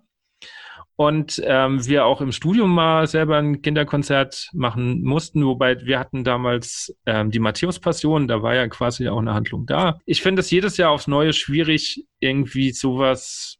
und 1.00 1.40
ähm, 1.46 1.86
wir 1.86 2.04
auch 2.04 2.20
im 2.20 2.30
Studium 2.30 2.74
mal 2.74 3.06
selber 3.06 3.38
ein 3.38 3.62
Kinderkonzert 3.62 4.50
machen 4.52 5.02
mussten, 5.02 5.46
wobei 5.46 5.80
wir 5.80 5.98
hatten 5.98 6.24
damals 6.24 6.94
ähm, 7.06 7.30
die 7.30 7.38
Matthäus-Passion, 7.38 8.28
da 8.28 8.42
war 8.42 8.54
ja 8.54 8.68
quasi 8.68 9.08
auch 9.08 9.18
eine 9.18 9.32
Handlung 9.32 9.64
da. 9.64 9.98
Ich 10.04 10.20
finde 10.20 10.40
es 10.40 10.50
jedes 10.50 10.76
Jahr 10.76 10.90
aufs 10.90 11.06
Neue 11.06 11.32
schwierig, 11.32 12.06
irgendwie 12.18 12.72
sowas 12.72 13.56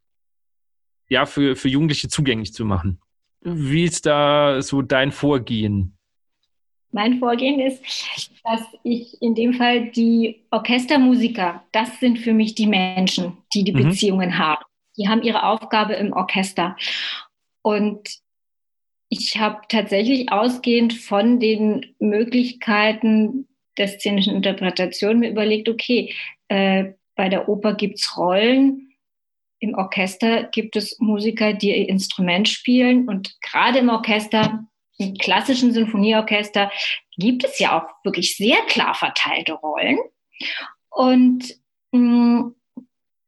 ja 1.09 1.25
für, 1.25 1.55
für 1.55 1.67
Jugendliche 1.67 2.09
zugänglich 2.09 2.53
zu 2.53 2.63
machen. 2.63 3.01
Wie 3.41 3.85
ist 3.85 4.05
da 4.05 4.61
so 4.61 4.83
dein 4.83 5.11
Vorgehen? 5.11 5.97
Mein 6.91 7.19
Vorgehen 7.19 7.59
ist, 7.59 7.81
dass 8.43 8.61
ich 8.83 9.21
in 9.21 9.35
dem 9.35 9.53
Fall 9.53 9.91
die 9.91 10.43
Orchestermusiker, 10.51 11.63
das 11.71 11.99
sind 11.99 12.19
für 12.19 12.33
mich 12.33 12.55
die 12.55 12.67
Menschen, 12.67 13.37
die 13.53 13.63
die 13.63 13.73
mhm. 13.73 13.89
Beziehungen 13.89 14.37
haben. 14.37 14.63
Die 14.97 15.07
haben 15.07 15.23
ihre 15.23 15.43
Aufgabe 15.43 15.93
im 15.93 16.11
Orchester. 16.11 16.75
Und 17.61 18.09
ich 19.09 19.37
habe 19.39 19.61
tatsächlich 19.69 20.31
ausgehend 20.31 20.93
von 20.93 21.39
den 21.39 21.93
Möglichkeiten 21.99 23.47
der 23.77 23.87
szenischen 23.87 24.35
Interpretation 24.35 25.19
mir 25.19 25.29
überlegt, 25.29 25.69
okay, 25.69 26.13
äh, 26.49 26.93
bei 27.15 27.29
der 27.29 27.47
Oper 27.47 27.73
gibt 27.73 27.99
es 27.99 28.17
Rollen, 28.17 28.93
im 29.59 29.75
Orchester 29.75 30.43
gibt 30.45 30.75
es 30.75 30.97
Musiker, 30.99 31.53
die 31.53 31.69
ihr 31.69 31.87
Instrument 31.87 32.49
spielen 32.49 33.07
und 33.07 33.39
gerade 33.41 33.79
im 33.79 33.89
Orchester, 33.89 34.65
klassischen 35.13 35.73
Sinfonieorchester, 35.73 36.71
gibt 37.17 37.43
es 37.43 37.59
ja 37.59 37.79
auch 37.79 38.05
wirklich 38.05 38.35
sehr 38.35 38.57
klar 38.67 38.95
verteilte 38.95 39.53
Rollen. 39.53 39.99
Und 40.89 41.55
mh, 41.91 41.99
mm, 41.99 42.55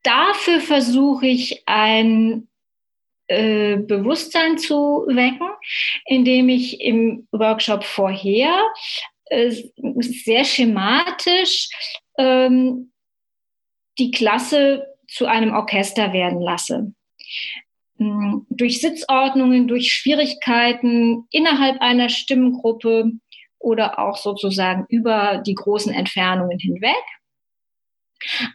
dafür 0.03 0.59
versuche 0.59 1.27
ich 1.27 1.63
ein 1.65 2.47
äh, 3.27 3.77
Bewusstsein 3.77 4.57
zu 4.57 5.05
wecken, 5.07 5.49
indem 6.05 6.49
ich 6.49 6.81
im 6.81 7.27
Workshop 7.31 7.83
vorher 7.83 8.53
äh, 9.25 9.49
sehr 10.01 10.43
schematisch 10.43 11.69
ähm, 12.17 12.91
die 13.97 14.11
Klasse 14.11 14.87
zu 15.07 15.25
einem 15.25 15.53
Orchester 15.53 16.11
werden 16.13 16.41
lasse. 16.41 16.93
Hm, 18.03 18.45
durch 18.49 18.81
Sitzordnungen, 18.81 19.67
durch 19.67 19.93
Schwierigkeiten 19.93 21.25
innerhalb 21.31 21.81
einer 21.81 22.09
Stimmengruppe 22.09 23.13
oder 23.59 23.97
auch 23.97 24.17
sozusagen 24.17 24.85
über 24.89 25.41
die 25.45 25.55
großen 25.55 25.93
Entfernungen 25.93 26.59
hinweg. 26.59 27.03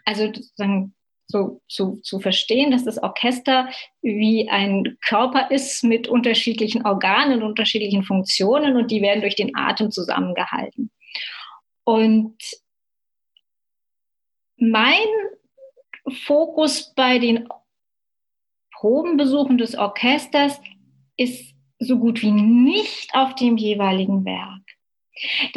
Also 0.05 0.27
sozusagen 0.27 0.95
so 1.27 1.63
zu, 1.67 1.97
zu 2.03 2.21
verstehen, 2.21 2.71
dass 2.71 2.85
das 2.85 3.03
Orchester 3.03 3.71
wie 4.03 4.49
ein 4.51 4.99
Körper 5.07 5.51
ist 5.51 5.83
mit 5.83 6.09
unterschiedlichen 6.09 6.85
Organen 6.87 7.43
unterschiedlichen 7.43 8.03
Funktionen 8.03 8.77
und 8.77 8.91
die 8.91 9.01
werden 9.01 9.23
durch 9.23 9.37
den 9.37 9.57
Atem 9.57 9.91
zusammengehalten. 9.91 10.91
Und 11.85 12.37
mein 14.57 15.07
Fokus 16.27 16.93
bei 16.95 17.19
den 17.19 17.49
Probenbesuchen 18.79 19.59
des 19.59 19.77
Orchesters 19.77 20.61
ist 21.17 21.55
so 21.81 21.99
gut 21.99 22.23
wie 22.23 22.31
nicht 22.31 23.13
auf 23.13 23.35
dem 23.35 23.57
jeweiligen 23.57 24.25
Werk. 24.25 24.63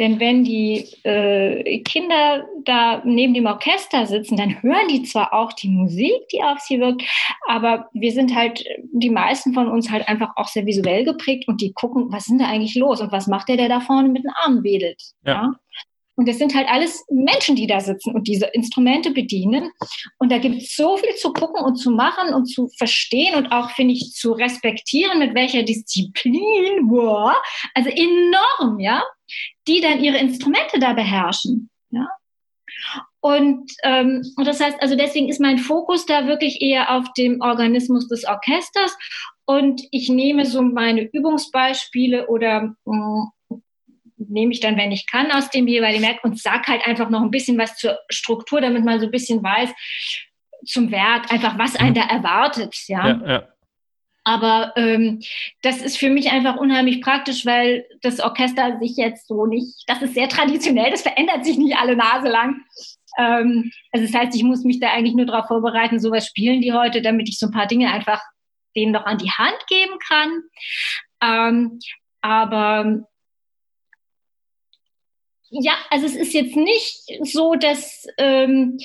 Denn 0.00 0.18
wenn 0.18 0.42
die 0.42 0.88
äh, 1.04 1.78
Kinder 1.82 2.44
da 2.64 3.00
neben 3.04 3.32
dem 3.32 3.46
Orchester 3.46 4.06
sitzen, 4.06 4.36
dann 4.36 4.60
hören 4.60 4.88
die 4.88 5.04
zwar 5.04 5.32
auch 5.32 5.52
die 5.52 5.68
Musik, 5.68 6.28
die 6.32 6.42
auf 6.42 6.58
sie 6.58 6.80
wirkt, 6.80 7.02
aber 7.46 7.88
wir 7.92 8.10
sind 8.10 8.34
halt, 8.34 8.64
die 8.92 9.10
meisten 9.10 9.54
von 9.54 9.68
uns 9.68 9.88
halt 9.88 10.08
einfach 10.08 10.32
auch 10.34 10.48
sehr 10.48 10.66
visuell 10.66 11.04
geprägt 11.04 11.46
und 11.46 11.60
die 11.60 11.72
gucken, 11.72 12.10
was 12.10 12.24
sind 12.24 12.40
da 12.40 12.46
eigentlich 12.46 12.74
los 12.74 13.00
und 13.00 13.12
was 13.12 13.28
macht 13.28 13.48
der, 13.48 13.56
der 13.56 13.68
da 13.68 13.78
vorne 13.78 14.08
mit 14.08 14.24
den 14.24 14.32
Armen 14.34 14.64
wedelt. 14.64 15.00
Ja. 15.24 15.32
ja? 15.32 15.52
Und 16.14 16.28
das 16.28 16.38
sind 16.38 16.54
halt 16.54 16.68
alles 16.68 17.04
Menschen, 17.10 17.56
die 17.56 17.66
da 17.66 17.80
sitzen 17.80 18.14
und 18.14 18.28
diese 18.28 18.46
Instrumente 18.46 19.12
bedienen. 19.12 19.70
Und 20.18 20.30
da 20.30 20.38
gibt 20.38 20.56
es 20.56 20.76
so 20.76 20.96
viel 20.96 21.14
zu 21.14 21.32
gucken 21.32 21.64
und 21.64 21.76
zu 21.76 21.90
machen 21.90 22.34
und 22.34 22.46
zu 22.46 22.68
verstehen 22.76 23.34
und 23.34 23.50
auch, 23.50 23.70
finde 23.70 23.94
ich, 23.94 24.12
zu 24.12 24.32
respektieren, 24.32 25.18
mit 25.18 25.34
welcher 25.34 25.62
Disziplin, 25.62 26.90
wow, 26.90 27.34
also 27.74 27.88
enorm, 27.88 28.78
ja, 28.78 29.02
die 29.66 29.80
dann 29.80 30.02
ihre 30.02 30.18
Instrumente 30.18 30.78
da 30.78 30.92
beherrschen. 30.92 31.70
Ja. 31.90 32.08
Und, 33.20 33.70
ähm, 33.84 34.22
und 34.36 34.46
das 34.46 34.60
heißt, 34.60 34.82
also 34.82 34.96
deswegen 34.96 35.28
ist 35.28 35.40
mein 35.40 35.58
Fokus 35.58 36.06
da 36.06 36.26
wirklich 36.26 36.60
eher 36.60 36.94
auf 36.94 37.12
dem 37.12 37.40
Organismus 37.40 38.08
des 38.08 38.24
Orchesters. 38.24 38.96
Und 39.44 39.82
ich 39.92 40.08
nehme 40.08 40.44
so 40.44 40.60
meine 40.60 41.02
Übungsbeispiele 41.02 42.28
oder 42.28 42.74
mh, 42.84 42.96
mm, 42.96 43.30
nehme 44.32 44.52
ich 44.52 44.60
dann, 44.60 44.76
wenn 44.76 44.92
ich 44.92 45.06
kann, 45.06 45.30
aus 45.30 45.50
dem 45.50 45.68
jeweiligen 45.68 46.02
Werk 46.02 46.24
und 46.24 46.40
sage 46.40 46.68
halt 46.68 46.86
einfach 46.86 47.10
noch 47.10 47.22
ein 47.22 47.30
bisschen 47.30 47.58
was 47.58 47.76
zur 47.76 47.98
Struktur, 48.10 48.60
damit 48.60 48.84
man 48.84 49.00
so 49.00 49.06
ein 49.06 49.12
bisschen 49.12 49.42
weiß, 49.42 49.70
zum 50.64 50.90
Werk, 50.90 51.32
einfach 51.32 51.58
was 51.58 51.76
einen 51.76 51.90
mhm. 51.90 51.94
da 51.94 52.02
erwartet. 52.02 52.76
Ja. 52.88 53.08
ja, 53.08 53.26
ja. 53.26 53.48
Aber 54.24 54.72
ähm, 54.76 55.20
das 55.62 55.82
ist 55.82 55.98
für 55.98 56.08
mich 56.08 56.30
einfach 56.30 56.56
unheimlich 56.56 57.00
praktisch, 57.00 57.44
weil 57.44 57.84
das 58.02 58.20
Orchester 58.20 58.78
sich 58.78 58.96
jetzt 58.96 59.26
so 59.26 59.46
nicht, 59.46 59.82
das 59.88 60.00
ist 60.00 60.14
sehr 60.14 60.28
traditionell, 60.28 60.92
das 60.92 61.02
verändert 61.02 61.44
sich 61.44 61.58
nicht 61.58 61.76
alle 61.76 61.96
Nase 61.96 62.28
lang. 62.28 62.60
Ähm, 63.18 63.72
also 63.90 64.06
das 64.06 64.14
heißt, 64.14 64.36
ich 64.36 64.44
muss 64.44 64.62
mich 64.62 64.78
da 64.78 64.92
eigentlich 64.92 65.16
nur 65.16 65.26
darauf 65.26 65.48
vorbereiten, 65.48 65.98
sowas 65.98 66.26
spielen 66.26 66.60
die 66.60 66.72
heute, 66.72 67.02
damit 67.02 67.28
ich 67.28 67.38
so 67.38 67.46
ein 67.46 67.52
paar 67.52 67.66
Dinge 67.66 67.92
einfach 67.92 68.22
denen 68.76 68.92
noch 68.92 69.06
an 69.06 69.18
die 69.18 69.30
Hand 69.30 69.58
geben 69.68 69.98
kann. 70.06 70.42
Ähm, 71.20 71.78
aber 72.20 73.08
ja, 75.52 75.74
also 75.90 76.06
es 76.06 76.16
ist 76.16 76.32
jetzt 76.32 76.56
nicht 76.56 77.04
so, 77.22 77.54
dass 77.54 78.06
ähm, 78.16 78.78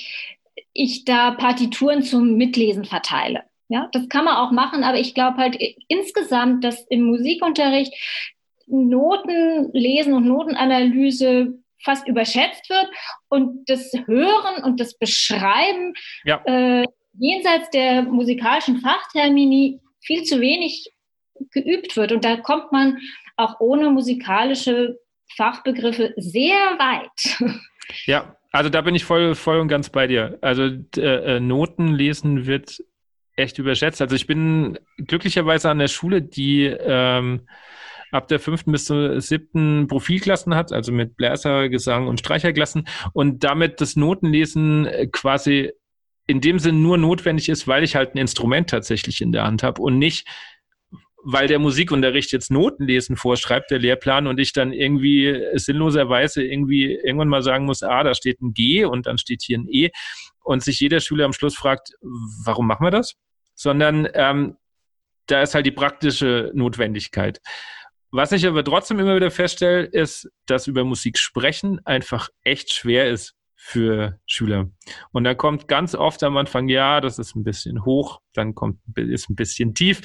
ich 0.74 1.04
da 1.04 1.30
Partituren 1.30 2.02
zum 2.02 2.36
Mitlesen 2.36 2.84
verteile. 2.84 3.44
Ja, 3.68 3.88
das 3.92 4.08
kann 4.08 4.24
man 4.24 4.36
auch 4.36 4.50
machen, 4.50 4.84
aber 4.84 4.98
ich 4.98 5.14
glaube 5.14 5.38
halt 5.38 5.58
insgesamt, 5.88 6.64
dass 6.64 6.86
im 6.88 7.02
Musikunterricht 7.02 7.92
Notenlesen 8.66 10.12
und 10.12 10.26
Notenanalyse 10.26 11.58
fast 11.82 12.06
überschätzt 12.06 12.68
wird 12.68 12.88
und 13.28 13.68
das 13.68 13.92
Hören 14.06 14.62
und 14.64 14.80
das 14.80 14.98
Beschreiben 14.98 15.94
ja. 16.24 16.42
äh, 16.44 16.84
jenseits 17.18 17.70
der 17.70 18.02
musikalischen 18.02 18.80
Fachtermini 18.80 19.80
viel 20.00 20.24
zu 20.24 20.40
wenig 20.40 20.92
geübt 21.50 21.96
wird. 21.96 22.12
Und 22.12 22.24
da 22.24 22.36
kommt 22.36 22.72
man 22.72 22.98
auch 23.36 23.60
ohne 23.60 23.90
musikalische 23.90 24.98
Fachbegriffe 25.36 26.14
sehr 26.16 26.56
weit. 26.78 27.54
Ja, 28.04 28.36
also 28.52 28.68
da 28.70 28.82
bin 28.82 28.94
ich 28.94 29.04
voll, 29.04 29.34
voll 29.34 29.58
und 29.60 29.68
ganz 29.68 29.88
bei 29.90 30.06
dir. 30.06 30.38
Also 30.42 30.64
äh, 30.96 31.36
äh, 31.36 31.40
Noten 31.40 31.94
lesen 31.94 32.46
wird 32.46 32.82
echt 33.36 33.58
überschätzt. 33.58 34.02
Also 34.02 34.16
ich 34.16 34.26
bin 34.26 34.78
glücklicherweise 34.98 35.70
an 35.70 35.78
der 35.78 35.88
Schule, 35.88 36.22
die 36.22 36.64
ähm, 36.64 37.46
ab 38.10 38.28
der 38.28 38.40
fünften 38.40 38.72
bis 38.72 38.86
zur 38.86 39.20
siebten 39.20 39.86
Profilklassen 39.86 40.54
hat, 40.54 40.72
also 40.72 40.92
mit 40.92 41.16
Bläser, 41.16 41.68
Gesang 41.68 42.08
und 42.08 42.20
Streicherklassen 42.20 42.88
und 43.12 43.44
damit 43.44 43.80
das 43.80 43.96
Notenlesen 43.96 44.86
äh, 44.86 45.06
quasi 45.06 45.72
in 46.26 46.40
dem 46.40 46.58
Sinn 46.58 46.82
nur 46.82 46.98
notwendig 46.98 47.48
ist, 47.48 47.66
weil 47.66 47.82
ich 47.82 47.96
halt 47.96 48.14
ein 48.14 48.18
Instrument 48.18 48.68
tatsächlich 48.68 49.20
in 49.22 49.32
der 49.32 49.44
Hand 49.44 49.62
habe 49.62 49.80
und 49.80 49.98
nicht 49.98 50.28
weil 51.30 51.46
der 51.46 51.58
Musikunterricht 51.58 52.32
jetzt 52.32 52.50
Notenlesen 52.50 53.16
vorschreibt, 53.16 53.70
der 53.70 53.78
Lehrplan, 53.78 54.26
und 54.26 54.40
ich 54.40 54.54
dann 54.54 54.72
irgendwie 54.72 55.38
sinnloserweise 55.52 56.42
irgendwie 56.42 56.94
irgendwann 56.94 57.28
mal 57.28 57.42
sagen 57.42 57.66
muss, 57.66 57.82
ah, 57.82 58.02
da 58.02 58.14
steht 58.14 58.40
ein 58.40 58.54
G 58.54 58.86
und 58.86 59.04
dann 59.04 59.18
steht 59.18 59.42
hier 59.42 59.58
ein 59.58 59.68
E 59.68 59.90
und 60.42 60.62
sich 60.62 60.80
jeder 60.80 61.00
Schüler 61.00 61.26
am 61.26 61.34
Schluss 61.34 61.54
fragt, 61.54 61.90
warum 62.00 62.66
machen 62.66 62.86
wir 62.86 62.90
das? 62.90 63.12
Sondern 63.54 64.08
ähm, 64.14 64.56
da 65.26 65.42
ist 65.42 65.54
halt 65.54 65.66
die 65.66 65.70
praktische 65.70 66.50
Notwendigkeit. 66.54 67.42
Was 68.10 68.32
ich 68.32 68.46
aber 68.46 68.64
trotzdem 68.64 68.98
immer 68.98 69.14
wieder 69.14 69.30
feststelle, 69.30 69.84
ist, 69.84 70.30
dass 70.46 70.66
über 70.66 70.82
Musik 70.84 71.18
sprechen 71.18 71.78
einfach 71.84 72.30
echt 72.42 72.72
schwer 72.72 73.10
ist 73.10 73.37
für 73.60 74.20
Schüler. 74.24 74.70
Und 75.10 75.24
da 75.24 75.34
kommt 75.34 75.66
ganz 75.66 75.96
oft 75.96 76.22
am 76.22 76.36
Anfang, 76.36 76.68
ja, 76.68 77.00
das 77.00 77.18
ist 77.18 77.34
ein 77.34 77.42
bisschen 77.42 77.84
hoch, 77.84 78.20
dann 78.32 78.54
kommt, 78.54 78.78
ist 78.96 79.28
ein 79.28 79.34
bisschen 79.34 79.74
tief. 79.74 80.00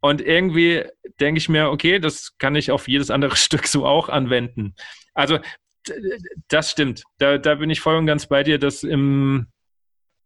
Und 0.00 0.20
irgendwie 0.20 0.84
denke 1.18 1.38
ich 1.38 1.48
mir, 1.48 1.70
okay, 1.70 1.98
das 1.98 2.38
kann 2.38 2.54
ich 2.54 2.70
auf 2.70 2.86
jedes 2.86 3.10
andere 3.10 3.36
Stück 3.36 3.66
so 3.66 3.84
auch 3.84 4.08
anwenden. 4.08 4.76
Also, 5.12 5.40
das 6.48 6.70
stimmt. 6.70 7.02
Da, 7.18 7.36
da 7.36 7.56
bin 7.56 7.68
ich 7.68 7.80
voll 7.80 7.96
und 7.96 8.06
ganz 8.06 8.28
bei 8.28 8.44
dir, 8.44 8.58
dass 8.58 8.84
im, 8.84 9.48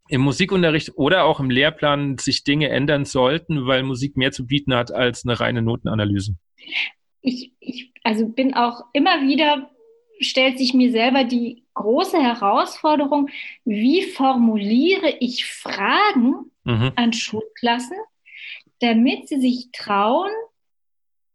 im 0.08 0.20
Musikunterricht 0.20 0.92
oder 0.94 1.24
auch 1.24 1.40
im 1.40 1.50
Lehrplan 1.50 2.18
sich 2.18 2.44
Dinge 2.44 2.68
ändern 2.68 3.06
sollten, 3.06 3.66
weil 3.66 3.82
Musik 3.82 4.16
mehr 4.16 4.30
zu 4.30 4.46
bieten 4.46 4.74
hat 4.74 4.92
als 4.92 5.24
eine 5.24 5.40
reine 5.40 5.62
Notenanalyse. 5.62 6.36
Ich, 7.22 7.52
ich 7.60 7.92
also 8.04 8.28
bin 8.28 8.54
auch 8.54 8.82
immer 8.92 9.22
wieder, 9.22 9.70
stellt 10.20 10.58
sich 10.58 10.74
mir 10.74 10.90
selber 10.90 11.24
die 11.24 11.64
große 11.74 12.20
Herausforderung, 12.20 13.28
wie 13.64 14.02
formuliere 14.02 15.16
ich 15.20 15.44
Fragen 15.44 16.50
mhm. 16.64 16.92
an 16.96 17.12
Schulklassen, 17.12 17.96
damit 18.80 19.28
sie 19.28 19.40
sich 19.40 19.70
trauen, 19.72 20.30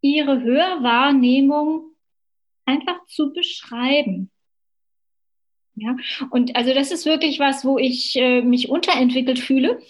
ihre 0.01 0.41
Hörwahrnehmung 0.41 1.93
einfach 2.65 3.05
zu 3.07 3.33
beschreiben. 3.33 4.29
Ja, 5.75 5.95
und 6.29 6.55
also 6.55 6.73
das 6.73 6.91
ist 6.91 7.05
wirklich 7.05 7.39
was, 7.39 7.65
wo 7.65 7.79
ich 7.79 8.15
äh, 8.15 8.41
mich 8.41 8.69
unterentwickelt 8.69 9.39
fühle, 9.39 9.81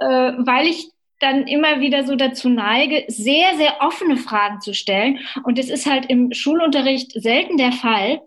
äh, 0.00 0.06
weil 0.38 0.66
ich 0.66 0.88
dann 1.20 1.46
immer 1.46 1.80
wieder 1.80 2.04
so 2.04 2.16
dazu 2.16 2.48
neige, 2.48 3.04
sehr, 3.08 3.56
sehr 3.56 3.80
offene 3.80 4.16
Fragen 4.16 4.60
zu 4.60 4.74
stellen. 4.74 5.20
Und 5.44 5.58
es 5.58 5.70
ist 5.70 5.86
halt 5.86 6.06
im 6.06 6.32
Schulunterricht 6.32 7.12
selten 7.12 7.56
der 7.56 7.72
Fall, 7.72 8.20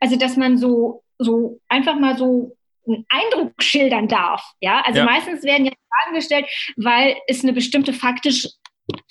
also 0.00 0.16
dass 0.16 0.36
man 0.36 0.56
so, 0.56 1.02
so 1.18 1.60
einfach 1.68 1.98
mal 1.98 2.16
so 2.16 2.56
einen 2.86 3.04
Eindruck 3.08 3.62
schildern 3.62 4.08
darf. 4.08 4.42
Ja, 4.60 4.80
also 4.80 5.00
ja. 5.00 5.04
meistens 5.04 5.42
werden 5.42 5.66
ja 5.66 5.72
Fragen 5.88 6.16
gestellt, 6.16 6.46
weil 6.76 7.16
es 7.26 7.42
eine 7.42 7.52
bestimmte 7.52 7.92
faktisch, 7.92 8.48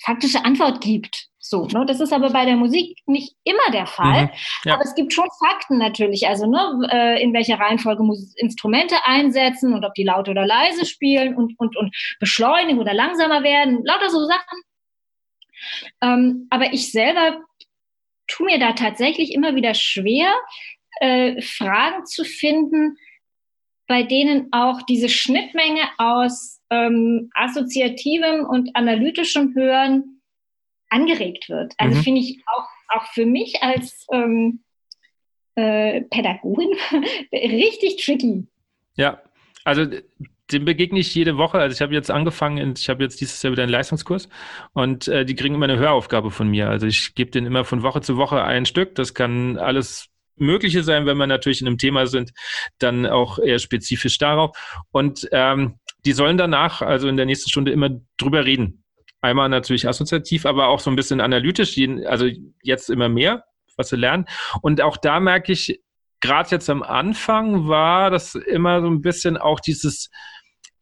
faktische 0.04 0.44
Antwort 0.44 0.80
gibt. 0.80 1.28
So, 1.48 1.66
ne? 1.66 1.86
Das 1.86 2.00
ist 2.00 2.12
aber 2.12 2.30
bei 2.30 2.44
der 2.44 2.56
Musik 2.56 2.98
nicht 3.06 3.36
immer 3.44 3.70
der 3.72 3.86
Fall. 3.86 4.24
Mhm, 4.24 4.30
ja. 4.64 4.74
Aber 4.74 4.82
es 4.82 4.94
gibt 4.96 5.12
schon 5.12 5.28
Fakten 5.38 5.78
natürlich, 5.78 6.26
also 6.26 6.46
ne, 6.46 6.88
äh, 6.90 7.22
in 7.22 7.32
welcher 7.32 7.60
Reihenfolge 7.60 8.02
muss 8.02 8.34
Instrumente 8.36 8.96
einsetzen 9.04 9.72
und 9.72 9.84
ob 9.84 9.94
die 9.94 10.02
laut 10.02 10.28
oder 10.28 10.44
leise 10.44 10.84
spielen 10.86 11.36
und, 11.36 11.54
und, 11.58 11.76
und 11.76 11.94
beschleunigen 12.18 12.80
oder 12.80 12.94
langsamer 12.94 13.44
werden, 13.44 13.84
lauter 13.84 14.10
so 14.10 14.26
Sachen. 14.26 14.62
Ähm, 16.02 16.46
aber 16.50 16.72
ich 16.72 16.90
selber 16.90 17.38
tue 18.26 18.46
mir 18.46 18.58
da 18.58 18.72
tatsächlich 18.72 19.32
immer 19.32 19.54
wieder 19.54 19.74
schwer, 19.74 20.32
äh, 21.00 21.40
Fragen 21.42 22.06
zu 22.06 22.24
finden, 22.24 22.96
bei 23.86 24.02
denen 24.02 24.48
auch 24.50 24.82
diese 24.82 25.08
Schnittmenge 25.08 25.82
aus 25.98 26.60
ähm, 26.70 27.30
assoziativem 27.34 28.44
und 28.44 28.74
analytischem 28.74 29.54
Hören 29.54 30.15
angeregt 30.90 31.48
wird. 31.48 31.74
Also 31.78 31.98
mhm. 31.98 32.02
finde 32.02 32.20
ich 32.20 32.42
auch, 32.46 32.96
auch 32.96 33.06
für 33.12 33.26
mich 33.26 33.62
als 33.62 34.06
ähm, 34.12 34.60
äh, 35.54 36.02
Pädagogin 36.02 36.70
richtig 37.32 38.04
tricky. 38.04 38.46
Ja, 38.96 39.20
also 39.64 39.86
dem 40.52 40.64
begegne 40.64 41.00
ich 41.00 41.14
jede 41.14 41.38
Woche. 41.38 41.58
Also 41.58 41.74
ich 41.74 41.82
habe 41.82 41.94
jetzt 41.94 42.10
angefangen, 42.10 42.74
ich 42.76 42.88
habe 42.88 43.02
jetzt 43.02 43.20
dieses 43.20 43.42
Jahr 43.42 43.52
wieder 43.52 43.64
einen 43.64 43.72
Leistungskurs 43.72 44.28
und 44.72 45.08
äh, 45.08 45.24
die 45.24 45.34
kriegen 45.34 45.54
immer 45.54 45.64
eine 45.64 45.78
Höraufgabe 45.78 46.30
von 46.30 46.48
mir. 46.48 46.68
Also 46.68 46.86
ich 46.86 47.14
gebe 47.14 47.30
denen 47.30 47.46
immer 47.46 47.64
von 47.64 47.82
Woche 47.82 48.00
zu 48.00 48.16
Woche 48.16 48.44
ein 48.44 48.64
Stück. 48.64 48.94
Das 48.94 49.14
kann 49.14 49.58
alles 49.58 50.08
Mögliche 50.36 50.82
sein, 50.82 51.06
wenn 51.06 51.16
wir 51.16 51.26
natürlich 51.26 51.60
in 51.60 51.66
einem 51.66 51.78
Thema 51.78 52.06
sind, 52.06 52.32
dann 52.78 53.06
auch 53.06 53.38
eher 53.38 53.58
spezifisch 53.58 54.18
darauf. 54.18 54.84
Und 54.92 55.28
ähm, 55.32 55.78
die 56.04 56.12
sollen 56.12 56.36
danach, 56.36 56.82
also 56.82 57.08
in 57.08 57.16
der 57.16 57.26
nächsten 57.26 57.50
Stunde, 57.50 57.72
immer 57.72 57.90
drüber 58.16 58.44
reden. 58.44 58.84
Einmal 59.26 59.48
natürlich 59.48 59.88
assoziativ, 59.88 60.46
aber 60.46 60.68
auch 60.68 60.78
so 60.78 60.88
ein 60.88 60.94
bisschen 60.94 61.20
analytisch, 61.20 61.76
also 62.06 62.28
jetzt 62.62 62.90
immer 62.90 63.08
mehr, 63.08 63.44
was 63.76 63.88
sie 63.88 63.96
lernen. 63.96 64.26
Und 64.62 64.80
auch 64.80 64.96
da 64.96 65.18
merke 65.18 65.50
ich, 65.50 65.80
gerade 66.20 66.50
jetzt 66.50 66.70
am 66.70 66.84
Anfang 66.84 67.66
war 67.66 68.10
das 68.10 68.36
immer 68.36 68.80
so 68.82 68.86
ein 68.86 69.00
bisschen 69.00 69.36
auch 69.36 69.58
dieses, 69.58 70.10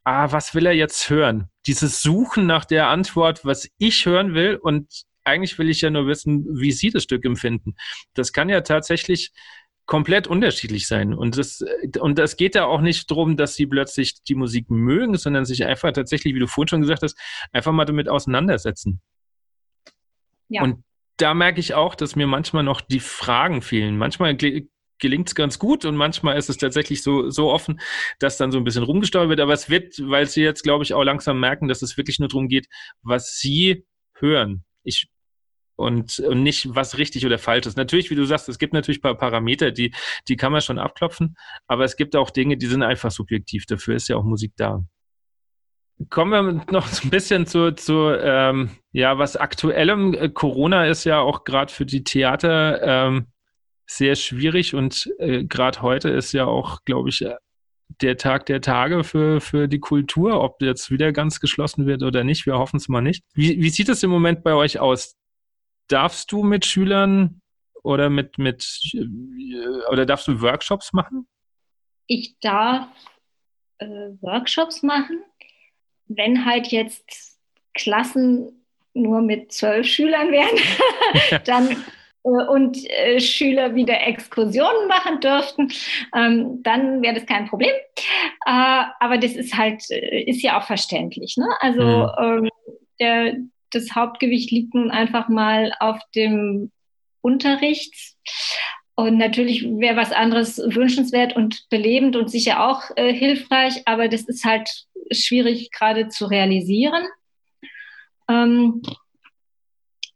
ah, 0.05 0.31
was 0.31 0.55
will 0.55 0.67
er 0.67 0.75
jetzt 0.75 1.09
hören? 1.09 1.49
Dieses 1.67 2.03
Suchen 2.03 2.47
nach 2.47 2.67
der 2.67 2.89
Antwort, 2.89 3.47
was 3.47 3.67
ich 3.79 4.05
hören 4.05 4.35
will 4.35 4.57
und 4.57 5.05
eigentlich 5.25 5.59
will 5.59 5.71
ich 5.71 5.81
ja 5.81 5.89
nur 5.89 6.07
wissen, 6.07 6.45
wie 6.51 6.71
Sie 6.71 6.91
das 6.91 7.05
Stück 7.05 7.25
empfinden. 7.25 7.77
Das 8.13 8.35
kann 8.35 8.51
ja 8.51 8.61
tatsächlich 8.61 9.33
komplett 9.87 10.27
unterschiedlich 10.27 10.89
sein. 10.89 11.15
Und 11.15 11.37
das, 11.37 11.65
und 12.01 12.19
das 12.19 12.37
geht 12.37 12.55
ja 12.55 12.65
auch 12.65 12.81
nicht 12.81 13.11
darum, 13.11 13.37
dass 13.37 13.55
sie 13.55 13.67
plötzlich 13.67 14.23
die 14.23 14.35
Musik 14.35 14.71
mögen, 14.71 15.17
sondern 15.17 15.45
sich 15.45 15.65
einfach 15.65 15.93
tatsächlich, 15.93 16.35
wie 16.35 16.39
du 16.39 16.47
vorhin 16.47 16.69
schon 16.69 16.81
gesagt 16.81 17.03
hast, 17.03 17.19
einfach 17.53 17.73
mal 17.73 17.85
damit 17.85 18.09
auseinandersetzen. 18.09 19.01
Ja. 20.49 20.63
Und 20.63 20.85
da 21.19 21.35
merke 21.35 21.61
ich 21.61 21.75
auch, 21.75 21.95
dass 21.95 22.17
mir 22.17 22.27
manchmal 22.27 22.63
noch 22.63 22.81
die 22.81 23.01
Fragen 23.01 23.63
fehlen. 23.63 23.99
Manchmal 23.99 24.37
gelingt 24.37 25.29
es 25.29 25.35
ganz 25.35 25.59
gut 25.59 25.85
und 25.85 25.97
manchmal 25.97 26.39
ist 26.39 26.49
es 26.49 26.57
tatsächlich 26.57 27.03
so, 27.03 27.31
so 27.31 27.53
offen, 27.53 27.81
dass 28.19 28.37
dann 28.37 28.53
so 28.53 28.59
ein 28.59 28.65
bisschen 28.65 28.85
rumgesteuert 28.85 29.29
wird. 29.29 29.41
Aber 29.41 29.53
es 29.53 29.69
wird, 29.69 29.95
weil 30.01 30.27
sie 30.27 30.43
jetzt, 30.43 30.63
glaube 30.63 30.83
ich, 30.85 30.95
auch 30.95 31.05
langsam 31.05 31.39
merken, 31.41 31.69
dass 31.69 31.83
es 31.83 31.97
wirklich 31.97 32.19
nur 32.19 32.29
darum 32.29 32.49
geht, 32.49 32.69
was 33.03 33.37
sie 33.39 33.85
hören. 34.15 34.65
Ich 34.83 35.09
und, 35.77 36.19
und 36.21 36.43
nicht, 36.43 36.75
was 36.75 36.99
richtig 36.99 37.27
oder 37.27 37.39
falsch 37.39 37.67
ist. 37.67 37.77
Natürlich, 37.77 38.11
wie 38.11 38.15
du 38.15 38.25
sagst, 38.25 38.49
es 38.49 38.59
gibt 38.59 38.73
natürlich 38.73 38.99
ein 38.99 39.03
paar 39.03 39.19
Parameter, 39.19 39.71
die, 39.71 39.95
die 40.29 40.37
kann 40.37 40.53
man 40.53 40.61
schon 40.61 40.79
abklopfen, 40.79 41.37
aber 41.67 41.85
es 41.85 41.97
gibt 41.97 42.17
auch 42.17 42.31
Dinge, 42.31 42.57
die 42.57 42.67
sind 42.67 42.83
einfach 42.83 43.11
subjektiv. 43.11 43.67
Dafür 43.67 43.97
ist 43.97 44.09
ja 44.09 44.17
auch 44.17 44.25
Musik 44.25 44.53
da. 44.57 44.85
Kommen 46.11 46.33
wir 46.33 46.65
noch 46.73 47.05
ein 47.05 47.11
bisschen 47.11 47.47
zu, 47.47 47.75
zu 47.75 48.11
ähm, 48.11 48.71
ja, 48.93 49.17
was 49.19 49.37
aktuellem. 49.37 50.15
Äh, 50.15 50.29
Corona 50.29 50.87
ist 50.87 51.05
ja 51.05 51.21
auch 51.21 51.45
gerade 51.45 51.73
für 51.73 51.87
die 51.87 52.03
Theater 52.03 52.83
ähm, 52.83 53.27
sehr 53.87 54.17
schwierig 54.17 54.75
und 54.75 55.09
äh, 55.19 55.45
gerade 55.45 55.83
heute 55.83 56.11
ist 56.11 56.33
ja 56.33 56.47
auch, 56.47 56.85
glaube 56.85 57.11
ich, 57.11 57.25
der 58.01 58.17
Tag 58.17 58.47
der 58.47 58.61
Tage 58.61 59.05
für, 59.05 59.41
für 59.41 59.69
die 59.69 59.79
Kultur, 59.79 60.41
ob 60.41 60.61
jetzt 60.63 60.91
wieder 60.91 61.13
ganz 61.13 61.39
geschlossen 61.39 61.87
wird 61.87 62.03
oder 62.03 62.25
nicht. 62.25 62.47
Wir 62.47 62.59
hoffen 62.59 62.77
es 62.77 62.89
mal 62.89 63.03
nicht. 63.03 63.23
Wie, 63.35 63.61
wie 63.61 63.71
sieht 63.71 63.89
es 63.89 64.03
im 64.03 64.11
Moment 64.11 64.43
bei 64.43 64.55
euch 64.55 64.81
aus? 64.81 65.15
Darfst 65.89 66.33
du 66.33 66.43
mit 66.43 66.65
Schülern 66.65 67.41
oder 67.83 68.11
mit, 68.11 68.39
mit 68.39 68.65
äh, 68.95 69.91
oder 69.91 70.07
darfst 70.07 70.29
du 70.29 70.41
Workshops 70.41 70.93
machen? 70.93 71.27
Ich 72.07 72.39
darf 72.41 72.89
äh, 73.79 73.87
Workshops 74.21 74.83
machen, 74.83 75.23
wenn 76.07 76.45
halt 76.45 76.69
jetzt 76.69 77.39
Klassen 77.75 78.65
nur 78.95 79.21
mit 79.23 79.53
zwölf 79.53 79.87
Schülern 79.87 80.31
wären, 80.31 81.43
dann 81.45 81.71
äh, 82.25 82.29
und 82.29 82.79
äh, 82.91 83.21
Schüler 83.21 83.75
wieder 83.75 84.01
Exkursionen 84.01 84.89
machen 84.89 85.21
dürften, 85.21 85.73
ähm, 86.15 86.63
dann 86.63 87.03
wäre 87.03 87.15
das 87.15 87.27
kein 87.27 87.49
Problem. 87.49 87.75
Äh, 88.47 88.85
aber 89.01 89.19
das 89.19 89.33
ist 89.33 89.57
halt, 89.57 89.83
äh, 89.91 90.23
ist 90.23 90.43
ja 90.43 90.59
auch 90.59 90.65
verständlich. 90.65 91.37
Ne? 91.37 91.49
Also 91.61 91.83
mhm. 91.83 92.45
ähm, 92.45 92.51
der, 93.01 93.35
das 93.75 93.95
Hauptgewicht 93.95 94.51
liegt 94.51 94.75
nun 94.75 94.91
einfach 94.91 95.29
mal 95.29 95.73
auf 95.81 95.99
dem 96.15 96.71
Unterricht. 97.21 97.95
Und 98.97 99.19
natürlich 99.19 99.65
wäre 99.65 99.97
was 99.97 100.13
anderes 100.13 100.59
wünschenswert 100.59 101.35
und 101.35 101.67
belebend 101.69 102.15
und 102.17 102.31
sicher 102.31 102.69
auch 102.69 102.83
äh, 102.97 103.13
hilfreich, 103.13 103.83
aber 103.87 104.09
das 104.09 104.23
ist 104.23 104.45
halt 104.45 104.71
schwierig 105.11 105.71
gerade 105.73 106.09
zu 106.09 106.27
realisieren. 106.27 107.03
Ähm, 108.29 108.83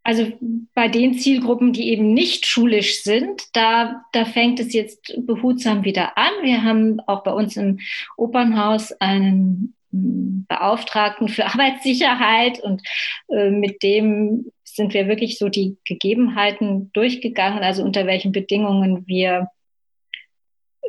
also 0.05 0.33
bei 0.75 0.89
den 0.89 1.19
Zielgruppen, 1.19 1.73
die 1.73 1.91
eben 1.91 2.15
nicht 2.15 2.47
schulisch 2.47 3.03
sind, 3.03 3.43
da, 3.53 4.05
da 4.13 4.25
fängt 4.25 4.59
es 4.59 4.73
jetzt 4.73 5.15
behutsam 5.27 5.85
wieder 5.85 6.17
an. 6.17 6.31
Wir 6.43 6.63
haben 6.63 7.01
auch 7.01 7.25
bei 7.25 7.33
uns 7.33 7.57
im 7.57 7.81
Opernhaus 8.17 8.93
einen 8.93 9.75
Beauftragten 9.91 11.29
für 11.29 11.47
Arbeitssicherheit 11.53 12.61
und 12.61 12.83
äh, 13.29 13.51
mit 13.51 13.83
dem 13.83 14.51
sind 14.65 14.95
wir 14.95 15.09
wirklich 15.09 15.39
so 15.39 15.49
die 15.49 15.77
Gegebenheiten 15.85 16.93
durchgegangen, 16.93 17.65
also 17.65 17.83
unter 17.83 18.07
welchen 18.07 18.33
Bedingungen 18.33 19.07
wir 19.07 19.49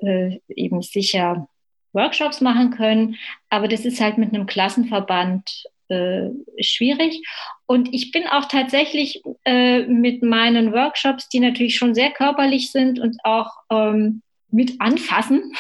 äh, 0.02 0.39
eben 0.47 0.82
sicher 0.82 1.47
Workshops 1.93 2.41
machen 2.41 2.72
können. 2.72 3.16
Aber 3.50 3.68
das 3.68 3.86
ist 3.86 4.00
halt 4.00 4.18
mit 4.18 4.34
einem 4.34 4.45
Klassenverband 4.45 5.64
äh, 5.89 6.30
schwierig. 6.62 7.22
Und 7.66 7.93
ich 7.93 8.12
bin 8.12 8.28
auch 8.28 8.45
tatsächlich 8.45 9.24
äh, 9.45 9.82
mit 9.88 10.22
meinen 10.22 10.72
Workshops, 10.72 11.30
die 11.30 11.39
natürlich 11.39 11.76
schon 11.76 11.95
sehr 11.95 12.12
körperlich 12.12 12.72
sind 12.72 13.00
und 13.00 13.18
auch 13.24 13.52
ähm, 13.72 14.22
mit 14.52 14.80
anfassen, 14.80 15.54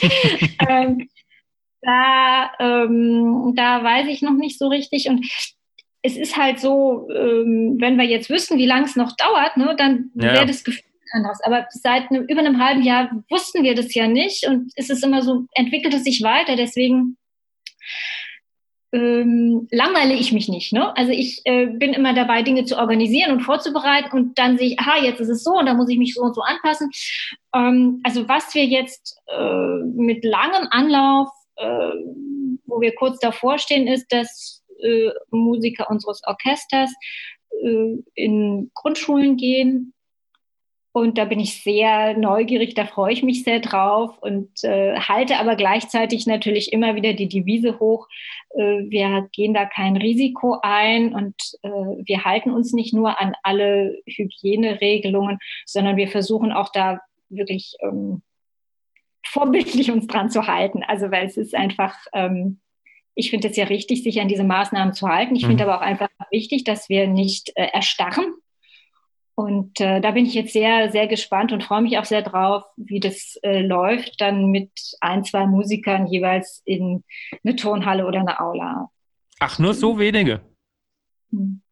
ähm, 0.68 1.08
da, 1.82 2.50
ähm, 2.58 3.52
da 3.54 3.82
weiß 3.82 4.08
ich 4.08 4.22
noch 4.22 4.34
nicht 4.34 4.58
so 4.58 4.68
richtig. 4.68 5.08
Und 5.08 5.26
es 6.02 6.16
ist 6.16 6.36
halt 6.36 6.60
so, 6.60 7.08
ähm, 7.10 7.76
wenn 7.78 7.96
wir 7.96 8.04
jetzt 8.04 8.30
wüssten, 8.30 8.58
wie 8.58 8.66
lange 8.66 8.84
es 8.84 8.96
noch 8.96 9.12
dauert, 9.16 9.56
ne, 9.56 9.74
dann 9.76 10.10
ja. 10.14 10.34
wäre 10.34 10.46
das 10.46 10.64
Gefühl 10.64 10.84
anders. 11.12 11.40
Aber 11.42 11.66
seit 11.70 12.10
einem, 12.10 12.24
über 12.24 12.40
einem 12.40 12.62
halben 12.62 12.82
Jahr 12.82 13.10
wussten 13.30 13.62
wir 13.62 13.74
das 13.74 13.94
ja 13.94 14.06
nicht 14.06 14.46
und 14.46 14.72
es 14.76 14.90
ist 14.90 15.04
immer 15.04 15.22
so, 15.22 15.46
entwickelt 15.54 15.94
es 15.94 16.04
sich 16.04 16.22
weiter. 16.22 16.56
Deswegen 16.56 17.16
ähm, 18.92 19.68
langweile 19.70 20.14
ich 20.14 20.32
mich 20.32 20.48
nicht. 20.48 20.72
Ne? 20.72 20.96
Also 20.96 21.12
ich 21.12 21.42
äh, 21.44 21.66
bin 21.66 21.92
immer 21.92 22.14
dabei, 22.14 22.42
Dinge 22.42 22.64
zu 22.64 22.78
organisieren 22.78 23.32
und 23.32 23.40
vorzubereiten 23.40 24.16
und 24.16 24.38
dann 24.38 24.56
sehe 24.56 24.68
ich, 24.68 24.80
aha, 24.80 25.02
jetzt 25.02 25.20
ist 25.20 25.28
es 25.28 25.44
so 25.44 25.52
und 25.52 25.66
da 25.66 25.74
muss 25.74 25.90
ich 25.90 25.98
mich 25.98 26.14
so 26.14 26.22
und 26.22 26.34
so 26.34 26.42
anpassen. 26.42 26.90
Ähm, 27.54 28.00
also 28.04 28.28
was 28.28 28.54
wir 28.54 28.64
jetzt 28.64 29.18
äh, 29.26 29.84
mit 29.84 30.24
langem 30.24 30.68
Anlauf, 30.70 31.28
äh, 31.58 31.90
wo 32.66 32.80
wir 32.80 32.94
kurz 32.94 33.18
davor 33.18 33.58
stehen, 33.58 33.86
ist, 33.86 34.12
dass 34.12 34.64
äh, 34.82 35.10
Musiker 35.30 35.90
unseres 35.90 36.20
Orchesters 36.26 36.92
äh, 37.62 37.96
in 38.14 38.70
Grundschulen 38.74 39.36
gehen 39.36 39.94
und 40.98 41.16
da 41.16 41.26
bin 41.26 41.38
ich 41.38 41.62
sehr 41.62 42.16
neugierig, 42.18 42.74
da 42.74 42.84
freue 42.84 43.12
ich 43.12 43.22
mich 43.22 43.44
sehr 43.44 43.60
drauf 43.60 44.18
und 44.20 44.48
äh, 44.64 44.98
halte 44.98 45.38
aber 45.38 45.54
gleichzeitig 45.54 46.26
natürlich 46.26 46.72
immer 46.72 46.96
wieder 46.96 47.12
die 47.12 47.28
Devise 47.28 47.78
hoch. 47.78 48.08
Äh, 48.50 48.82
wir 48.88 49.28
gehen 49.30 49.54
da 49.54 49.64
kein 49.64 49.96
Risiko 49.96 50.58
ein 50.60 51.14
und 51.14 51.36
äh, 51.62 51.68
wir 51.70 52.24
halten 52.24 52.50
uns 52.50 52.72
nicht 52.72 52.94
nur 52.94 53.20
an 53.20 53.34
alle 53.44 53.96
Hygieneregelungen, 54.06 55.38
sondern 55.66 55.96
wir 55.96 56.08
versuchen 56.08 56.52
auch 56.52 56.70
da 56.72 57.00
wirklich 57.28 57.76
ähm, 57.82 58.22
vorbildlich 59.24 59.90
uns 59.90 60.06
dran 60.06 60.30
zu 60.30 60.46
halten. 60.46 60.82
Also 60.86 61.10
weil 61.10 61.26
es 61.26 61.36
ist 61.36 61.54
einfach, 61.54 61.96
ähm, 62.12 62.60
ich 63.14 63.30
finde 63.30 63.48
es 63.48 63.56
ja 63.56 63.64
richtig, 63.64 64.02
sich 64.02 64.20
an 64.20 64.28
diese 64.28 64.44
Maßnahmen 64.44 64.94
zu 64.94 65.08
halten. 65.08 65.36
Ich 65.36 65.44
mhm. 65.44 65.48
finde 65.48 65.64
aber 65.64 65.78
auch 65.78 65.84
einfach 65.84 66.08
wichtig, 66.30 66.64
dass 66.64 66.88
wir 66.88 67.06
nicht 67.06 67.52
äh, 67.56 67.68
erstarren 67.72 68.34
und 69.38 69.80
äh, 69.80 70.00
da 70.00 70.10
bin 70.10 70.26
ich 70.26 70.34
jetzt 70.34 70.52
sehr, 70.52 70.90
sehr 70.90 71.06
gespannt 71.06 71.52
und 71.52 71.62
freue 71.62 71.82
mich 71.82 71.96
auch 71.96 72.04
sehr 72.04 72.22
drauf, 72.22 72.64
wie 72.76 72.98
das 72.98 73.38
äh, 73.44 73.60
läuft, 73.60 74.20
dann 74.20 74.46
mit 74.46 74.72
ein, 75.00 75.22
zwei 75.22 75.46
Musikern 75.46 76.08
jeweils 76.08 76.60
in 76.64 77.04
eine 77.44 77.54
Turnhalle 77.54 78.04
oder 78.04 78.18
eine 78.18 78.40
Aula. 78.40 78.90
Ach, 79.38 79.60
nur 79.60 79.74
so 79.74 79.96
wenige? 80.00 80.40
Hm. 81.30 81.62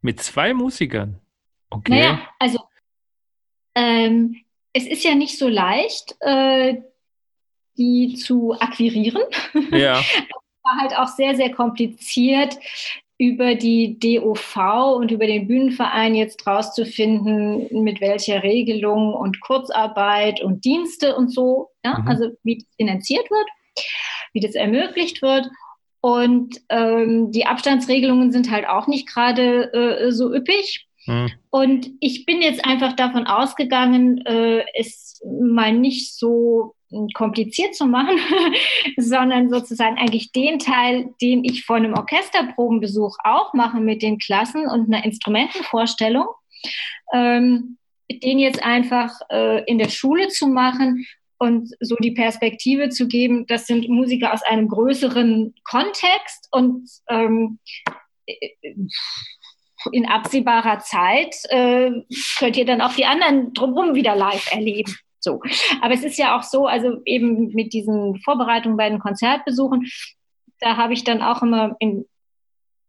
Mit 0.00 0.22
zwei 0.22 0.54
Musikern? 0.54 1.20
Okay. 1.68 1.92
Naja, 1.92 2.20
also 2.38 2.60
ähm, 3.74 4.36
es 4.72 4.86
ist 4.86 5.04
ja 5.04 5.14
nicht 5.14 5.38
so 5.38 5.48
leicht, 5.48 6.16
äh, 6.20 6.76
die 7.76 8.14
zu 8.14 8.54
akquirieren. 8.58 9.22
Ja. 9.72 10.02
war 10.64 10.76
halt 10.80 10.96
auch 10.96 11.08
sehr, 11.08 11.34
sehr 11.34 11.50
kompliziert, 11.50 12.56
über 13.18 13.54
die 13.54 13.98
DOV 14.00 14.56
und 14.96 15.12
über 15.12 15.26
den 15.26 15.46
Bühnenverein 15.46 16.14
jetzt 16.14 16.44
rauszufinden, 16.44 17.82
mit 17.84 18.00
welcher 18.00 18.42
Regelung 18.42 19.14
und 19.14 19.40
Kurzarbeit 19.40 20.42
und 20.42 20.64
Dienste 20.64 21.14
und 21.14 21.28
so, 21.28 21.68
ja, 21.84 21.98
mhm. 21.98 22.08
also 22.08 22.30
wie 22.42 22.58
das 22.58 22.66
finanziert 22.76 23.30
wird, 23.30 23.48
wie 24.32 24.40
das 24.40 24.54
ermöglicht 24.54 25.22
wird. 25.22 25.48
Und 26.00 26.60
ähm, 26.68 27.30
die 27.30 27.46
Abstandsregelungen 27.46 28.32
sind 28.32 28.50
halt 28.50 28.66
auch 28.66 28.88
nicht 28.88 29.08
gerade 29.08 29.72
äh, 29.72 30.10
so 30.10 30.34
üppig. 30.34 30.88
Mhm. 31.06 31.30
Und 31.50 31.90
ich 32.00 32.24
bin 32.26 32.42
jetzt 32.42 32.64
einfach 32.64 32.94
davon 32.94 33.26
ausgegangen, 33.26 34.24
äh, 34.26 34.64
es 34.74 35.20
mal 35.24 35.72
nicht 35.72 36.16
so 36.16 36.74
kompliziert 37.14 37.74
zu 37.74 37.86
machen, 37.86 38.18
sondern 38.96 39.50
sozusagen 39.50 39.96
eigentlich 39.96 40.32
den 40.32 40.58
Teil, 40.58 41.10
den 41.20 41.44
ich 41.44 41.64
vor 41.64 41.76
einem 41.76 41.94
Orchesterprobenbesuch 41.94 43.16
auch 43.24 43.54
mache 43.54 43.80
mit 43.80 44.02
den 44.02 44.18
Klassen 44.18 44.66
und 44.66 44.92
einer 44.92 45.04
Instrumentenvorstellung, 45.04 46.26
ähm, 47.12 47.78
den 48.10 48.38
jetzt 48.38 48.62
einfach 48.62 49.10
äh, 49.30 49.64
in 49.64 49.78
der 49.78 49.88
Schule 49.88 50.28
zu 50.28 50.46
machen 50.46 51.06
und 51.38 51.70
so 51.80 51.96
die 51.96 52.12
Perspektive 52.12 52.90
zu 52.90 53.08
geben, 53.08 53.46
das 53.46 53.66
sind 53.66 53.88
Musiker 53.88 54.32
aus 54.32 54.42
einem 54.42 54.68
größeren 54.68 55.54
Kontext 55.64 56.48
und 56.52 56.88
ähm, 57.08 57.58
in 59.90 60.06
absehbarer 60.06 60.80
Zeit 60.80 61.34
äh, 61.48 61.90
könnt 62.38 62.56
ihr 62.56 62.64
dann 62.64 62.80
auch 62.80 62.94
die 62.94 63.04
anderen 63.04 63.52
drumherum 63.52 63.94
wieder 63.94 64.14
live 64.14 64.52
erleben. 64.52 64.94
So. 65.20 65.40
Aber 65.80 65.94
es 65.94 66.02
ist 66.02 66.18
ja 66.18 66.36
auch 66.36 66.42
so, 66.42 66.66
also 66.66 67.00
eben 67.04 67.48
mit 67.48 67.72
diesen 67.72 68.20
Vorbereitungen 68.20 68.76
bei 68.76 68.88
den 68.88 68.98
Konzertbesuchen, 68.98 69.88
da 70.58 70.76
habe 70.76 70.92
ich 70.92 71.04
dann 71.04 71.22
auch 71.22 71.42
immer 71.42 71.76
in, 71.78 72.06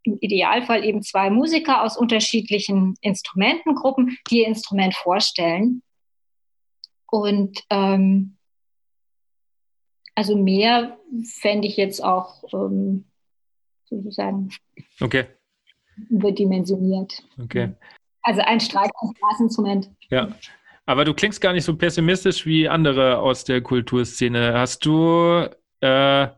im 0.02 0.18
Idealfall 0.20 0.84
eben 0.84 1.02
zwei 1.02 1.30
Musiker 1.30 1.82
aus 1.82 1.96
unterschiedlichen 1.96 2.96
Instrumentengruppen, 3.00 4.18
die 4.30 4.40
ihr 4.40 4.46
Instrument 4.46 4.94
vorstellen. 4.94 5.82
Und 7.10 7.60
ähm, 7.70 8.36
also 10.14 10.36
mehr 10.36 10.98
fände 11.40 11.66
ich 11.66 11.76
jetzt 11.76 12.02
auch 12.02 12.44
ähm, 12.52 13.06
sozusagen 13.84 14.50
okay. 15.00 15.26
Überdimensioniert. 16.10 17.22
Okay. 17.42 17.72
Also 18.22 18.40
ein 18.42 18.60
Streit 18.60 18.90
als 19.00 19.12
Blasinstrument. 19.14 19.90
Ja. 20.10 20.28
Aber 20.86 21.04
du 21.04 21.14
klingst 21.14 21.40
gar 21.40 21.52
nicht 21.52 21.64
so 21.64 21.76
pessimistisch 21.76 22.44
wie 22.46 22.68
andere 22.68 23.18
aus 23.18 23.44
der 23.44 23.60
Kulturszene. 23.62 24.54
Hast 24.54 24.84
du, 24.84 25.48
äh, 25.80 26.28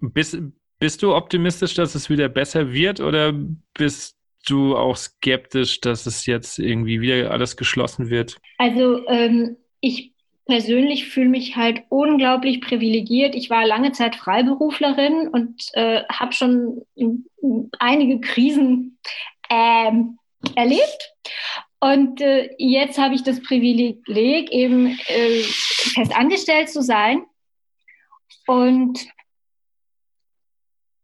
bist, 0.00 0.38
bist 0.78 1.02
du 1.02 1.14
optimistisch, 1.14 1.74
dass 1.74 1.94
es 1.94 2.08
wieder 2.08 2.28
besser 2.28 2.72
wird 2.72 3.00
oder 3.00 3.34
bist 3.74 4.16
du 4.46 4.76
auch 4.76 4.96
skeptisch, 4.96 5.80
dass 5.80 6.06
es 6.06 6.24
jetzt 6.26 6.58
irgendwie 6.58 7.00
wieder 7.00 7.30
alles 7.30 7.56
geschlossen 7.56 8.08
wird? 8.08 8.38
Also 8.58 9.06
ähm, 9.08 9.56
ich 9.80 10.14
persönlich 10.48 11.08
fühle 11.08 11.28
mich 11.28 11.56
halt 11.56 11.84
unglaublich 11.88 12.60
privilegiert. 12.60 13.34
Ich 13.34 13.50
war 13.50 13.64
lange 13.66 13.92
Zeit 13.92 14.16
Freiberuflerin 14.16 15.28
und 15.28 15.62
äh, 15.74 16.02
habe 16.10 16.32
schon 16.32 16.84
einige 17.78 18.20
Krisen 18.20 18.98
ähm, 19.50 20.18
erlebt 20.56 21.14
und 21.80 22.20
äh, 22.20 22.50
jetzt 22.58 22.98
habe 22.98 23.14
ich 23.14 23.22
das 23.22 23.40
Privileg, 23.42 24.50
eben 24.50 24.98
äh, 25.06 25.42
fest 25.42 26.14
angestellt 26.14 26.70
zu 26.70 26.82
sein. 26.82 27.24
Und 28.46 28.98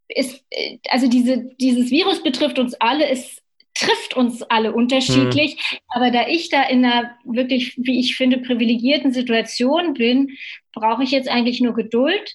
ist, 0.09 0.45
äh, 0.51 0.79
also 0.89 1.09
diese, 1.09 1.45
dieses 1.61 1.91
Virus 1.91 2.23
betrifft 2.23 2.59
uns 2.59 2.75
alle, 2.75 3.09
es 3.09 3.34
trifft 3.75 4.15
uns 4.15 4.43
alle 4.43 4.73
unterschiedlich. 4.73 5.57
Mhm. 5.57 5.79
Aber 5.89 6.11
da 6.11 6.27
ich 6.29 6.49
da 6.49 6.63
in 6.63 6.85
einer 6.85 7.17
wirklich, 7.25 7.77
wie 7.77 8.01
ich 8.01 8.17
finde, 8.17 8.39
privilegierten 8.39 9.13
Situation 9.13 9.95
bin, 9.95 10.37
brauche 10.73 11.03
ich 11.03 11.11
jetzt 11.11 11.29
eigentlich 11.29 11.61
nur 11.61 11.75
Geduld. 11.75 12.35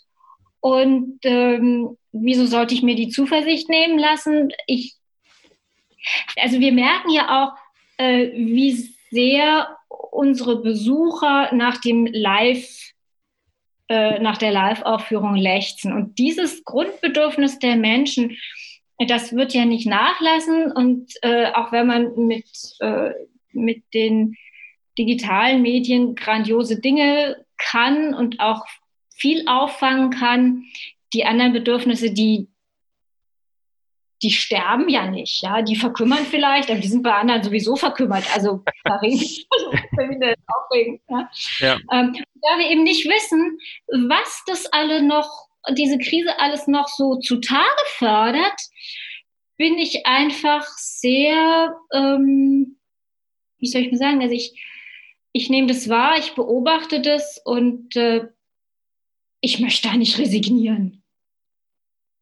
Und 0.62 1.20
ähm, 1.24 1.98
wieso 2.12 2.46
sollte 2.46 2.74
ich 2.74 2.84
mir 2.84 2.96
die 2.96 3.10
Zuversicht 3.10 3.70
nehmen 3.70 3.98
lassen? 3.98 4.52
Ich, 4.68 4.96
also 6.36 6.60
wir 6.60 6.74
merken 6.74 7.12
ja 7.12 7.44
auch, 7.44 7.58
äh, 7.98 8.32
wie 8.34 8.94
sehr 9.12 9.78
unsere 10.12 10.62
Besucher 10.62 11.54
nach 11.54 11.78
dem 11.78 12.06
Live 12.06 12.94
äh, 13.90 14.20
nach 14.20 14.38
der 14.38 14.52
Live-Aufführung 14.52 15.36
lechzen. 15.36 15.92
Und 15.92 16.20
dieses 16.20 16.64
Grundbedürfnis 16.64 17.58
der 17.58 17.76
Menschen, 17.76 18.38
das 19.08 19.36
wird 19.36 19.54
ja 19.54 19.66
nicht 19.66 19.88
nachlassen. 19.88 20.72
Und 20.72 21.14
äh, 21.22 21.52
auch 21.54 21.72
wenn 21.72 21.88
man 21.88 22.16
mit, 22.16 22.46
äh, 22.80 23.12
mit 23.52 23.84
den 23.94 24.36
digitalen 24.98 25.62
Medien 25.62 26.16
grandiose 26.16 26.80
Dinge 26.82 27.46
kann 27.58 28.14
und 28.14 28.40
auch 28.40 28.66
viel 29.16 29.48
auffangen 29.48 30.12
kann, 30.12 30.66
die 31.14 31.26
anderen 31.26 31.54
Bedürfnisse, 31.54 32.12
die, 32.12 32.50
die 34.22 34.32
sterben 34.32 34.90
ja 34.90 35.10
nicht, 35.10 35.42
ja, 35.44 35.62
die 35.62 35.76
verkümmern 35.76 36.26
vielleicht, 36.26 36.70
aber 36.70 36.80
die 36.80 36.88
sind 36.88 37.04
bei 37.04 37.14
anderen 37.14 37.44
sowieso 37.44 37.76
verkümmert. 37.76 38.26
Also 38.36 38.64
da 38.84 38.96
reden 38.96 39.26
aufregen. 40.48 41.00
Ja. 41.10 41.30
Ja. 41.60 41.78
Ähm, 41.92 42.16
da 42.42 42.58
wir 42.58 42.70
eben 42.70 42.84
nicht 42.84 43.06
wissen, 43.06 43.58
was 44.10 44.44
das 44.48 44.66
alle 44.68 45.02
noch, 45.02 45.49
diese 45.74 45.98
Krise 45.98 46.40
alles 46.40 46.68
noch 46.68 46.88
so 46.88 47.20
zutage 47.20 47.84
fördert, 47.98 48.60
bin 49.58 49.78
ich 49.78 50.06
einfach 50.06 50.66
sehr, 50.78 51.76
ähm, 51.94 52.78
wie 53.58 53.68
soll 53.68 53.82
ich 53.82 53.92
mal 53.92 53.98
sagen, 53.98 54.22
also 54.22 54.34
ich, 54.34 54.60
ich 55.34 55.50
nehme 55.50 55.68
das 55.68 55.90
wahr, 55.90 56.18
ich 56.18 56.34
beobachte 56.34 57.02
das 57.02 57.42
und 57.44 57.96
äh, 57.96 58.28
ich 59.42 59.60
möchte 59.60 59.90
da 59.90 59.98
nicht 59.98 60.18
resignieren. 60.18 61.04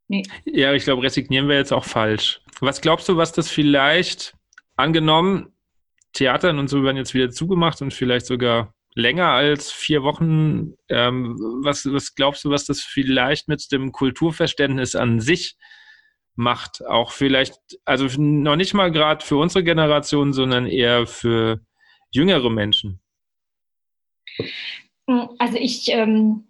Nee. 0.07 0.23
Ja, 0.45 0.73
ich 0.73 0.83
glaube, 0.83 1.03
resignieren 1.03 1.47
wäre 1.47 1.59
jetzt 1.59 1.73
auch 1.73 1.83
falsch. 1.83 2.41
Was 2.59 2.81
glaubst 2.81 3.09
du, 3.09 3.17
was 3.17 3.33
das 3.33 3.49
vielleicht 3.49 4.35
angenommen, 4.75 5.53
Theatern 6.13 6.59
und 6.59 6.69
so 6.69 6.83
werden 6.83 6.97
jetzt 6.97 7.13
wieder 7.13 7.29
zugemacht 7.29 7.81
und 7.81 7.93
vielleicht 7.93 8.25
sogar 8.25 8.73
länger 8.97 9.27
als 9.27 9.71
vier 9.71 10.01
Wochen. 10.01 10.73
Ähm, 10.89 11.37
was, 11.63 11.85
was 11.91 12.15
glaubst 12.15 12.43
du, 12.43 12.49
was 12.49 12.65
das 12.65 12.81
vielleicht 12.81 13.47
mit 13.47 13.71
dem 13.71 13.91
Kulturverständnis 13.91 14.95
an 14.95 15.19
sich 15.19 15.55
macht? 16.35 16.83
Auch 16.85 17.11
vielleicht, 17.11 17.59
also 17.85 18.07
noch 18.19 18.55
nicht 18.55 18.73
mal 18.73 18.91
gerade 18.91 19.23
für 19.23 19.37
unsere 19.37 19.63
Generation, 19.63 20.33
sondern 20.33 20.65
eher 20.65 21.05
für 21.05 21.61
jüngere 22.11 22.49
Menschen. 22.49 22.99
Also 25.05 25.57
ich, 25.57 25.89
ähm, 25.89 26.47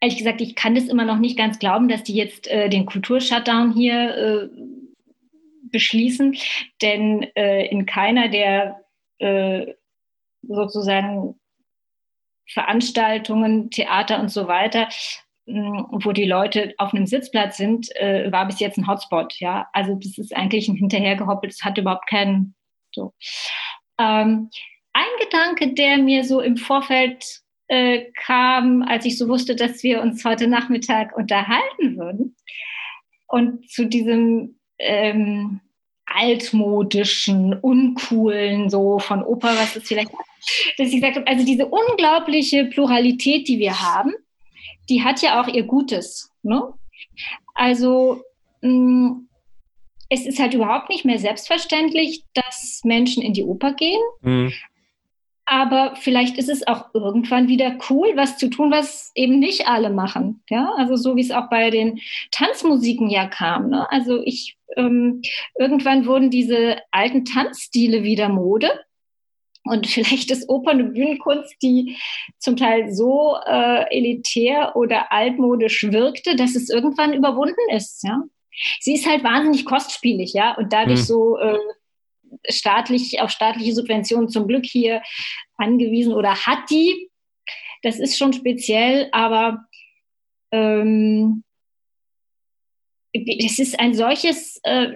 ehrlich 0.00 0.18
gesagt, 0.18 0.40
ich 0.40 0.56
kann 0.56 0.74
das 0.74 0.88
immer 0.88 1.04
noch 1.04 1.18
nicht 1.18 1.38
ganz 1.38 1.60
glauben, 1.60 1.88
dass 1.88 2.02
die 2.02 2.14
jetzt 2.14 2.48
äh, 2.48 2.68
den 2.68 2.86
Kulturshutdown 2.86 3.72
hier 3.72 4.16
äh, 4.16 4.48
beschließen, 5.70 6.36
denn 6.82 7.22
äh, 7.36 7.66
in 7.66 7.86
keiner 7.86 8.28
der 8.28 8.84
äh, 9.18 9.74
sozusagen 10.48 11.38
Veranstaltungen, 12.46 13.70
Theater 13.70 14.20
und 14.20 14.28
so 14.28 14.48
weiter, 14.48 14.88
wo 15.46 16.12
die 16.12 16.24
Leute 16.24 16.74
auf 16.78 16.94
einem 16.94 17.06
Sitzplatz 17.06 17.56
sind, 17.56 17.94
äh, 17.96 18.32
war 18.32 18.46
bis 18.46 18.60
jetzt 18.60 18.78
ein 18.78 18.86
Hotspot. 18.86 19.34
Ja, 19.40 19.68
also 19.72 19.94
das 19.94 20.16
ist 20.16 20.34
eigentlich 20.34 20.68
ein 20.68 20.76
hinterhergehoppelt. 20.76 21.52
Das 21.52 21.62
hat 21.62 21.78
überhaupt 21.78 22.08
keinen. 22.08 22.54
So. 22.92 23.12
Ähm, 23.98 24.50
ein 24.92 25.04
Gedanke, 25.20 25.74
der 25.74 25.98
mir 25.98 26.24
so 26.24 26.40
im 26.40 26.56
Vorfeld 26.56 27.40
äh, 27.68 28.06
kam, 28.24 28.82
als 28.82 29.04
ich 29.04 29.18
so 29.18 29.28
wusste, 29.28 29.56
dass 29.56 29.82
wir 29.82 30.00
uns 30.00 30.24
heute 30.24 30.46
Nachmittag 30.46 31.16
unterhalten 31.16 31.98
würden, 31.98 32.36
und 33.26 33.68
zu 33.68 33.86
diesem 33.86 34.60
ähm, 34.78 35.60
altmodischen, 36.06 37.54
uncoolen, 37.54 38.70
so 38.70 38.98
von 38.98 39.24
Oper, 39.24 39.48
was 39.56 39.74
es 39.76 39.88
vielleicht 39.88 40.12
dass 40.78 40.88
ich 40.88 40.94
gesagt 40.94 41.16
habe, 41.16 41.26
also 41.26 41.44
diese 41.44 41.66
unglaubliche 41.66 42.66
Pluralität, 42.66 43.48
die 43.48 43.58
wir 43.58 43.80
haben, 43.80 44.12
die 44.88 45.02
hat 45.02 45.22
ja 45.22 45.40
auch 45.40 45.48
ihr 45.48 45.64
Gutes. 45.64 46.30
Ne? 46.42 46.62
Also 47.54 48.22
mh, 48.62 48.70
mm, 48.70 49.28
es 50.10 50.26
ist 50.26 50.38
halt 50.38 50.54
überhaupt 50.54 50.90
nicht 50.90 51.04
mehr 51.04 51.18
selbstverständlich, 51.18 52.24
dass 52.34 52.82
Menschen 52.84 53.22
in 53.22 53.32
die 53.32 53.42
Oper 53.42 53.72
gehen. 53.72 54.00
Mhm. 54.20 54.52
Aber 55.46 55.94
vielleicht 55.96 56.38
ist 56.38 56.48
es 56.48 56.66
auch 56.66 56.86
irgendwann 56.94 57.48
wieder 57.48 57.76
cool, 57.90 58.12
was 58.14 58.38
zu 58.38 58.48
tun, 58.48 58.70
was 58.70 59.12
eben 59.14 59.38
nicht 59.38 59.68
alle 59.68 59.90
machen. 59.90 60.42
Ja, 60.48 60.72
also 60.76 60.96
so 60.96 61.16
wie 61.16 61.20
es 61.20 61.30
auch 61.30 61.50
bei 61.50 61.70
den 61.70 62.00
Tanzmusiken 62.30 63.10
ja 63.10 63.26
kam. 63.26 63.68
Ne? 63.68 63.90
Also 63.90 64.22
ich 64.22 64.56
ähm, 64.76 65.20
irgendwann 65.58 66.06
wurden 66.06 66.30
diese 66.30 66.78
alten 66.90 67.26
Tanzstile 67.26 68.02
wieder 68.02 68.30
Mode. 68.30 68.70
Und 69.64 69.86
vielleicht 69.88 70.30
ist 70.30 70.48
Opern- 70.48 70.80
und 70.80 70.94
Bühnenkunst, 70.94 71.56
die 71.62 71.96
zum 72.38 72.56
Teil 72.56 72.92
so 72.92 73.36
äh, 73.46 73.84
elitär 73.96 74.76
oder 74.76 75.10
altmodisch 75.12 75.84
wirkte, 75.90 76.36
dass 76.36 76.54
es 76.54 76.68
irgendwann 76.68 77.12
überwunden 77.12 77.70
ist. 77.70 78.04
Ja? 78.04 78.22
Sie 78.80 78.94
ist 78.94 79.08
halt 79.08 79.24
wahnsinnig 79.24 79.64
kostspielig, 79.64 80.32
ja, 80.32 80.54
und 80.56 80.72
dadurch 80.72 81.00
hm. 81.00 81.06
so 81.06 81.38
äh, 81.38 81.58
staatlich, 82.48 83.20
auf 83.20 83.30
staatliche 83.30 83.74
Subventionen 83.74 84.28
zum 84.28 84.46
Glück 84.46 84.64
hier 84.64 85.02
angewiesen 85.56 86.12
oder 86.12 86.34
hat 86.46 86.70
die. 86.70 87.10
Das 87.82 87.98
ist 87.98 88.16
schon 88.16 88.32
speziell, 88.32 89.08
aber 89.12 89.66
ähm, 90.52 91.44
es 93.12 93.58
ist 93.58 93.78
ein 93.78 93.94
solches, 93.94 94.60
äh, 94.62 94.92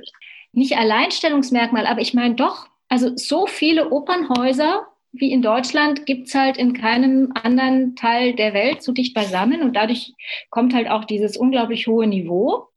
nicht 0.52 0.76
Alleinstellungsmerkmal, 0.76 1.86
aber 1.86 2.00
ich 2.00 2.14
meine 2.14 2.34
doch, 2.34 2.68
also 2.88 3.16
so 3.16 3.46
viele 3.46 3.90
Opernhäuser 3.90 4.86
wie 5.12 5.32
in 5.32 5.42
Deutschland 5.42 6.06
gibt 6.06 6.28
es 6.28 6.34
halt 6.34 6.56
in 6.56 6.74
keinem 6.74 7.32
anderen 7.34 7.96
Teil 7.96 8.34
der 8.34 8.52
Welt 8.52 8.82
so 8.82 8.92
dicht 8.92 9.14
beisammen 9.14 9.62
und 9.62 9.74
dadurch 9.74 10.12
kommt 10.50 10.74
halt 10.74 10.88
auch 10.88 11.04
dieses 11.04 11.36
unglaublich 11.36 11.86
hohe 11.86 12.06
Niveau. 12.06 12.68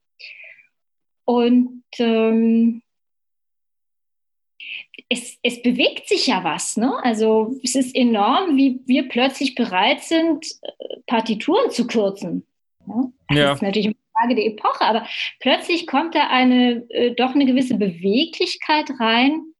Und 1.25 1.83
ähm, 1.99 2.81
es, 5.09 5.37
es 5.43 5.61
bewegt 5.61 6.07
sich 6.07 6.27
ja 6.27 6.43
was. 6.43 6.77
Ne? 6.77 6.93
Also 7.03 7.55
es 7.63 7.75
ist 7.75 7.95
enorm, 7.95 8.55
wie 8.55 8.79
wir 8.85 9.09
plötzlich 9.09 9.55
bereit 9.55 10.01
sind, 10.01 10.45
äh, 10.61 10.97
Partituren 11.05 11.69
zu 11.69 11.85
kürzen. 11.85 12.45
Ja? 12.87 13.11
Das 13.27 13.37
ja. 13.37 13.53
ist 13.53 13.61
natürlich 13.61 13.87
eine 13.87 13.95
Frage 14.13 14.35
der 14.35 14.45
Epoche, 14.45 14.81
aber 14.81 15.05
plötzlich 15.39 15.85
kommt 15.85 16.15
da 16.15 16.27
eine 16.29 16.89
äh, 16.89 17.13
doch 17.13 17.35
eine 17.35 17.45
gewisse 17.45 17.75
Beweglichkeit 17.75 18.89
rein. 18.99 19.50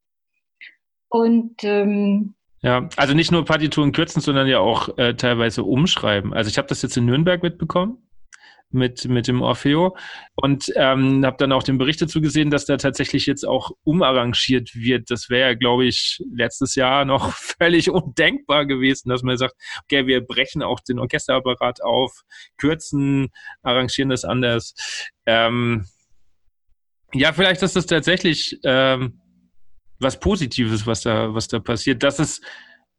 Und 1.12 1.64
ähm, 1.64 2.36
ja, 2.62 2.88
also 2.95 3.14
nicht 3.14 3.32
nur 3.32 3.43
Partituren 3.43 3.91
kürzen, 3.91 4.22
sondern 4.22 4.47
ja 4.47 4.59
auch 4.59 4.97
äh, 4.97 5.14
teilweise 5.16 5.64
umschreiben. 5.64 6.34
Also 6.34 6.49
ich 6.49 6.57
habe 6.57 6.68
das 6.68 6.82
jetzt 6.82 6.95
in 6.95 7.05
Nürnberg 7.05 7.43
mitbekommen 7.43 7.97
mit, 8.70 9.05
mit 9.05 9.28
dem 9.28 9.41
Orfeo 9.41 9.97
und 10.36 10.72
ähm, 10.76 11.26
habe 11.26 11.36
dann 11.38 11.51
auch 11.51 11.64
den 11.64 11.78
Bericht 11.78 12.01
dazu 12.01 12.22
gesehen, 12.22 12.49
dass 12.49 12.66
da 12.66 12.78
tatsächlich 12.78 13.26
jetzt 13.26 13.45
auch 13.45 13.72
umarrangiert 13.84 14.74
wird. 14.74 15.12
Das 15.12 15.30
wäre 15.30 15.49
ja, 15.49 15.55
glaube 15.55 15.86
ich, 15.86 16.24
letztes 16.34 16.76
Jahr 16.76 17.03
noch 17.03 17.34
völlig 17.59 17.89
undenkbar 17.89 18.66
gewesen, 18.66 19.09
dass 19.09 19.24
man 19.24 19.38
sagt, 19.38 19.55
okay, 19.84 20.07
wir 20.07 20.22
brechen 20.22 20.64
auch 20.64 20.80
den 20.80 20.99
Orchesterapparat 20.99 21.84
auf, 21.84 22.22
kürzen, 22.57 23.32
arrangieren 23.64 24.09
das 24.09 24.24
anders. 24.24 24.76
Ähm, 25.26 25.86
ja, 27.14 27.34
vielleicht 27.34 27.62
ist 27.62 27.76
das 27.76 27.88
tatsächlich 27.88 28.57
ähm, 28.64 29.20
was 30.02 30.20
Positives, 30.20 30.86
was 30.86 31.02
da, 31.02 31.34
was 31.34 31.47
da 31.47 31.60
passiert, 31.60 32.04
dass 32.04 32.20
es 32.20 32.41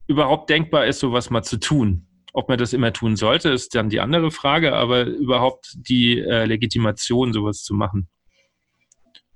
überhaupt 0.07 0.50
denkbar 0.50 0.86
ist, 0.86 1.00
sowas 1.00 1.30
mal 1.30 1.42
zu 1.42 1.59
tun. 1.59 2.07
Ob 2.32 2.48
man 2.48 2.59
das 2.59 2.72
immer 2.72 2.92
tun 2.92 3.16
sollte, 3.16 3.50
ist 3.50 3.74
dann 3.74 3.90
die 3.90 4.00
andere 4.00 4.30
Frage, 4.30 4.74
aber 4.74 5.05
überhaupt 5.05 5.74
die 5.76 6.18
äh, 6.18 6.46
Legitimation, 6.46 7.32
sowas 7.32 7.62
zu 7.62 7.74
machen. 7.74 8.09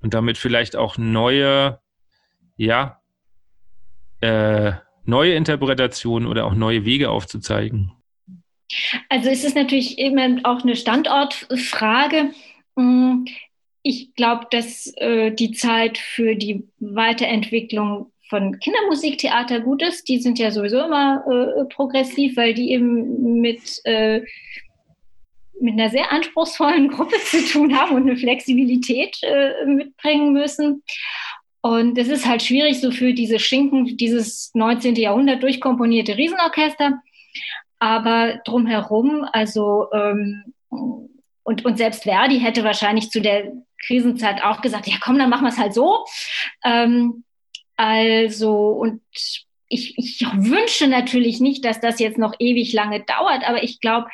Und 0.00 0.14
damit 0.14 0.38
vielleicht 0.38 0.76
auch 0.76 0.96
neue, 0.96 1.80
ja, 2.56 3.00
äh, 4.20 4.72
neue 5.04 5.34
Interpretationen 5.34 6.28
oder 6.28 6.46
auch 6.46 6.54
neue 6.54 6.84
Wege 6.84 7.10
aufzuzeigen. 7.10 7.92
Also 9.08 9.28
es 9.28 9.44
ist 9.44 9.56
natürlich 9.56 9.98
immer 9.98 10.38
auch 10.44 10.62
eine 10.62 10.74
Standortfrage. 10.74 12.32
Ich 13.88 14.16
glaube, 14.16 14.48
dass 14.50 14.92
äh, 14.96 15.30
die 15.30 15.52
Zeit 15.52 15.96
für 15.96 16.34
die 16.34 16.64
Weiterentwicklung 16.80 18.10
von 18.28 18.58
Kindermusiktheater 18.58 19.60
gut 19.60 19.80
ist. 19.80 20.08
Die 20.08 20.18
sind 20.18 20.40
ja 20.40 20.50
sowieso 20.50 20.80
immer 20.80 21.24
äh, 21.24 21.64
progressiv, 21.66 22.36
weil 22.36 22.52
die 22.52 22.72
eben 22.72 23.40
mit, 23.40 23.80
äh, 23.84 24.22
mit 25.60 25.74
einer 25.74 25.88
sehr 25.88 26.10
anspruchsvollen 26.10 26.88
Gruppe 26.96 27.14
zu 27.26 27.44
tun 27.44 27.78
haben 27.78 27.94
und 27.94 28.02
eine 28.10 28.16
Flexibilität 28.16 29.18
äh, 29.22 29.64
mitbringen 29.64 30.32
müssen. 30.32 30.82
Und 31.60 31.96
es 31.96 32.08
ist 32.08 32.26
halt 32.26 32.42
schwierig, 32.42 32.80
so 32.80 32.90
für 32.90 33.14
diese 33.14 33.38
Schinken, 33.38 33.96
dieses 33.96 34.50
19. 34.54 34.96
Jahrhundert 34.96 35.44
durchkomponierte 35.44 36.16
Riesenorchester. 36.16 37.00
Aber 37.78 38.40
drumherum, 38.44 39.24
also 39.32 39.86
ähm, 39.92 40.42
und, 40.70 41.64
und 41.64 41.78
selbst 41.78 42.02
Verdi 42.02 42.40
hätte 42.40 42.64
wahrscheinlich 42.64 43.10
zu 43.10 43.20
der 43.20 43.52
Krisenzeit 43.84 44.42
auch 44.42 44.62
gesagt, 44.62 44.86
ja 44.86 44.96
komm, 45.00 45.18
dann 45.18 45.30
machen 45.30 45.44
wir 45.44 45.50
es 45.50 45.58
halt 45.58 45.74
so. 45.74 46.04
Ähm, 46.64 47.24
also, 47.76 48.70
und 48.70 49.02
ich, 49.68 49.98
ich 49.98 50.20
wünsche 50.20 50.86
natürlich 50.86 51.40
nicht, 51.40 51.64
dass 51.64 51.80
das 51.80 51.98
jetzt 51.98 52.18
noch 52.18 52.34
ewig 52.38 52.72
lange 52.72 53.04
dauert, 53.04 53.48
aber 53.48 53.62
ich 53.62 53.80
glaube, 53.80 54.08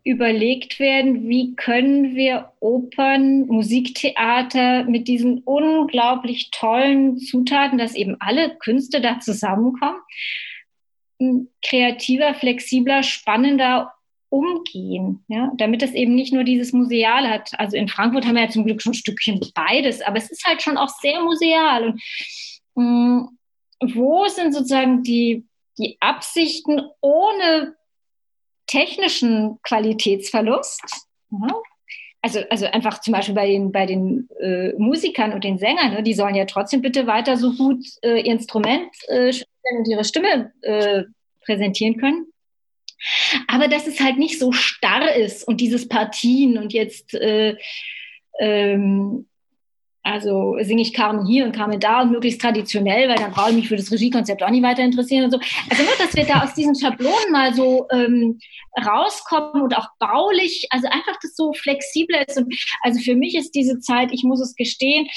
überlegt 0.03 0.79
werden, 0.79 1.27
wie 1.27 1.55
können 1.55 2.15
wir 2.15 2.51
Opern, 2.59 3.47
Musiktheater 3.47 4.83
mit 4.83 5.07
diesen 5.07 5.39
unglaublich 5.39 6.51
tollen 6.51 7.17
Zutaten, 7.17 7.79
dass 7.79 7.95
eben 7.95 8.15
alle 8.19 8.55
Künste 8.57 9.01
da 9.01 9.19
zusammenkommen, 9.19 9.99
kreativer, 11.63 12.35
flexibler, 12.35 13.01
spannender 13.01 13.94
umgehen, 14.35 15.23
ja, 15.27 15.51
damit 15.55 15.81
es 15.81 15.93
eben 15.93 16.13
nicht 16.13 16.33
nur 16.33 16.43
dieses 16.43 16.73
Museal 16.73 17.29
hat. 17.29 17.51
Also 17.57 17.77
in 17.77 17.87
Frankfurt 17.87 18.25
haben 18.25 18.35
wir 18.35 18.43
ja 18.43 18.49
zum 18.49 18.65
Glück 18.65 18.81
schon 18.81 18.91
ein 18.91 18.95
Stückchen 18.95 19.39
beides, 19.53 20.01
aber 20.01 20.17
es 20.17 20.29
ist 20.29 20.45
halt 20.45 20.61
schon 20.61 20.77
auch 20.77 20.89
sehr 20.89 21.23
museal. 21.23 21.87
Und 21.87 22.01
mh, 22.75 22.83
mm, 22.83 23.37
wo 23.95 24.27
sind 24.27 24.53
sozusagen 24.53 25.03
die, 25.03 25.45
die 25.77 25.97
Absichten 25.99 26.81
ohne 27.01 27.75
technischen 28.67 29.59
Qualitätsverlust? 29.63 31.07
Ja? 31.31 31.55
Also, 32.21 32.39
also 32.49 32.65
einfach 32.65 33.01
zum 33.01 33.13
Beispiel 33.13 33.35
bei 33.35 33.47
den, 33.47 33.71
bei 33.71 33.85
den 33.85 34.27
äh, 34.41 34.73
Musikern 34.77 35.31
und 35.31 35.43
den 35.43 35.59
Sängern, 35.59 35.93
ne, 35.93 36.03
die 36.03 36.15
sollen 36.15 36.33
ja 36.33 36.45
trotzdem 36.45 36.81
bitte 36.81 37.05
weiter 37.05 37.37
so 37.37 37.53
gut 37.53 37.85
äh, 38.01 38.17
ihr 38.17 38.25
Instrument 38.25 38.89
äh, 39.07 39.31
und 39.77 39.87
ihre 39.87 40.03
Stimme 40.03 40.51
äh, 40.61 41.03
präsentieren 41.45 41.97
können. 41.97 42.25
Aber 43.47 43.67
dass 43.67 43.87
es 43.87 43.99
halt 43.99 44.17
nicht 44.17 44.39
so 44.39 44.51
starr 44.51 45.15
ist 45.15 45.47
und 45.47 45.61
dieses 45.61 45.87
Partien 45.87 46.57
und 46.57 46.73
jetzt, 46.73 47.13
äh, 47.13 47.55
ähm, 48.39 49.27
also 50.03 50.55
singe 50.61 50.83
ich 50.83 50.93
Carmen 50.93 51.25
hier 51.25 51.45
und 51.45 51.55
Carmen 51.55 51.79
da 51.79 52.03
und 52.03 52.11
möglichst 52.11 52.39
traditionell, 52.39 53.09
weil 53.09 53.15
dann 53.15 53.31
brauche 53.31 53.49
ich 53.49 53.55
mich 53.55 53.67
für 53.67 53.75
das 53.75 53.91
Regiekonzept 53.91 54.43
auch 54.43 54.51
nicht 54.51 54.61
weiter 54.61 54.83
interessieren 54.83 55.25
und 55.25 55.31
so. 55.31 55.39
Also 55.67 55.83
nur, 55.83 55.95
dass 55.97 56.15
wir 56.15 56.25
da 56.25 56.43
aus 56.43 56.53
diesen 56.53 56.75
Schablonen 56.75 57.31
mal 57.31 57.55
so 57.55 57.87
ähm, 57.91 58.39
rauskommen 58.85 59.63
und 59.63 59.75
auch 59.75 59.87
baulich, 59.97 60.67
also 60.69 60.87
einfach 60.87 61.17
das 61.23 61.35
so 61.35 61.53
flexibler 61.53 62.27
ist. 62.27 62.37
Und 62.37 62.53
also 62.81 62.99
für 62.99 63.15
mich 63.15 63.35
ist 63.35 63.55
diese 63.55 63.79
Zeit, 63.79 64.09
ich 64.11 64.23
muss 64.23 64.41
es 64.41 64.53
gestehen, 64.55 65.07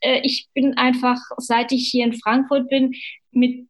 äh, 0.00 0.20
ich 0.22 0.48
bin 0.52 0.76
einfach, 0.76 1.18
seit 1.38 1.72
ich 1.72 1.88
hier 1.88 2.04
in 2.04 2.12
Frankfurt 2.12 2.68
bin, 2.68 2.94
mit 3.30 3.66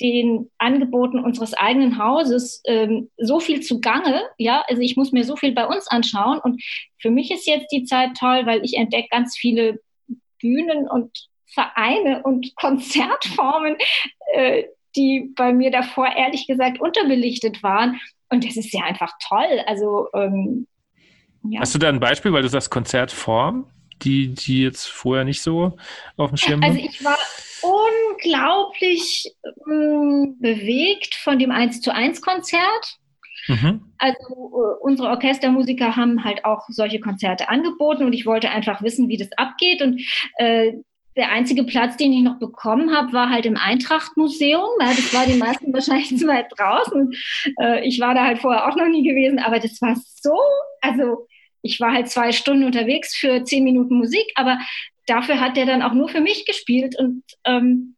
den 0.00 0.50
Angeboten 0.58 1.18
unseres 1.18 1.54
eigenen 1.54 1.98
Hauses 1.98 2.62
ähm, 2.66 3.10
so 3.16 3.40
viel 3.40 3.60
zugange. 3.60 4.22
Ja, 4.38 4.64
also 4.68 4.80
ich 4.80 4.96
muss 4.96 5.12
mir 5.12 5.24
so 5.24 5.36
viel 5.36 5.52
bei 5.52 5.66
uns 5.66 5.88
anschauen. 5.88 6.38
Und 6.38 6.62
für 6.98 7.10
mich 7.10 7.30
ist 7.30 7.46
jetzt 7.46 7.72
die 7.72 7.84
Zeit 7.84 8.10
toll, 8.18 8.46
weil 8.46 8.64
ich 8.64 8.76
entdecke 8.76 9.08
ganz 9.10 9.36
viele 9.36 9.80
Bühnen 10.40 10.88
und 10.88 11.28
Vereine 11.46 12.22
und 12.22 12.54
Konzertformen, 12.56 13.76
äh, 14.34 14.64
die 14.96 15.32
bei 15.36 15.52
mir 15.52 15.70
davor 15.70 16.08
ehrlich 16.14 16.46
gesagt 16.46 16.80
unterbelichtet 16.80 17.62
waren. 17.62 18.00
Und 18.30 18.44
das 18.44 18.56
ist 18.56 18.72
ja 18.72 18.82
einfach 18.84 19.12
toll. 19.26 19.62
Also 19.66 20.08
ähm, 20.14 20.66
ja. 21.42 21.60
Hast 21.60 21.74
du 21.74 21.78
da 21.78 21.88
ein 21.88 22.00
Beispiel, 22.00 22.32
weil 22.32 22.42
du 22.42 22.48
sagst 22.48 22.70
Konzertform, 22.70 23.66
die, 24.02 24.34
die 24.34 24.62
jetzt 24.62 24.86
vorher 24.86 25.24
nicht 25.24 25.42
so 25.42 25.76
auf 26.16 26.30
dem 26.30 26.36
Schirm 26.36 26.62
waren? 26.62 26.70
Also 26.70 26.84
ich 26.84 27.04
war 27.04 27.16
unglaublich 28.18 29.32
äh, 29.42 30.26
bewegt 30.38 31.14
von 31.14 31.38
dem 31.38 31.50
1 31.50 31.80
zu 31.80 31.94
1 31.94 32.20
Konzert. 32.20 32.98
Mhm. 33.46 33.92
Also 33.98 34.18
äh, 34.18 34.82
unsere 34.82 35.08
Orchestermusiker 35.08 35.96
haben 35.96 36.24
halt 36.24 36.44
auch 36.44 36.66
solche 36.68 37.00
Konzerte 37.00 37.48
angeboten 37.48 38.04
und 38.04 38.12
ich 38.12 38.26
wollte 38.26 38.50
einfach 38.50 38.82
wissen, 38.82 39.08
wie 39.08 39.16
das 39.16 39.32
abgeht. 39.36 39.82
Und 39.82 40.00
äh, 40.36 40.74
der 41.16 41.32
einzige 41.32 41.64
Platz, 41.64 41.96
den 41.96 42.12
ich 42.12 42.22
noch 42.22 42.38
bekommen 42.38 42.94
habe, 42.94 43.12
war 43.12 43.30
halt 43.30 43.46
im 43.46 43.56
Eintrachtmuseum. 43.56 44.68
Ja, 44.80 44.88
das 44.88 45.14
war 45.14 45.26
den 45.26 45.38
meisten 45.38 45.72
wahrscheinlich 45.72 46.16
zu 46.16 46.26
weit 46.26 46.46
draußen. 46.56 47.12
Äh, 47.60 47.86
ich 47.86 48.00
war 48.00 48.14
da 48.14 48.24
halt 48.24 48.38
vorher 48.38 48.68
auch 48.68 48.76
noch 48.76 48.88
nie 48.88 49.02
gewesen, 49.02 49.38
aber 49.38 49.58
das 49.58 49.80
war 49.80 49.96
so, 49.96 50.36
also 50.80 51.26
ich 51.62 51.80
war 51.80 51.92
halt 51.92 52.08
zwei 52.08 52.32
Stunden 52.32 52.64
unterwegs 52.64 53.16
für 53.16 53.42
zehn 53.42 53.64
Minuten 53.64 53.96
Musik, 53.96 54.26
aber 54.36 54.58
dafür 55.06 55.40
hat 55.40 55.56
er 55.58 55.66
dann 55.66 55.82
auch 55.82 55.92
nur 55.92 56.08
für 56.08 56.20
mich 56.20 56.46
gespielt 56.46 56.96
und 56.98 57.24
ähm, 57.44 57.96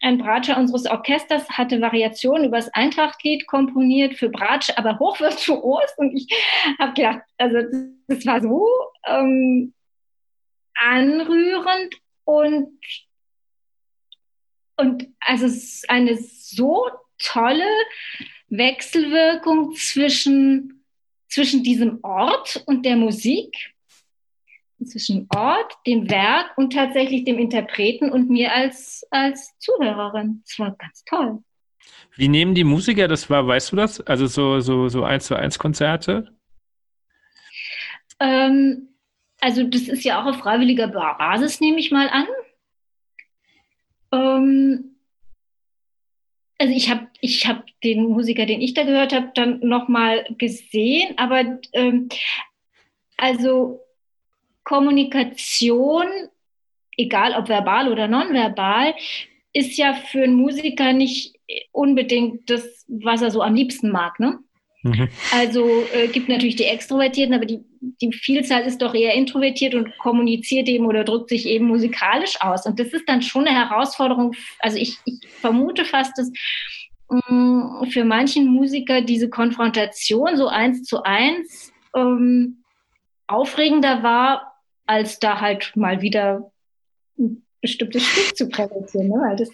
ein 0.00 0.18
Bratscher 0.18 0.56
unseres 0.56 0.86
Orchesters 0.86 1.48
hatte 1.50 1.80
Variationen 1.80 2.46
über 2.46 2.56
das 2.56 2.72
Eintrachtlied 2.72 3.46
komponiert 3.46 4.14
für 4.14 4.30
Bratsche, 4.30 4.76
aber 4.78 4.98
hochvirtuos. 4.98 5.92
Und 5.98 6.16
ich 6.16 6.26
habe 6.78 6.94
gedacht, 6.94 7.20
also 7.36 7.58
das 8.08 8.24
war 8.26 8.40
so 8.40 8.66
ähm, 9.06 9.74
anrührend 10.74 11.94
und, 12.24 12.80
und 14.76 15.08
also 15.20 15.46
eine 15.88 16.16
so 16.16 16.86
tolle 17.18 17.68
Wechselwirkung 18.48 19.74
zwischen, 19.74 20.84
zwischen 21.28 21.62
diesem 21.62 21.98
Ort 22.02 22.62
und 22.66 22.86
der 22.86 22.96
Musik 22.96 23.74
zwischen 24.86 25.26
Ort, 25.34 25.72
dem 25.86 26.10
Werk 26.10 26.56
und 26.56 26.72
tatsächlich 26.72 27.24
dem 27.24 27.38
Interpreten 27.38 28.10
und 28.10 28.30
mir 28.30 28.54
als, 28.54 29.06
als 29.10 29.56
Zuhörerin. 29.58 30.42
Das 30.46 30.58
war 30.58 30.76
ganz 30.76 31.04
toll. 31.04 31.42
Wie 32.16 32.28
nehmen 32.28 32.54
die 32.54 32.64
Musiker 32.64 33.08
das 33.08 33.30
wahr, 33.30 33.46
weißt 33.46 33.72
du 33.72 33.76
das? 33.76 34.00
Also 34.00 34.26
so, 34.26 34.60
so, 34.60 34.88
so 34.88 35.04
eins 35.04 35.26
zu 35.26 35.36
eins 35.36 35.58
Konzerte? 35.58 36.34
Ähm, 38.18 38.88
also 39.40 39.62
das 39.64 39.82
ist 39.82 40.04
ja 40.04 40.20
auch 40.20 40.26
auf 40.26 40.38
freiwilliger 40.38 40.88
Basis, 40.88 41.60
nehme 41.60 41.78
ich 41.78 41.90
mal 41.90 42.08
an. 42.08 42.26
Ähm, 44.12 44.96
also 46.58 46.74
ich 46.74 46.90
habe 46.90 47.08
ich 47.20 47.46
hab 47.46 47.64
den 47.82 48.04
Musiker, 48.04 48.44
den 48.44 48.60
ich 48.60 48.74
da 48.74 48.84
gehört 48.84 49.14
habe, 49.14 49.30
dann 49.34 49.60
nochmal 49.60 50.26
gesehen, 50.36 51.16
aber 51.16 51.58
ähm, 51.72 52.08
also 53.16 53.80
Kommunikation, 54.70 56.06
egal 56.96 57.34
ob 57.34 57.48
verbal 57.48 57.90
oder 57.90 58.06
nonverbal, 58.06 58.94
ist 59.52 59.76
ja 59.76 59.94
für 59.94 60.22
einen 60.22 60.34
Musiker 60.34 60.92
nicht 60.92 61.34
unbedingt 61.72 62.48
das, 62.48 62.86
was 62.86 63.20
er 63.20 63.32
so 63.32 63.42
am 63.42 63.56
liebsten 63.56 63.90
mag. 63.90 64.20
Ne? 64.20 64.38
Mhm. 64.84 65.08
Also 65.32 65.66
äh, 65.92 66.06
gibt 66.06 66.28
natürlich 66.28 66.54
die 66.54 66.66
Extrovertierten, 66.66 67.34
aber 67.34 67.46
die, 67.46 67.64
die 67.80 68.12
Vielzahl 68.12 68.62
ist 68.62 68.80
doch 68.80 68.94
eher 68.94 69.14
introvertiert 69.14 69.74
und 69.74 69.98
kommuniziert 69.98 70.68
eben 70.68 70.86
oder 70.86 71.02
drückt 71.02 71.30
sich 71.30 71.46
eben 71.46 71.66
musikalisch 71.66 72.40
aus. 72.40 72.64
Und 72.64 72.78
das 72.78 72.92
ist 72.92 73.08
dann 73.08 73.22
schon 73.22 73.48
eine 73.48 73.68
Herausforderung. 73.68 74.36
Also 74.60 74.78
ich, 74.78 74.98
ich 75.04 75.18
vermute 75.40 75.84
fast, 75.84 76.16
dass 76.16 76.30
mh, 77.08 77.82
mm, 77.82 77.90
für 77.90 78.04
manchen 78.04 78.46
Musiker 78.46 79.00
diese 79.00 79.28
Konfrontation 79.28 80.36
so 80.36 80.46
eins 80.46 80.84
zu 80.84 81.02
eins 81.02 81.72
ähm, 81.96 82.62
aufregender 83.26 84.04
war, 84.04 84.49
als 84.90 85.20
da 85.20 85.40
halt 85.40 85.72
mal 85.76 86.02
wieder 86.02 86.50
ein 87.16 87.46
bestimmtes 87.60 88.04
Stück 88.04 88.36
zu 88.36 88.48
präsentieren. 88.48 89.06
Ne? 89.06 89.14
Weil 89.14 89.36
das 89.36 89.48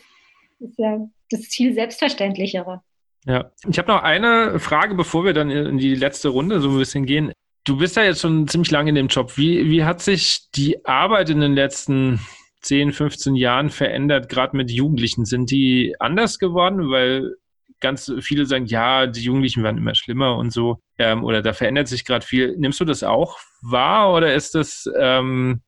ist 0.60 0.78
ja 0.78 1.06
das 1.30 1.44
viel 1.44 1.74
Selbstverständlichere. 1.74 2.80
Ja, 3.26 3.50
ich 3.68 3.78
habe 3.78 3.92
noch 3.92 4.02
eine 4.02 4.58
Frage, 4.58 4.94
bevor 4.94 5.26
wir 5.26 5.34
dann 5.34 5.50
in 5.50 5.76
die 5.76 5.94
letzte 5.94 6.30
Runde 6.30 6.60
so 6.60 6.70
ein 6.70 6.78
bisschen 6.78 7.04
gehen. 7.04 7.32
Du 7.64 7.76
bist 7.76 7.96
ja 7.96 8.04
jetzt 8.04 8.22
schon 8.22 8.48
ziemlich 8.48 8.70
lange 8.70 8.88
in 8.88 8.94
dem 8.94 9.08
Job. 9.08 9.36
Wie, 9.36 9.68
wie 9.68 9.84
hat 9.84 10.00
sich 10.00 10.50
die 10.54 10.86
Arbeit 10.86 11.28
in 11.28 11.40
den 11.40 11.54
letzten 11.54 12.18
10, 12.62 12.92
15 12.92 13.34
Jahren 13.34 13.68
verändert, 13.68 14.30
gerade 14.30 14.56
mit 14.56 14.70
Jugendlichen? 14.70 15.26
Sind 15.26 15.50
die 15.50 15.96
anders 15.98 16.38
geworden? 16.38 16.90
Weil 16.90 17.34
ganz 17.80 18.12
viele 18.20 18.46
sagen, 18.46 18.66
ja, 18.66 19.06
die 19.06 19.22
Jugendlichen 19.22 19.62
werden 19.62 19.78
immer 19.78 19.94
schlimmer 19.94 20.36
und 20.36 20.50
so. 20.50 20.80
Ähm, 20.98 21.24
oder 21.24 21.42
da 21.42 21.52
verändert 21.52 21.88
sich 21.88 22.04
gerade 22.04 22.24
viel. 22.24 22.56
Nimmst 22.56 22.80
du 22.80 22.84
das 22.84 23.02
auch 23.02 23.38
wahr 23.62 24.14
oder 24.14 24.34
ist 24.34 24.54
das, 24.54 24.88
ähm, 24.98 25.60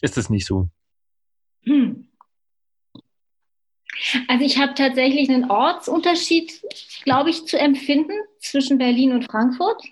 ist 0.00 0.16
das 0.16 0.30
nicht 0.30 0.46
so? 0.46 0.68
Hm. 1.64 2.06
Also 4.28 4.44
ich 4.44 4.58
habe 4.58 4.74
tatsächlich 4.74 5.28
einen 5.28 5.50
Ortsunterschied, 5.50 6.62
glaube 7.04 7.30
ich, 7.30 7.44
zu 7.46 7.58
empfinden 7.58 8.14
zwischen 8.38 8.78
Berlin 8.78 9.12
und 9.12 9.24
Frankfurt. 9.24 9.82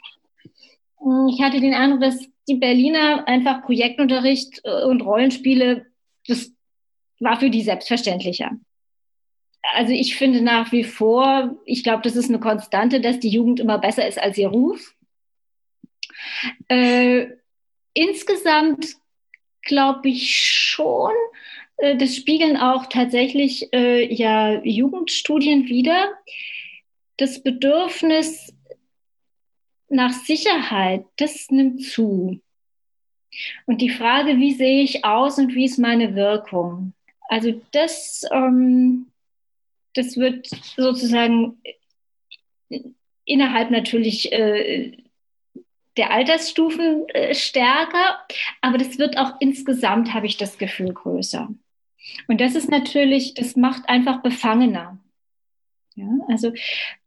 Ich 1.31 1.43
hatte 1.43 1.61
den 1.61 1.75
Eindruck, 1.75 2.01
dass 2.01 2.27
die 2.49 2.55
Berliner 2.55 3.29
einfach 3.29 3.63
Projektunterricht 3.63 4.61
äh, 4.65 4.85
und 4.85 5.03
Rollenspiele, 5.03 5.87
das 6.27 6.53
war 7.21 7.39
für 7.39 7.51
die 7.51 7.63
selbstverständlicher 7.63 8.53
also 9.63 9.93
ich 9.93 10.17
finde 10.17 10.41
nach 10.41 10.73
wie 10.73 10.85
vor, 10.85 11.57
ich 11.65 11.83
glaube, 11.83 12.03
das 12.03 12.17
ist 12.17 12.29
eine 12.29 12.41
Konstante, 12.41 13.01
dass 13.01 13.21
die 13.21 13.29
Jugend 13.29 13.61
immer 13.61 13.79
besser 13.79 14.07
ist 14.07 14.19
als 14.19 14.39
ihr 14.39 14.49
Ruf. 14.49 14.95
Äh, 16.69 17.27
insgesamt 17.95 18.97
glaube 19.63 20.09
ich 20.09 20.47
schon, 20.47 21.13
äh, 21.77 21.97
das 21.97 22.17
spiegeln 22.17 22.57
auch 22.57 22.87
tatsächlich 22.87 23.73
äh, 23.73 24.13
ja 24.13 24.63
Jugendstudien 24.63 25.69
wieder. 25.69 26.13
Das 27.17 27.43
Bedürfnis 27.43 28.55
nach 29.89 30.13
Sicherheit, 30.13 31.05
das 31.17 31.51
nimmt 31.51 31.83
zu. 31.83 32.41
Und 33.67 33.81
die 33.81 33.91
Frage, 33.91 34.39
wie 34.39 34.53
sehe 34.53 34.83
ich 34.83 35.05
aus 35.05 35.39
und 35.39 35.55
wie 35.55 35.65
ist 35.65 35.79
meine 35.79 36.15
Wirkung? 36.15 36.93
Also 37.29 37.61
das 37.73 38.25
ähm, 38.33 39.07
das 39.99 40.17
wird 40.17 40.47
sozusagen 40.77 41.61
innerhalb 43.25 43.71
natürlich 43.71 44.33
äh, 44.33 44.97
der 45.97 46.13
Altersstufen 46.13 47.09
äh, 47.09 47.35
stärker, 47.35 48.21
aber 48.61 48.79
das 48.79 48.99
wird 48.99 49.19
auch 49.19 49.35
insgesamt, 49.41 50.15
habe 50.15 50.27
ich 50.27 50.37
das 50.37 50.57
Gefühl, 50.59 50.95
größer. 50.95 51.49
Und 52.29 52.41
das 52.41 52.55
ist 52.55 52.71
natürlich, 52.71 53.35
das 53.35 53.57
macht 53.57 53.89
einfach 53.89 54.23
befangener. 54.23 54.99
Ja, 55.97 56.07
also 56.29 56.53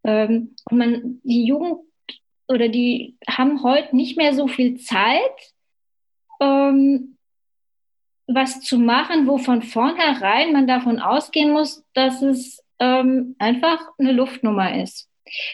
ähm, 0.04 0.56
man, 0.70 1.22
die 1.24 1.46
Jugend 1.46 1.80
oder 2.50 2.68
die 2.68 3.16
haben 3.28 3.64
heute 3.64 3.96
nicht 3.96 4.18
mehr 4.18 4.34
so 4.34 4.48
viel 4.48 4.78
Zeit, 4.78 5.54
ähm, 6.42 7.18
was 8.28 8.60
zu 8.60 8.78
machen, 8.78 9.28
wo 9.28 9.38
von 9.38 9.62
vornherein 9.62 10.52
man 10.52 10.68
davon 10.68 11.00
ausgehen 11.00 11.54
muss, 11.54 11.84
dass 11.94 12.22
es 12.22 12.61
ähm, 12.82 13.36
einfach 13.38 13.80
eine 14.00 14.12
Luftnummer 14.12 14.82
ist. 14.82 15.08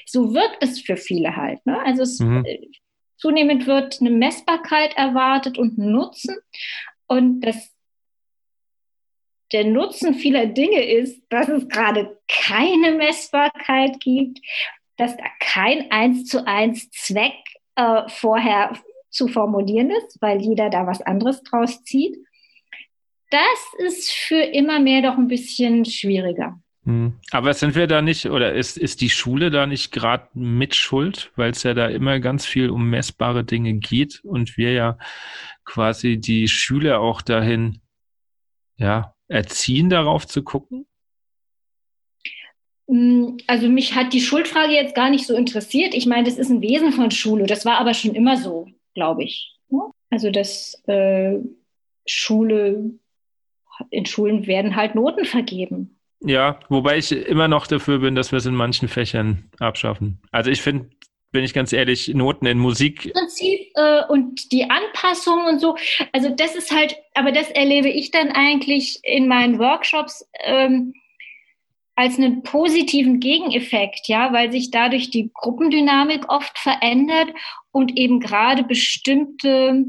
So 0.06 0.34
wirkt 0.34 0.58
es 0.62 0.80
für 0.80 0.98
viele 0.98 1.36
halt. 1.36 1.64
Ne? 1.66 1.78
Also 1.86 2.04
es, 2.04 2.20
mhm. 2.20 2.44
Äh, 2.46 2.70
zunehmend 3.18 3.68
wird 3.68 4.00
eine 4.00 4.10
Messbarkeit 4.10 4.96
erwartet 4.96 5.58
und 5.58 5.78
ein 5.78 5.92
Nutzen. 5.92 6.38
Und 7.06 7.42
das, 7.42 7.76
der 9.52 9.66
Nutzen 9.66 10.14
vieler 10.14 10.46
Dinge 10.48 10.84
ist, 10.84 11.22
dass 11.30 11.50
es 11.50 11.68
gerade 11.68 12.18
keine 12.28 12.94
Messbarkeit 12.94 14.00
gibt, 14.00 14.40
dass 14.96 15.16
da 15.18 15.26
kein 15.40 15.92
eins 15.92 16.26
zu 16.26 16.48
eins 16.48 16.90
Zweck 16.92 17.36
äh, 17.76 18.08
vorher 18.08 18.80
zu 19.10 19.28
formulieren 19.28 19.92
ist, 19.92 20.18
weil 20.22 20.42
jeder 20.42 20.70
da 20.70 20.88
was 20.88 21.02
anderes 21.02 21.44
draus 21.44 21.84
zieht. 21.84 22.18
Das 23.30 23.74
ist 23.80 24.12
für 24.12 24.42
immer 24.42 24.80
mehr 24.80 25.02
doch 25.02 25.18
ein 25.18 25.28
bisschen 25.28 25.84
schwieriger. 25.84 26.58
Hm. 26.88 27.20
Aber 27.32 27.54
sind 27.54 27.76
wir 27.76 27.86
da 27.86 28.02
nicht, 28.02 28.28
oder 28.28 28.54
ist, 28.54 28.78
ist 28.78 29.02
die 29.02 29.10
Schule 29.10 29.52
da 29.52 29.68
nicht 29.68 29.92
gerade 29.92 30.30
mit 30.34 30.74
Schuld, 30.74 31.34
weil 31.36 31.52
es 31.52 31.64
ja 31.64 31.74
da 31.74 31.88
immer 31.88 32.22
ganz 32.22 32.46
viel 32.46 32.70
um 32.70 32.90
messbare 32.90 33.44
Dinge 33.44 33.74
geht 33.74 34.22
und 34.24 34.58
wir 34.58 34.72
ja 34.72 34.98
quasi 35.66 36.18
die 36.18 36.48
Schüler 36.48 37.02
auch 37.02 37.22
dahin 37.22 37.82
ja, 38.78 39.14
erziehen, 39.28 39.90
darauf 39.90 40.28
zu 40.28 40.44
gucken? 40.44 40.88
Hm, 42.88 43.36
also 43.48 43.68
mich 43.68 43.94
hat 43.94 44.14
die 44.14 44.22
Schuldfrage 44.22 44.72
jetzt 44.72 44.96
gar 44.96 45.10
nicht 45.10 45.28
so 45.28 45.36
interessiert. 45.36 45.94
Ich 45.94 46.06
meine, 46.06 46.24
das 46.24 46.38
ist 46.38 46.50
ein 46.50 46.62
Wesen 46.62 46.94
von 46.94 47.12
Schule. 47.12 47.48
Das 47.48 47.66
war 47.66 47.80
aber 47.80 47.94
schon 47.94 48.16
immer 48.16 48.38
so, 48.38 48.66
glaube 48.94 49.26
ich. 49.26 49.58
Also 50.10 50.32
dass 50.32 50.82
äh, 50.88 51.34
Schule, 52.06 52.92
in 53.90 54.06
Schulen 54.06 54.48
werden 54.48 54.78
halt 54.78 54.96
Noten 54.96 55.26
vergeben. 55.26 55.97
Ja, 56.22 56.60
wobei 56.70 56.98
ich 56.98 57.12
immer 57.12 57.48
noch 57.48 57.68
dafür 57.68 58.00
bin, 58.00 58.16
dass 58.16 58.32
wir 58.32 58.38
es 58.38 58.46
in 58.46 58.56
manchen 58.56 58.88
Fächern 58.88 59.50
abschaffen. 59.60 60.20
Also 60.32 60.50
ich 60.50 60.62
finde, 60.62 60.90
bin 61.32 61.44
ich 61.44 61.54
ganz 61.54 61.74
ehrlich, 61.74 62.10
Noten 62.10 62.46
in 62.46 62.58
Musik. 62.58 63.14
Prinzip 63.14 63.70
äh, 63.76 64.04
und 64.08 64.52
die 64.52 64.70
Anpassung 64.70 65.46
und 65.46 65.60
so. 65.60 65.76
Also 66.12 66.30
das 66.30 66.56
ist 66.56 66.76
halt, 66.76 66.96
aber 67.14 67.32
das 67.32 67.50
erlebe 67.52 67.90
ich 67.90 68.12
dann 68.12 68.32
eigentlich 68.32 69.00
in 69.04 69.28
meinen 69.28 69.60
Workshops. 69.60 70.28
Ähm, 70.44 70.94
als 71.98 72.20
einen 72.20 72.44
positiven 72.44 73.20
Gegeneffekt, 73.20 74.08
ja, 74.08 74.32
weil 74.32 74.52
sich 74.52 74.70
dadurch 74.70 75.10
die 75.10 75.32
Gruppendynamik 75.34 76.32
oft 76.32 76.58
verändert 76.60 77.30
und 77.72 77.98
eben 77.98 78.20
gerade 78.20 78.64
bestimmte 78.64 79.84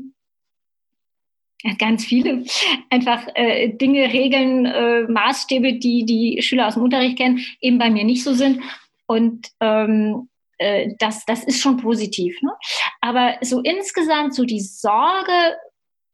ganz 1.78 2.04
viele 2.04 2.44
einfach 2.90 3.26
äh, 3.34 3.68
Dinge, 3.68 4.12
Regeln, 4.12 4.64
äh, 4.66 5.02
Maßstäbe, 5.02 5.74
die 5.74 6.04
die 6.04 6.42
Schüler 6.42 6.68
aus 6.68 6.74
dem 6.74 6.84
Unterricht 6.84 7.18
kennen, 7.18 7.40
eben 7.60 7.78
bei 7.78 7.90
mir 7.90 8.04
nicht 8.04 8.22
so 8.22 8.32
sind. 8.32 8.60
Und 9.06 9.48
ähm, 9.60 10.28
äh, 10.58 10.90
das, 10.98 11.24
das 11.24 11.44
ist 11.44 11.60
schon 11.60 11.78
positiv. 11.78 12.40
Ne? 12.42 12.50
Aber 13.00 13.36
so 13.42 13.60
insgesamt 13.60 14.34
so 14.34 14.44
die 14.44 14.60
Sorge, 14.60 15.56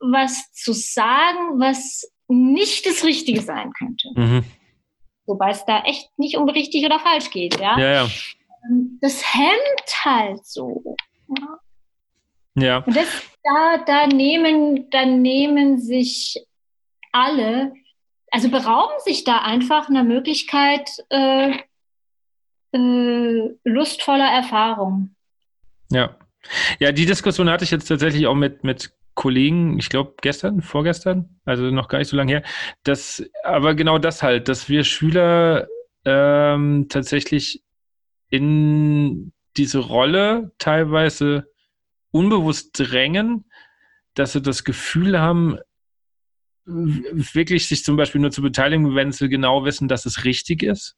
was 0.01 0.53
zu 0.53 0.73
sagen, 0.73 1.59
was 1.59 2.11
nicht 2.29 2.87
das 2.87 3.05
Richtige 3.05 3.43
sein 3.43 3.73
könnte. 3.73 4.09
Mhm. 4.15 4.45
Wobei 5.27 5.51
es 5.51 5.65
da 5.65 5.83
echt 5.85 6.11
nicht 6.19 6.37
um 6.37 6.49
richtig 6.49 6.85
oder 6.85 6.99
falsch 7.01 7.31
geht, 7.31 7.59
ja. 7.59 7.79
ja, 7.79 7.93
ja. 7.93 8.09
Ähm, 8.69 8.99
das 9.01 9.35
hemmt 9.35 10.05
halt 10.05 10.45
so. 10.45 10.97
Ja. 11.29 11.59
Ja. 12.55 12.79
Und 12.79 12.97
das, 12.97 13.07
da, 13.43 13.79
da, 13.87 14.07
nehmen, 14.07 14.91
da 14.91 15.05
nehmen 15.05 15.79
sich 15.79 16.45
alle, 17.13 17.73
also 18.31 18.51
berauben 18.51 18.99
sich 19.05 19.25
da 19.25 19.39
einfach 19.39 19.89
einer 19.89 20.05
Möglichkeit 20.05 20.91
äh, 21.11 21.59
äh, 22.73 23.51
lustvoller 23.65 24.31
Erfahrung. 24.31 25.15
Ja. 25.91 26.17
Ja, 26.79 26.93
die 26.93 27.07
Diskussion 27.07 27.49
hatte 27.49 27.65
ich 27.65 27.71
jetzt 27.71 27.87
tatsächlich 27.87 28.27
auch 28.27 28.35
mit, 28.35 28.65
mit 28.65 28.93
Kollegen, 29.15 29.79
ich 29.79 29.89
glaube 29.89 30.15
gestern, 30.21 30.61
vorgestern, 30.61 31.41
also 31.45 31.65
noch 31.71 31.89
gar 31.89 31.99
nicht 31.99 32.09
so 32.09 32.17
lange 32.17 32.33
her, 32.33 32.43
dass, 32.83 33.25
aber 33.45 33.75
genau 33.75 33.99
das 33.99 34.23
halt, 34.23 34.49
dass 34.49 34.69
wir 34.69 34.85
Schüler 34.85 35.69
ähm, 36.05 36.87
tatsächlich 36.89 37.63
in 38.29 39.33
diese 39.57 39.79
Rolle 39.79 40.53
teilweise 40.59 41.49
unbewusst 42.15 42.71
drängen, 42.75 43.45
dass 44.15 44.33
sie 44.33 44.41
das 44.41 44.65
Gefühl 44.65 45.19
haben, 45.19 45.59
wirklich 46.65 47.69
sich 47.69 47.85
zum 47.85 47.97
Beispiel 47.97 48.21
nur 48.21 48.31
zu 48.31 48.41
beteiligen, 48.41 48.95
wenn 48.95 49.13
sie 49.13 49.29
genau 49.29 49.65
wissen, 49.65 49.89
dass 49.89 50.07
es 50.07 50.25
richtig 50.25 50.63
ist 50.63 50.97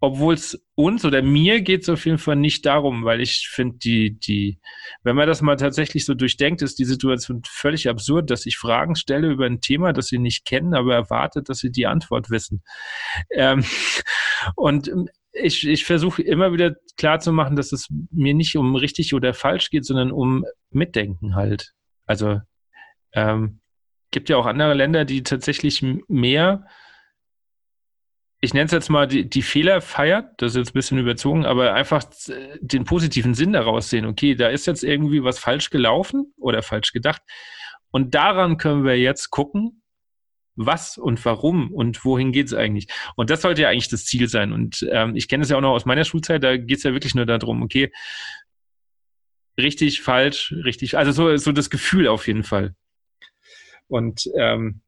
obwohl 0.00 0.34
es 0.34 0.64
uns 0.74 1.04
oder 1.04 1.22
mir 1.22 1.60
geht 1.60 1.82
es 1.82 1.88
auf 1.88 2.06
jeden 2.06 2.18
Fall 2.18 2.36
nicht 2.36 2.64
darum, 2.66 3.04
weil 3.04 3.20
ich 3.20 3.48
finde, 3.48 3.78
die, 3.78 4.18
die, 4.18 4.60
wenn 5.02 5.16
man 5.16 5.26
das 5.26 5.42
mal 5.42 5.56
tatsächlich 5.56 6.04
so 6.04 6.14
durchdenkt, 6.14 6.62
ist 6.62 6.78
die 6.78 6.84
Situation 6.84 7.42
völlig 7.44 7.88
absurd, 7.88 8.30
dass 8.30 8.46
ich 8.46 8.56
Fragen 8.56 8.94
stelle 8.94 9.28
über 9.28 9.46
ein 9.46 9.60
Thema, 9.60 9.92
das 9.92 10.06
sie 10.06 10.18
nicht 10.18 10.44
kennen, 10.44 10.74
aber 10.74 10.94
erwartet, 10.94 11.48
dass 11.48 11.58
sie 11.58 11.72
die 11.72 11.86
Antwort 11.86 12.30
wissen. 12.30 12.62
Ähm, 13.30 13.64
und 14.54 14.90
ich, 15.40 15.66
ich 15.66 15.84
versuche 15.84 16.22
immer 16.22 16.52
wieder 16.52 16.76
klarzumachen, 16.96 17.56
dass 17.56 17.72
es 17.72 17.88
mir 18.10 18.34
nicht 18.34 18.56
um 18.56 18.74
richtig 18.74 19.14
oder 19.14 19.34
falsch 19.34 19.70
geht, 19.70 19.84
sondern 19.84 20.12
um 20.12 20.44
Mitdenken 20.70 21.34
halt. 21.34 21.72
Also 22.06 22.40
ähm, 23.12 23.60
gibt 24.10 24.28
ja 24.28 24.36
auch 24.36 24.46
andere 24.46 24.74
Länder, 24.74 25.04
die 25.04 25.22
tatsächlich 25.22 25.84
mehr 26.08 26.66
ich 28.40 28.54
nenne 28.54 28.66
es 28.66 28.72
jetzt 28.72 28.88
mal, 28.88 29.08
die, 29.08 29.28
die 29.28 29.42
Fehler 29.42 29.80
feiert, 29.80 30.40
das 30.40 30.52
ist 30.52 30.56
jetzt 30.56 30.70
ein 30.70 30.74
bisschen 30.74 30.98
überzogen, 30.98 31.44
aber 31.44 31.74
einfach 31.74 32.04
den 32.60 32.84
positiven 32.84 33.34
Sinn 33.34 33.52
daraus 33.52 33.90
sehen. 33.90 34.06
Okay, 34.06 34.34
da 34.34 34.48
ist 34.48 34.66
jetzt 34.66 34.84
irgendwie 34.84 35.24
was 35.24 35.38
falsch 35.38 35.70
gelaufen 35.70 36.32
oder 36.36 36.62
falsch 36.62 36.92
gedacht. 36.92 37.22
Und 37.90 38.14
daran 38.14 38.56
können 38.56 38.84
wir 38.84 38.96
jetzt 38.96 39.30
gucken, 39.30 39.82
was 40.58 40.98
und 40.98 41.24
warum 41.24 41.72
und 41.72 42.04
wohin 42.04 42.32
geht 42.32 42.48
es 42.48 42.54
eigentlich. 42.54 42.88
Und 43.16 43.30
das 43.30 43.42
sollte 43.42 43.62
ja 43.62 43.68
eigentlich 43.68 43.88
das 43.88 44.04
Ziel 44.04 44.28
sein. 44.28 44.52
Und 44.52 44.86
ähm, 44.90 45.14
ich 45.16 45.28
kenne 45.28 45.44
es 45.44 45.50
ja 45.50 45.56
auch 45.56 45.62
noch 45.62 45.72
aus 45.72 45.86
meiner 45.86 46.04
Schulzeit, 46.04 46.42
da 46.42 46.56
geht 46.56 46.78
es 46.78 46.82
ja 46.82 46.92
wirklich 46.92 47.14
nur 47.14 47.26
darum, 47.26 47.62
okay, 47.62 47.90
richtig, 49.56 50.02
falsch, 50.02 50.52
richtig, 50.64 50.96
also 50.96 51.12
so, 51.12 51.36
so 51.36 51.52
das 51.52 51.70
Gefühl 51.70 52.08
auf 52.08 52.26
jeden 52.26 52.44
Fall. 52.44 52.74
Und 53.86 54.28
ähm, 54.36 54.82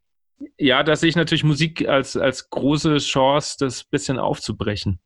ja, 0.59 0.83
da 0.83 0.97
sehe 0.97 1.09
ich 1.09 1.17
natürlich 1.17 1.45
Musik 1.45 1.89
als, 1.89 2.17
als 2.17 2.51
große 2.51 2.99
Chance, 2.99 3.57
das 3.59 3.85
bisschen 3.85 4.19
aufzubrechen. 4.19 5.01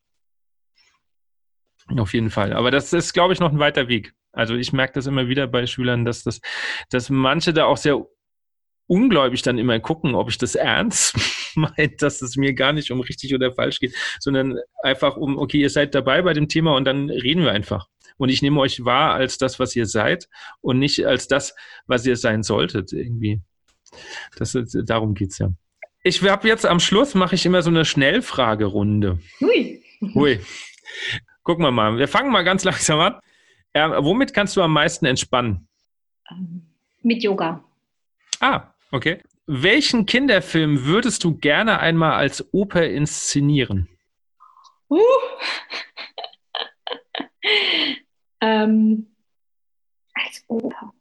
Auf 1.89 2.15
jeden 2.15 2.31
Fall. 2.31 2.53
Aber 2.53 2.71
das 2.71 2.93
ist, 2.93 3.13
glaube 3.13 3.35
ich, 3.35 3.41
noch 3.41 3.53
ein 3.53 3.59
weiter 3.59 3.89
Weg. 3.89 4.15
Also 4.33 4.55
ich 4.55 4.73
merke 4.73 4.95
das 4.95 5.07
immer 5.07 5.29
wieder 5.29 5.47
bei 5.47 5.67
Schülern, 5.67 6.05
dass 6.05 6.23
das, 6.23 6.41
dass 6.91 7.11
manche 7.11 7.53
da 7.53 7.67
auch 7.67 7.77
sehr 7.77 8.05
ungläubig 8.87 9.43
dann 9.43 9.59
immer 9.59 9.81
gucken, 9.81 10.15
ob 10.15 10.29
ich 10.29 10.39
das 10.39 10.55
ernst 10.55 11.17
meine, 11.55 11.91
dass 11.99 12.23
es 12.23 12.37
mir 12.37 12.55
gar 12.55 12.73
nicht 12.73 12.91
um 12.91 13.01
richtig 13.01 13.35
oder 13.35 13.53
falsch 13.53 13.81
geht, 13.81 13.95
sondern 14.21 14.59
einfach 14.83 15.17
um, 15.17 15.39
okay, 15.39 15.59
ihr 15.59 15.71
seid 15.71 15.95
dabei 15.95 16.23
bei 16.23 16.33
dem 16.33 16.49
Thema 16.49 16.75
und 16.77 16.85
dann 16.85 17.11
reden 17.11 17.43
wir 17.43 17.53
einfach. 17.53 17.89
Und 18.17 18.29
ich 18.29 18.43
nehme 18.43 18.61
euch 18.61 18.85
wahr 18.85 19.15
als 19.15 19.39
das, 19.39 19.59
was 19.59 19.75
ihr 19.75 19.87
seid 19.87 20.29
und 20.61 20.79
nicht 20.79 21.05
als 21.07 21.27
das, 21.27 21.55
was 21.87 22.07
ihr 22.07 22.17
sein 22.17 22.43
solltet 22.43 22.93
irgendwie. 22.93 23.41
Das 24.37 24.55
ist, 24.55 24.77
darum 24.87 25.15
geht's 25.15 25.39
ja. 25.39 25.51
Ich 26.03 26.23
habe 26.23 26.47
jetzt 26.47 26.67
am 26.67 26.81
Schluss 26.81 27.15
mache 27.15 27.35
ich 27.35 27.47
immer 27.47 27.63
so 27.63 27.71
eine 27.71 27.85
Schnellfragerunde. 27.85 29.21
Hui. 29.41 29.83
Hui. 30.15 30.41
Gucken 31.43 31.65
wir 31.65 31.71
mal. 31.71 31.97
Wir 31.97 32.09
fangen 32.09 32.31
mal 32.31 32.45
ganz 32.45 32.65
langsam 32.65 33.01
an. 33.01 33.21
Äh, 33.73 33.89
womit 33.89 34.35
kannst 34.35 34.57
du 34.57 34.63
am 34.63 34.73
meisten 34.73 35.07
entspannen? 35.07 35.67
Mit 37.03 37.23
Yoga. 37.23 37.65
Ah, 38.41 38.74
okay. 38.91 39.21
Welchen 39.47 40.07
Kinderfilm 40.07 40.87
würdest 40.87 41.23
du 41.25 41.37
gerne 41.37 41.81
einmal 41.81 42.13
als 42.13 42.53
Oper 42.53 42.89
inszenieren? 42.89 43.89
Uh. 44.89 45.01
ähm, 48.41 49.15
als 50.15 50.45
Oper. 50.49 50.93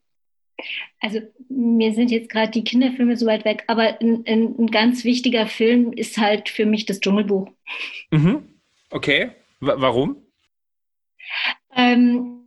Also 1.00 1.22
mir 1.50 1.94
sind 1.94 2.12
jetzt 2.12 2.30
gerade 2.30 2.52
die 2.52 2.64
Kinderfilme 2.64 3.18
so 3.18 3.26
weit 3.26 3.46
weg, 3.46 3.64
aber 3.68 4.00
ein, 4.00 4.24
ein, 4.26 4.56
ein, 4.58 4.68
ganz 4.68 5.04
wichtiger 5.04 5.48
Film 5.48 5.92
ist 5.94 6.18
halt 6.18 6.50
für 6.50 6.66
mich 6.66 6.86
das 6.86 7.00
Dschungelbuch. 7.00 7.50
Mhm. 8.12 8.48
Okay, 8.90 9.32
w 9.60 9.72
warum? 9.76 10.18
Ähm, 11.76 12.46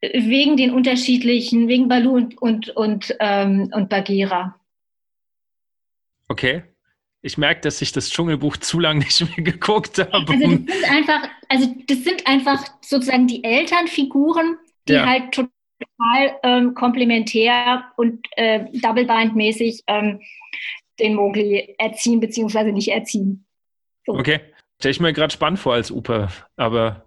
wegen 0.00 0.56
den 0.56 0.72
unterschiedlichen, 0.72 1.68
wegen 1.68 1.88
Balu 1.88 2.14
und, 2.14 2.40
und, 2.40 2.68
und, 2.70 3.16
ähm, 3.18 3.70
und 3.72 3.88
Bagheera. 3.88 4.60
Okay. 6.28 6.62
Ich 7.22 7.38
merke, 7.38 7.62
dass 7.62 7.82
ich 7.82 7.92
das 7.92 8.10
Dschungelbuch 8.10 8.56
zu 8.58 8.78
lange 8.78 9.00
nicht 9.00 9.20
mehr 9.20 9.44
geguckt 9.44 9.98
habe. 9.98 10.14
Also 10.14 10.32
das 10.32 10.40
sind 10.40 10.70
einfach, 10.90 11.28
also 11.48 11.74
das 11.86 12.04
sind 12.04 12.26
einfach 12.26 12.64
sozusagen 12.80 13.26
die 13.26 13.42
Elternfiguren, 13.42 14.58
die 14.88 14.94
ja. 14.94 15.06
halt 15.06 15.32
total 15.32 16.36
ähm, 16.42 16.74
komplementär 16.74 17.84
und 17.96 18.26
äh, 18.32 18.66
Double-Bind-mäßig 18.72 19.82
ähm, 19.86 20.20
den 20.98 21.14
Mowgli 21.14 21.74
erziehen 21.78 22.20
bzw. 22.20 22.72
nicht 22.72 22.88
erziehen. 22.88 23.44
So. 24.06 24.14
Okay. 24.14 24.40
Stelle 24.78 24.92
ich 24.92 25.00
mir 25.00 25.12
gerade 25.12 25.32
spannend 25.32 25.58
vor 25.58 25.74
als 25.74 25.90
Oper, 25.90 26.30
aber 26.56 27.06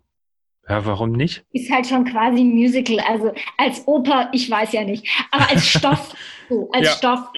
ja, 0.67 0.85
warum 0.85 1.11
nicht? 1.13 1.43
Ist 1.51 1.71
halt 1.71 1.87
schon 1.87 2.05
quasi 2.05 2.41
ein 2.41 2.49
Musical. 2.49 2.99
Also 2.99 3.33
als 3.57 3.87
Oper, 3.87 4.29
ich 4.33 4.49
weiß 4.49 4.71
ja 4.73 4.83
nicht. 4.83 5.07
Aber 5.31 5.49
als 5.49 5.67
Stoff, 5.77 6.15
so, 6.47 6.69
als 6.71 6.87
ja. 6.87 6.93
Stoff. 6.93 7.31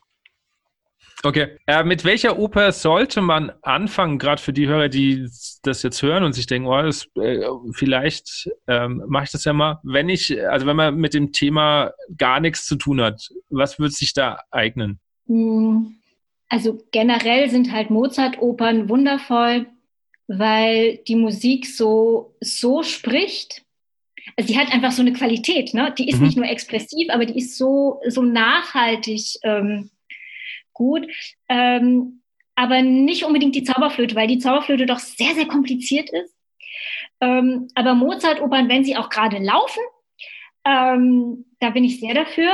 Okay. 1.23 1.57
Äh, 1.67 1.83
mit 1.83 2.03
welcher 2.03 2.39
Oper 2.39 2.71
sollte 2.71 3.21
man 3.21 3.51
anfangen, 3.61 4.17
gerade 4.17 4.41
für 4.41 4.53
die 4.53 4.67
Hörer, 4.67 4.89
die 4.89 5.27
das 5.61 5.83
jetzt 5.83 6.01
hören 6.01 6.23
und 6.23 6.33
sich 6.33 6.47
denken, 6.47 6.67
oh, 6.67 6.81
das, 6.81 7.07
äh, 7.15 7.45
vielleicht 7.73 8.49
ähm, 8.67 9.03
mache 9.07 9.25
ich 9.25 9.31
das 9.31 9.45
ja 9.45 9.53
mal. 9.53 9.79
Wenn 9.83 10.09
ich, 10.09 10.41
also 10.49 10.65
wenn 10.65 10.75
man 10.75 10.95
mit 10.95 11.13
dem 11.13 11.31
Thema 11.31 11.91
gar 12.17 12.39
nichts 12.39 12.65
zu 12.65 12.75
tun 12.75 13.01
hat, 13.01 13.29
was 13.49 13.77
würde 13.77 13.93
sich 13.93 14.13
da 14.13 14.39
eignen? 14.49 14.99
Hm. 15.27 15.95
Also 16.49 16.79
generell 16.91 17.49
sind 17.49 17.71
halt 17.71 17.91
Mozart-Opern 17.91 18.89
wundervoll 18.89 19.67
weil 20.37 20.97
die 21.07 21.15
Musik 21.15 21.67
so, 21.67 22.35
so 22.39 22.83
spricht. 22.83 23.63
Also 24.37 24.53
die 24.53 24.57
hat 24.57 24.71
einfach 24.71 24.91
so 24.91 25.01
eine 25.01 25.13
Qualität, 25.13 25.73
ne? 25.73 25.93
Die 25.97 26.07
ist 26.09 26.19
mhm. 26.19 26.25
nicht 26.25 26.37
nur 26.37 26.45
expressiv, 26.45 27.09
aber 27.09 27.25
die 27.25 27.37
ist 27.37 27.57
so, 27.57 27.99
so 28.07 28.21
nachhaltig 28.21 29.21
ähm, 29.43 29.89
gut. 30.73 31.07
Ähm, 31.49 32.21
aber 32.55 32.81
nicht 32.81 33.23
unbedingt 33.23 33.55
die 33.55 33.63
Zauberflöte, 33.63 34.15
weil 34.15 34.27
die 34.27 34.39
Zauberflöte 34.39 34.85
doch 34.85 34.99
sehr, 34.99 35.33
sehr 35.33 35.47
kompliziert 35.47 36.09
ist. 36.09 36.35
Ähm, 37.19 37.67
aber 37.75 37.95
Mozart-Opern, 37.95 38.69
wenn 38.69 38.83
sie 38.83 38.97
auch 38.97 39.09
gerade 39.09 39.37
laufen, 39.37 39.81
ähm, 40.65 41.45
da 41.59 41.69
bin 41.69 41.83
ich 41.83 41.99
sehr 41.99 42.13
dafür. 42.13 42.51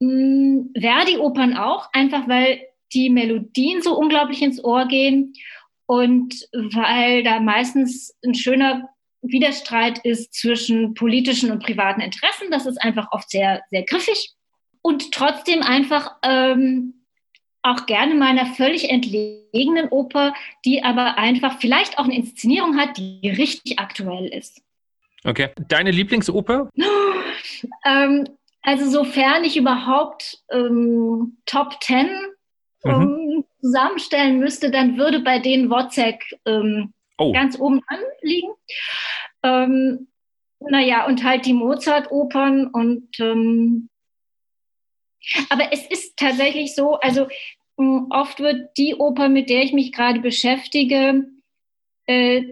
Hm, 0.00 0.72
Verdi-Opern 0.78 1.56
auch, 1.56 1.88
einfach 1.92 2.28
weil 2.28 2.62
die 2.92 3.10
Melodien 3.10 3.82
so 3.82 3.96
unglaublich 3.96 4.42
ins 4.42 4.62
Ohr 4.62 4.86
gehen 4.86 5.32
und 5.86 6.48
weil 6.52 7.22
da 7.22 7.40
meistens 7.40 8.16
ein 8.24 8.34
schöner 8.34 8.88
Widerstreit 9.22 9.98
ist 10.04 10.34
zwischen 10.34 10.94
politischen 10.94 11.50
und 11.50 11.62
privaten 11.62 12.00
Interessen. 12.00 12.50
Das 12.50 12.66
ist 12.66 12.78
einfach 12.82 13.08
oft 13.12 13.30
sehr, 13.30 13.62
sehr 13.70 13.84
griffig. 13.84 14.34
Und 14.82 15.12
trotzdem 15.12 15.62
einfach 15.62 16.16
ähm, 16.22 16.94
auch 17.62 17.86
gerne 17.86 18.14
meiner 18.14 18.46
völlig 18.46 18.90
entlegenen 18.90 19.88
Oper, 19.88 20.34
die 20.64 20.82
aber 20.82 21.16
einfach 21.18 21.60
vielleicht 21.60 21.98
auch 21.98 22.04
eine 22.04 22.16
Inszenierung 22.16 22.76
hat, 22.76 22.98
die 22.98 23.30
richtig 23.30 23.78
aktuell 23.78 24.26
ist. 24.26 24.60
Okay. 25.24 25.50
Deine 25.68 25.92
Lieblingsoper? 25.92 26.68
ähm, 27.84 28.26
also 28.62 28.90
sofern 28.90 29.44
ich 29.44 29.56
überhaupt 29.56 30.42
ähm, 30.50 31.38
Top 31.46 31.80
Ten 31.80 32.08
mhm. 32.84 32.90
ähm, 32.90 33.44
zusammenstellen 33.60 34.38
müsste, 34.38 34.70
dann 34.70 34.96
würde 34.98 35.20
bei 35.20 35.38
denen 35.38 35.70
Wozzeck 35.70 36.24
ähm, 36.44 36.92
oh. 37.18 37.32
ganz 37.32 37.58
oben 37.58 37.82
anliegen. 37.86 38.52
Ähm, 39.44 40.08
naja, 40.60 41.06
und 41.06 41.24
halt 41.24 41.46
die 41.46 41.54
Mozart-Opern 41.54 42.68
und 42.68 43.08
ähm, 43.18 43.88
aber 45.48 45.72
es 45.72 45.86
ist 45.86 46.16
tatsächlich 46.16 46.74
so, 46.74 46.94
also 46.94 47.26
mh, 47.76 48.06
oft 48.10 48.40
wird 48.40 48.76
die 48.76 48.94
Oper, 48.94 49.28
mit 49.28 49.50
der 49.50 49.62
ich 49.62 49.72
mich 49.72 49.92
gerade 49.92 50.20
beschäftige, 50.20 51.26
äh, 52.06 52.42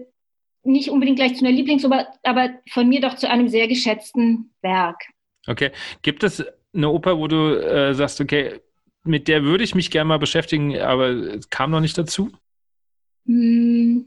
nicht 0.63 0.89
unbedingt 0.89 1.17
gleich 1.17 1.35
zu 1.35 1.45
einer 1.45 1.55
Lieblingsoper, 1.55 2.07
aber 2.23 2.51
von 2.69 2.87
mir 2.87 3.01
doch 3.01 3.15
zu 3.15 3.29
einem 3.29 3.47
sehr 3.47 3.67
geschätzten 3.67 4.51
Werk. 4.61 5.01
Okay. 5.47 5.71
Gibt 6.03 6.23
es 6.23 6.43
eine 6.73 6.89
Oper, 6.89 7.17
wo 7.17 7.27
du 7.27 7.55
äh, 7.55 7.93
sagst, 7.93 8.21
okay, 8.21 8.59
mit 9.03 9.27
der 9.27 9.43
würde 9.43 9.63
ich 9.63 9.75
mich 9.75 9.89
gerne 9.89 10.07
mal 10.07 10.19
beschäftigen, 10.19 10.77
aber 10.79 11.09
es 11.09 11.49
kam 11.49 11.71
noch 11.71 11.79
nicht 11.79 11.97
dazu? 11.97 12.31
Hm, 13.25 14.05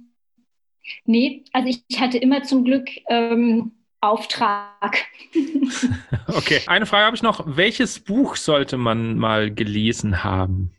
nee, 1.04 1.44
also 1.52 1.68
ich, 1.68 1.82
ich, 1.88 2.00
hatte 2.00 2.18
immer 2.18 2.42
zum 2.42 2.64
Glück 2.64 2.88
ähm, 3.08 3.72
Auftrag. 4.08 5.06
okay, 6.28 6.60
eine 6.66 6.86
Frage 6.86 7.06
habe 7.06 7.16
ich 7.16 7.22
noch. 7.22 7.42
Welches 7.46 8.00
Buch 8.00 8.36
sollte 8.36 8.76
man 8.76 9.16
mal 9.16 9.52
gelesen 9.52 10.22
haben? 10.24 10.74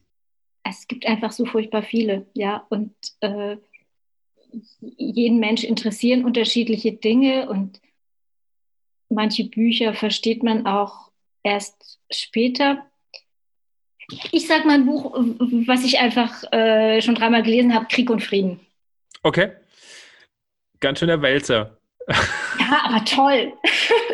Es 0.64 0.88
gibt 0.88 1.06
einfach 1.06 1.32
so 1.32 1.46
furchtbar 1.46 1.84
viele, 1.84 2.26
ja, 2.34 2.66
und 2.70 2.94
äh, 3.22 3.58
jeden 4.80 5.40
Mensch 5.40 5.64
interessieren 5.64 6.26
unterschiedliche 6.26 6.94
Dinge 6.94 7.50
und 7.50 7.82
manche 9.10 9.46
Bücher 9.46 9.94
versteht 9.94 10.44
man 10.44 10.66
auch 10.66 11.12
erst 11.44 12.00
später. 12.12 12.86
Ich 14.32 14.48
sag 14.48 14.66
mal 14.66 14.76
ein 14.76 14.86
Buch, 14.86 15.14
was 15.68 15.84
ich 15.84 16.00
einfach 16.00 16.44
äh, 16.52 17.02
schon 17.02 17.16
dreimal 17.16 17.44
gelesen 17.44 17.74
habe, 17.74 17.88
Krieg 17.88 18.10
und 18.10 18.24
Frieden. 18.24 18.60
Okay. 19.24 19.52
Ganz 20.80 21.00
schöner 21.00 21.22
Wälzer. 21.22 21.78
Ja, 22.66 22.82
aber 22.86 23.06
toll. 23.06 23.54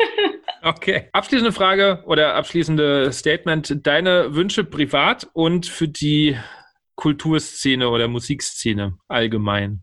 okay. 0.62 1.08
Abschließende 1.12 1.52
Frage 1.52 2.02
oder 2.06 2.34
abschließende 2.34 3.12
Statement. 3.12 3.86
Deine 3.86 4.34
Wünsche 4.34 4.64
privat 4.64 5.28
und 5.32 5.66
für 5.66 5.88
die 5.88 6.36
Kulturszene 6.96 7.88
oder 7.88 8.08
Musikszene 8.08 8.98
allgemein? 9.08 9.82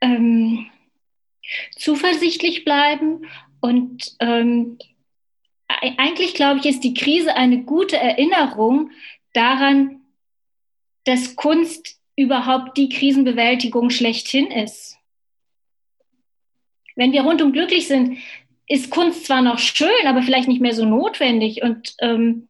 Ähm, 0.00 0.66
zuversichtlich 1.76 2.64
bleiben 2.64 3.26
und 3.60 4.14
ähm, 4.20 4.78
eigentlich 5.68 6.34
glaube 6.34 6.60
ich, 6.60 6.66
ist 6.66 6.84
die 6.84 6.94
Krise 6.94 7.36
eine 7.36 7.64
gute 7.64 7.96
Erinnerung 7.96 8.90
daran, 9.32 10.02
dass 11.04 11.36
Kunst 11.36 11.98
überhaupt 12.16 12.76
die 12.76 12.88
Krisenbewältigung 12.88 13.90
schlechthin 13.90 14.50
ist. 14.50 14.97
Wenn 16.98 17.12
wir 17.12 17.22
rundum 17.22 17.52
glücklich 17.52 17.86
sind, 17.86 18.18
ist 18.66 18.90
Kunst 18.90 19.24
zwar 19.24 19.40
noch 19.40 19.60
schön, 19.60 19.88
aber 20.06 20.20
vielleicht 20.20 20.48
nicht 20.48 20.60
mehr 20.60 20.74
so 20.74 20.84
notwendig. 20.84 21.62
Und 21.62 21.94
ähm, 22.00 22.48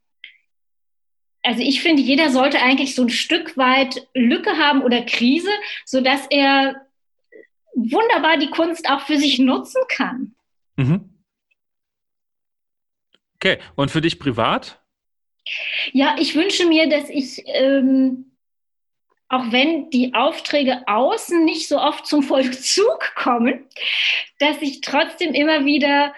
also 1.42 1.60
ich 1.60 1.82
finde, 1.82 2.00
jeder 2.00 2.30
sollte 2.30 2.62
eigentlich 2.62 2.94
so 2.94 3.02
ein 3.02 3.10
Stück 3.10 3.58
weit 3.58 4.08
Lücke 4.14 4.56
haben 4.56 4.82
oder 4.82 5.02
Krise, 5.02 5.50
sodass 5.84 6.26
er 6.30 6.86
wunderbar 7.74 8.38
die 8.38 8.48
Kunst 8.48 8.88
auch 8.88 9.02
für 9.02 9.18
sich 9.18 9.38
nutzen 9.38 9.82
kann. 9.86 10.34
Mhm. 10.76 11.10
Okay, 13.34 13.58
und 13.76 13.90
für 13.90 14.00
dich 14.00 14.18
privat? 14.18 14.80
Ja, 15.92 16.16
ich 16.18 16.34
wünsche 16.34 16.66
mir, 16.66 16.88
dass 16.88 17.10
ich, 17.10 17.42
ähm, 17.46 18.32
auch 19.28 19.52
wenn 19.52 19.90
die 19.90 20.14
Aufträge 20.14 20.82
außen 20.86 21.44
nicht 21.44 21.68
so 21.68 21.78
oft 21.78 22.06
zum 22.06 22.22
Vollzug 22.22 23.14
kommen, 23.14 23.66
dass 24.38 24.60
ich 24.62 24.80
trotzdem 24.80 25.34
immer 25.34 25.64
wieder 25.64 26.14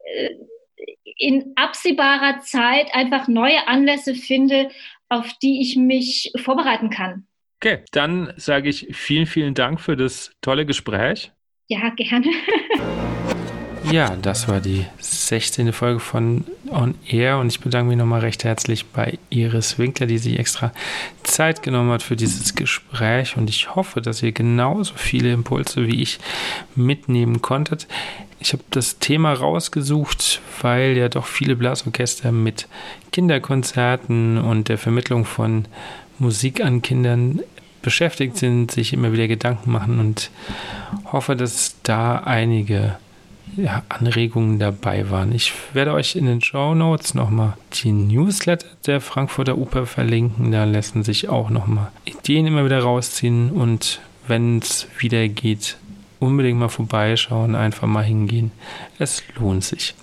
äh, 0.00 0.30
in 1.18 1.52
absehbarer 1.56 2.40
Zeit 2.40 2.94
einfach 2.94 3.26
neue 3.26 3.66
Anlässe 3.66 4.14
finde, 4.14 4.70
auf 5.08 5.32
die 5.42 5.62
ich 5.62 5.76
mich 5.76 6.32
vorbereiten 6.36 6.90
kann. 6.90 7.26
Okay, 7.60 7.82
dann 7.90 8.32
sage 8.36 8.68
ich 8.68 8.88
vielen, 8.92 9.26
vielen 9.26 9.54
Dank 9.54 9.80
für 9.80 9.96
das 9.96 10.30
tolle 10.42 10.64
Gespräch. 10.64 11.32
Ja, 11.66 11.90
gerne. 11.90 12.28
Ja, 13.90 14.16
das 14.20 14.48
war 14.48 14.60
die 14.60 14.84
16. 15.00 15.72
Folge 15.72 16.00
von 16.00 16.44
On 16.70 16.94
Air 17.08 17.38
und 17.38 17.48
ich 17.48 17.60
bedanke 17.60 17.88
mich 17.88 17.96
nochmal 17.96 18.20
recht 18.20 18.44
herzlich 18.44 18.84
bei 18.86 19.18
Iris 19.30 19.78
Winkler, 19.78 20.06
die 20.06 20.18
sich 20.18 20.38
extra 20.38 20.72
Zeit 21.22 21.62
genommen 21.62 21.90
hat 21.90 22.02
für 22.02 22.16
dieses 22.16 22.54
Gespräch 22.54 23.36
und 23.38 23.48
ich 23.48 23.74
hoffe, 23.74 24.02
dass 24.02 24.22
ihr 24.22 24.32
genauso 24.32 24.92
viele 24.94 25.32
Impulse 25.32 25.86
wie 25.86 26.02
ich 26.02 26.18
mitnehmen 26.74 27.40
konntet. 27.40 27.86
Ich 28.40 28.52
habe 28.52 28.62
das 28.70 28.98
Thema 28.98 29.32
rausgesucht, 29.32 30.42
weil 30.60 30.96
ja 30.96 31.08
doch 31.08 31.26
viele 31.26 31.56
Blasorchester 31.56 32.30
mit 32.30 32.68
Kinderkonzerten 33.12 34.36
und 34.36 34.68
der 34.68 34.78
Vermittlung 34.78 35.24
von 35.24 35.64
Musik 36.18 36.62
an 36.62 36.82
Kindern 36.82 37.40
beschäftigt 37.80 38.36
sind, 38.36 38.70
sich 38.70 38.92
immer 38.92 39.12
wieder 39.12 39.28
Gedanken 39.28 39.70
machen 39.70 39.98
und 39.98 40.30
hoffe, 41.10 41.36
dass 41.36 41.76
da 41.82 42.18
einige 42.18 42.98
ja, 43.58 43.82
Anregungen 43.88 44.58
dabei 44.58 45.10
waren. 45.10 45.32
Ich 45.32 45.52
werde 45.72 45.92
euch 45.92 46.16
in 46.16 46.26
den 46.26 46.40
Show 46.40 46.74
Notes 46.74 47.14
nochmal 47.14 47.54
die 47.74 47.92
Newsletter 47.92 48.66
der 48.86 49.00
Frankfurter 49.00 49.58
Oper 49.58 49.86
verlinken. 49.86 50.52
Da 50.52 50.64
lassen 50.64 51.02
sich 51.02 51.28
auch 51.28 51.50
nochmal 51.50 51.90
Ideen 52.04 52.46
immer 52.46 52.64
wieder 52.64 52.80
rausziehen 52.80 53.50
und 53.50 54.00
wenn 54.26 54.58
es 54.58 54.86
wieder 54.98 55.26
geht, 55.28 55.76
unbedingt 56.20 56.58
mal 56.58 56.68
vorbeischauen, 56.68 57.54
einfach 57.54 57.88
mal 57.88 58.04
hingehen. 58.04 58.52
Es 58.98 59.22
lohnt 59.38 59.64
sich. 59.64 59.94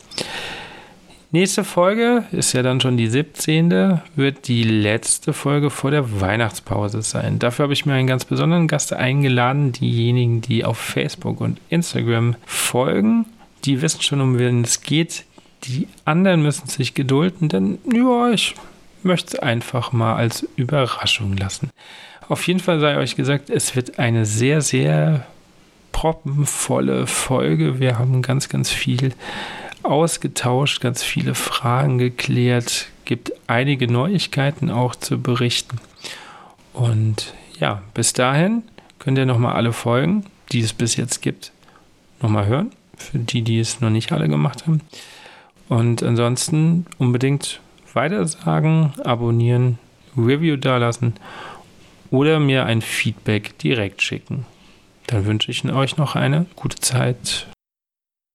Nächste 1.32 1.64
Folge 1.66 2.24
ist 2.32 2.54
ja 2.54 2.64
dann 2.64 2.80
schon 2.80 2.96
die 2.96 3.08
17. 3.08 4.00
wird 4.16 4.48
die 4.48 4.64
letzte 4.64 5.34
Folge 5.34 5.70
vor 5.70 5.92
der 5.92 6.22
Weihnachtspause 6.22 7.02
sein. 7.02 7.40
Dafür 7.40 7.64
habe 7.64 7.74
ich 7.74 7.86
mir 7.86 7.94
einen 7.94 8.08
ganz 8.08 8.24
besonderen 8.24 8.70
Gast 8.70 8.94
eingeladen. 8.94 9.74
Diejenigen, 9.74 10.40
die 10.40 10.64
auf 10.64 10.78
Facebook 10.78 11.42
und 11.42 11.60
Instagram 11.70 12.36
folgen, 12.46 13.26
die 13.66 13.82
wissen 13.82 14.02
schon, 14.02 14.22
um 14.22 14.38
wen 14.38 14.64
es 14.64 14.82
geht. 14.82 15.26
Die 15.64 15.88
anderen 16.06 16.42
müssen 16.42 16.68
sich 16.68 16.94
gedulden, 16.94 17.50
denn 17.50 17.80
ja, 17.92 18.30
ich 18.30 18.56
möchte 19.04 19.38
es 19.38 19.40
einfach 19.40 19.92
mal 19.92 20.16
als 20.16 20.48
Überraschung 20.56 21.36
lassen. 21.36 21.72
Auf 22.28 22.46
jeden 22.48 22.60
Fall 22.60 22.80
sei 22.80 22.98
euch 22.98 23.16
gesagt, 23.16 23.50
es 23.50 23.76
wird 23.76 24.00
eine 24.00 24.26
sehr, 24.26 24.62
sehr 24.62 25.26
proppenvolle 25.92 27.08
Folge. 27.08 27.80
Wir 27.80 27.98
haben 27.98 28.22
ganz, 28.22 28.50
ganz 28.50 28.70
viel 28.70 29.14
ausgetauscht, 29.84 30.82
ganz 30.82 31.04
viele 31.04 31.36
Fragen 31.36 32.00
geklärt, 32.00 32.88
gibt 33.06 33.32
einige 33.48 33.88
Neuigkeiten 33.88 34.72
auch 34.72 34.96
zu 34.96 35.22
berichten. 35.22 35.78
Und 36.74 37.34
ja, 37.60 37.84
bis 37.94 38.14
dahin 38.14 38.64
könnt 39.00 39.18
ihr 39.18 39.26
nochmal 39.26 39.56
alle 39.56 39.74
Folgen, 39.74 40.26
die 40.52 40.62
es 40.62 40.74
bis 40.74 40.96
jetzt 40.96 41.22
gibt, 41.22 41.52
nochmal 42.22 42.48
hören. 42.48 42.72
Für 42.98 43.20
die, 43.20 43.42
die 43.42 43.60
es 43.60 43.82
noch 43.82 43.90
nicht 43.90 44.12
alle 44.12 44.28
gemacht 44.28 44.66
haben. 44.66 44.82
Und 45.70 46.04
ansonsten 46.04 46.86
unbedingt 46.98 47.60
weitersagen, 47.94 48.94
abonnieren, 49.04 49.80
Review 50.18 50.58
dalassen 50.58 51.14
oder 52.12 52.40
mir 52.40 52.66
ein 52.66 52.82
Feedback 52.82 53.58
direkt 53.60 54.02
schicken. 54.02 54.46
Dann 55.08 55.26
wünsche 55.26 55.52
ich 55.52 55.66
euch 55.66 55.98
noch 55.98 56.16
eine 56.16 56.46
gute 56.56 56.78
Zeit 56.78 57.48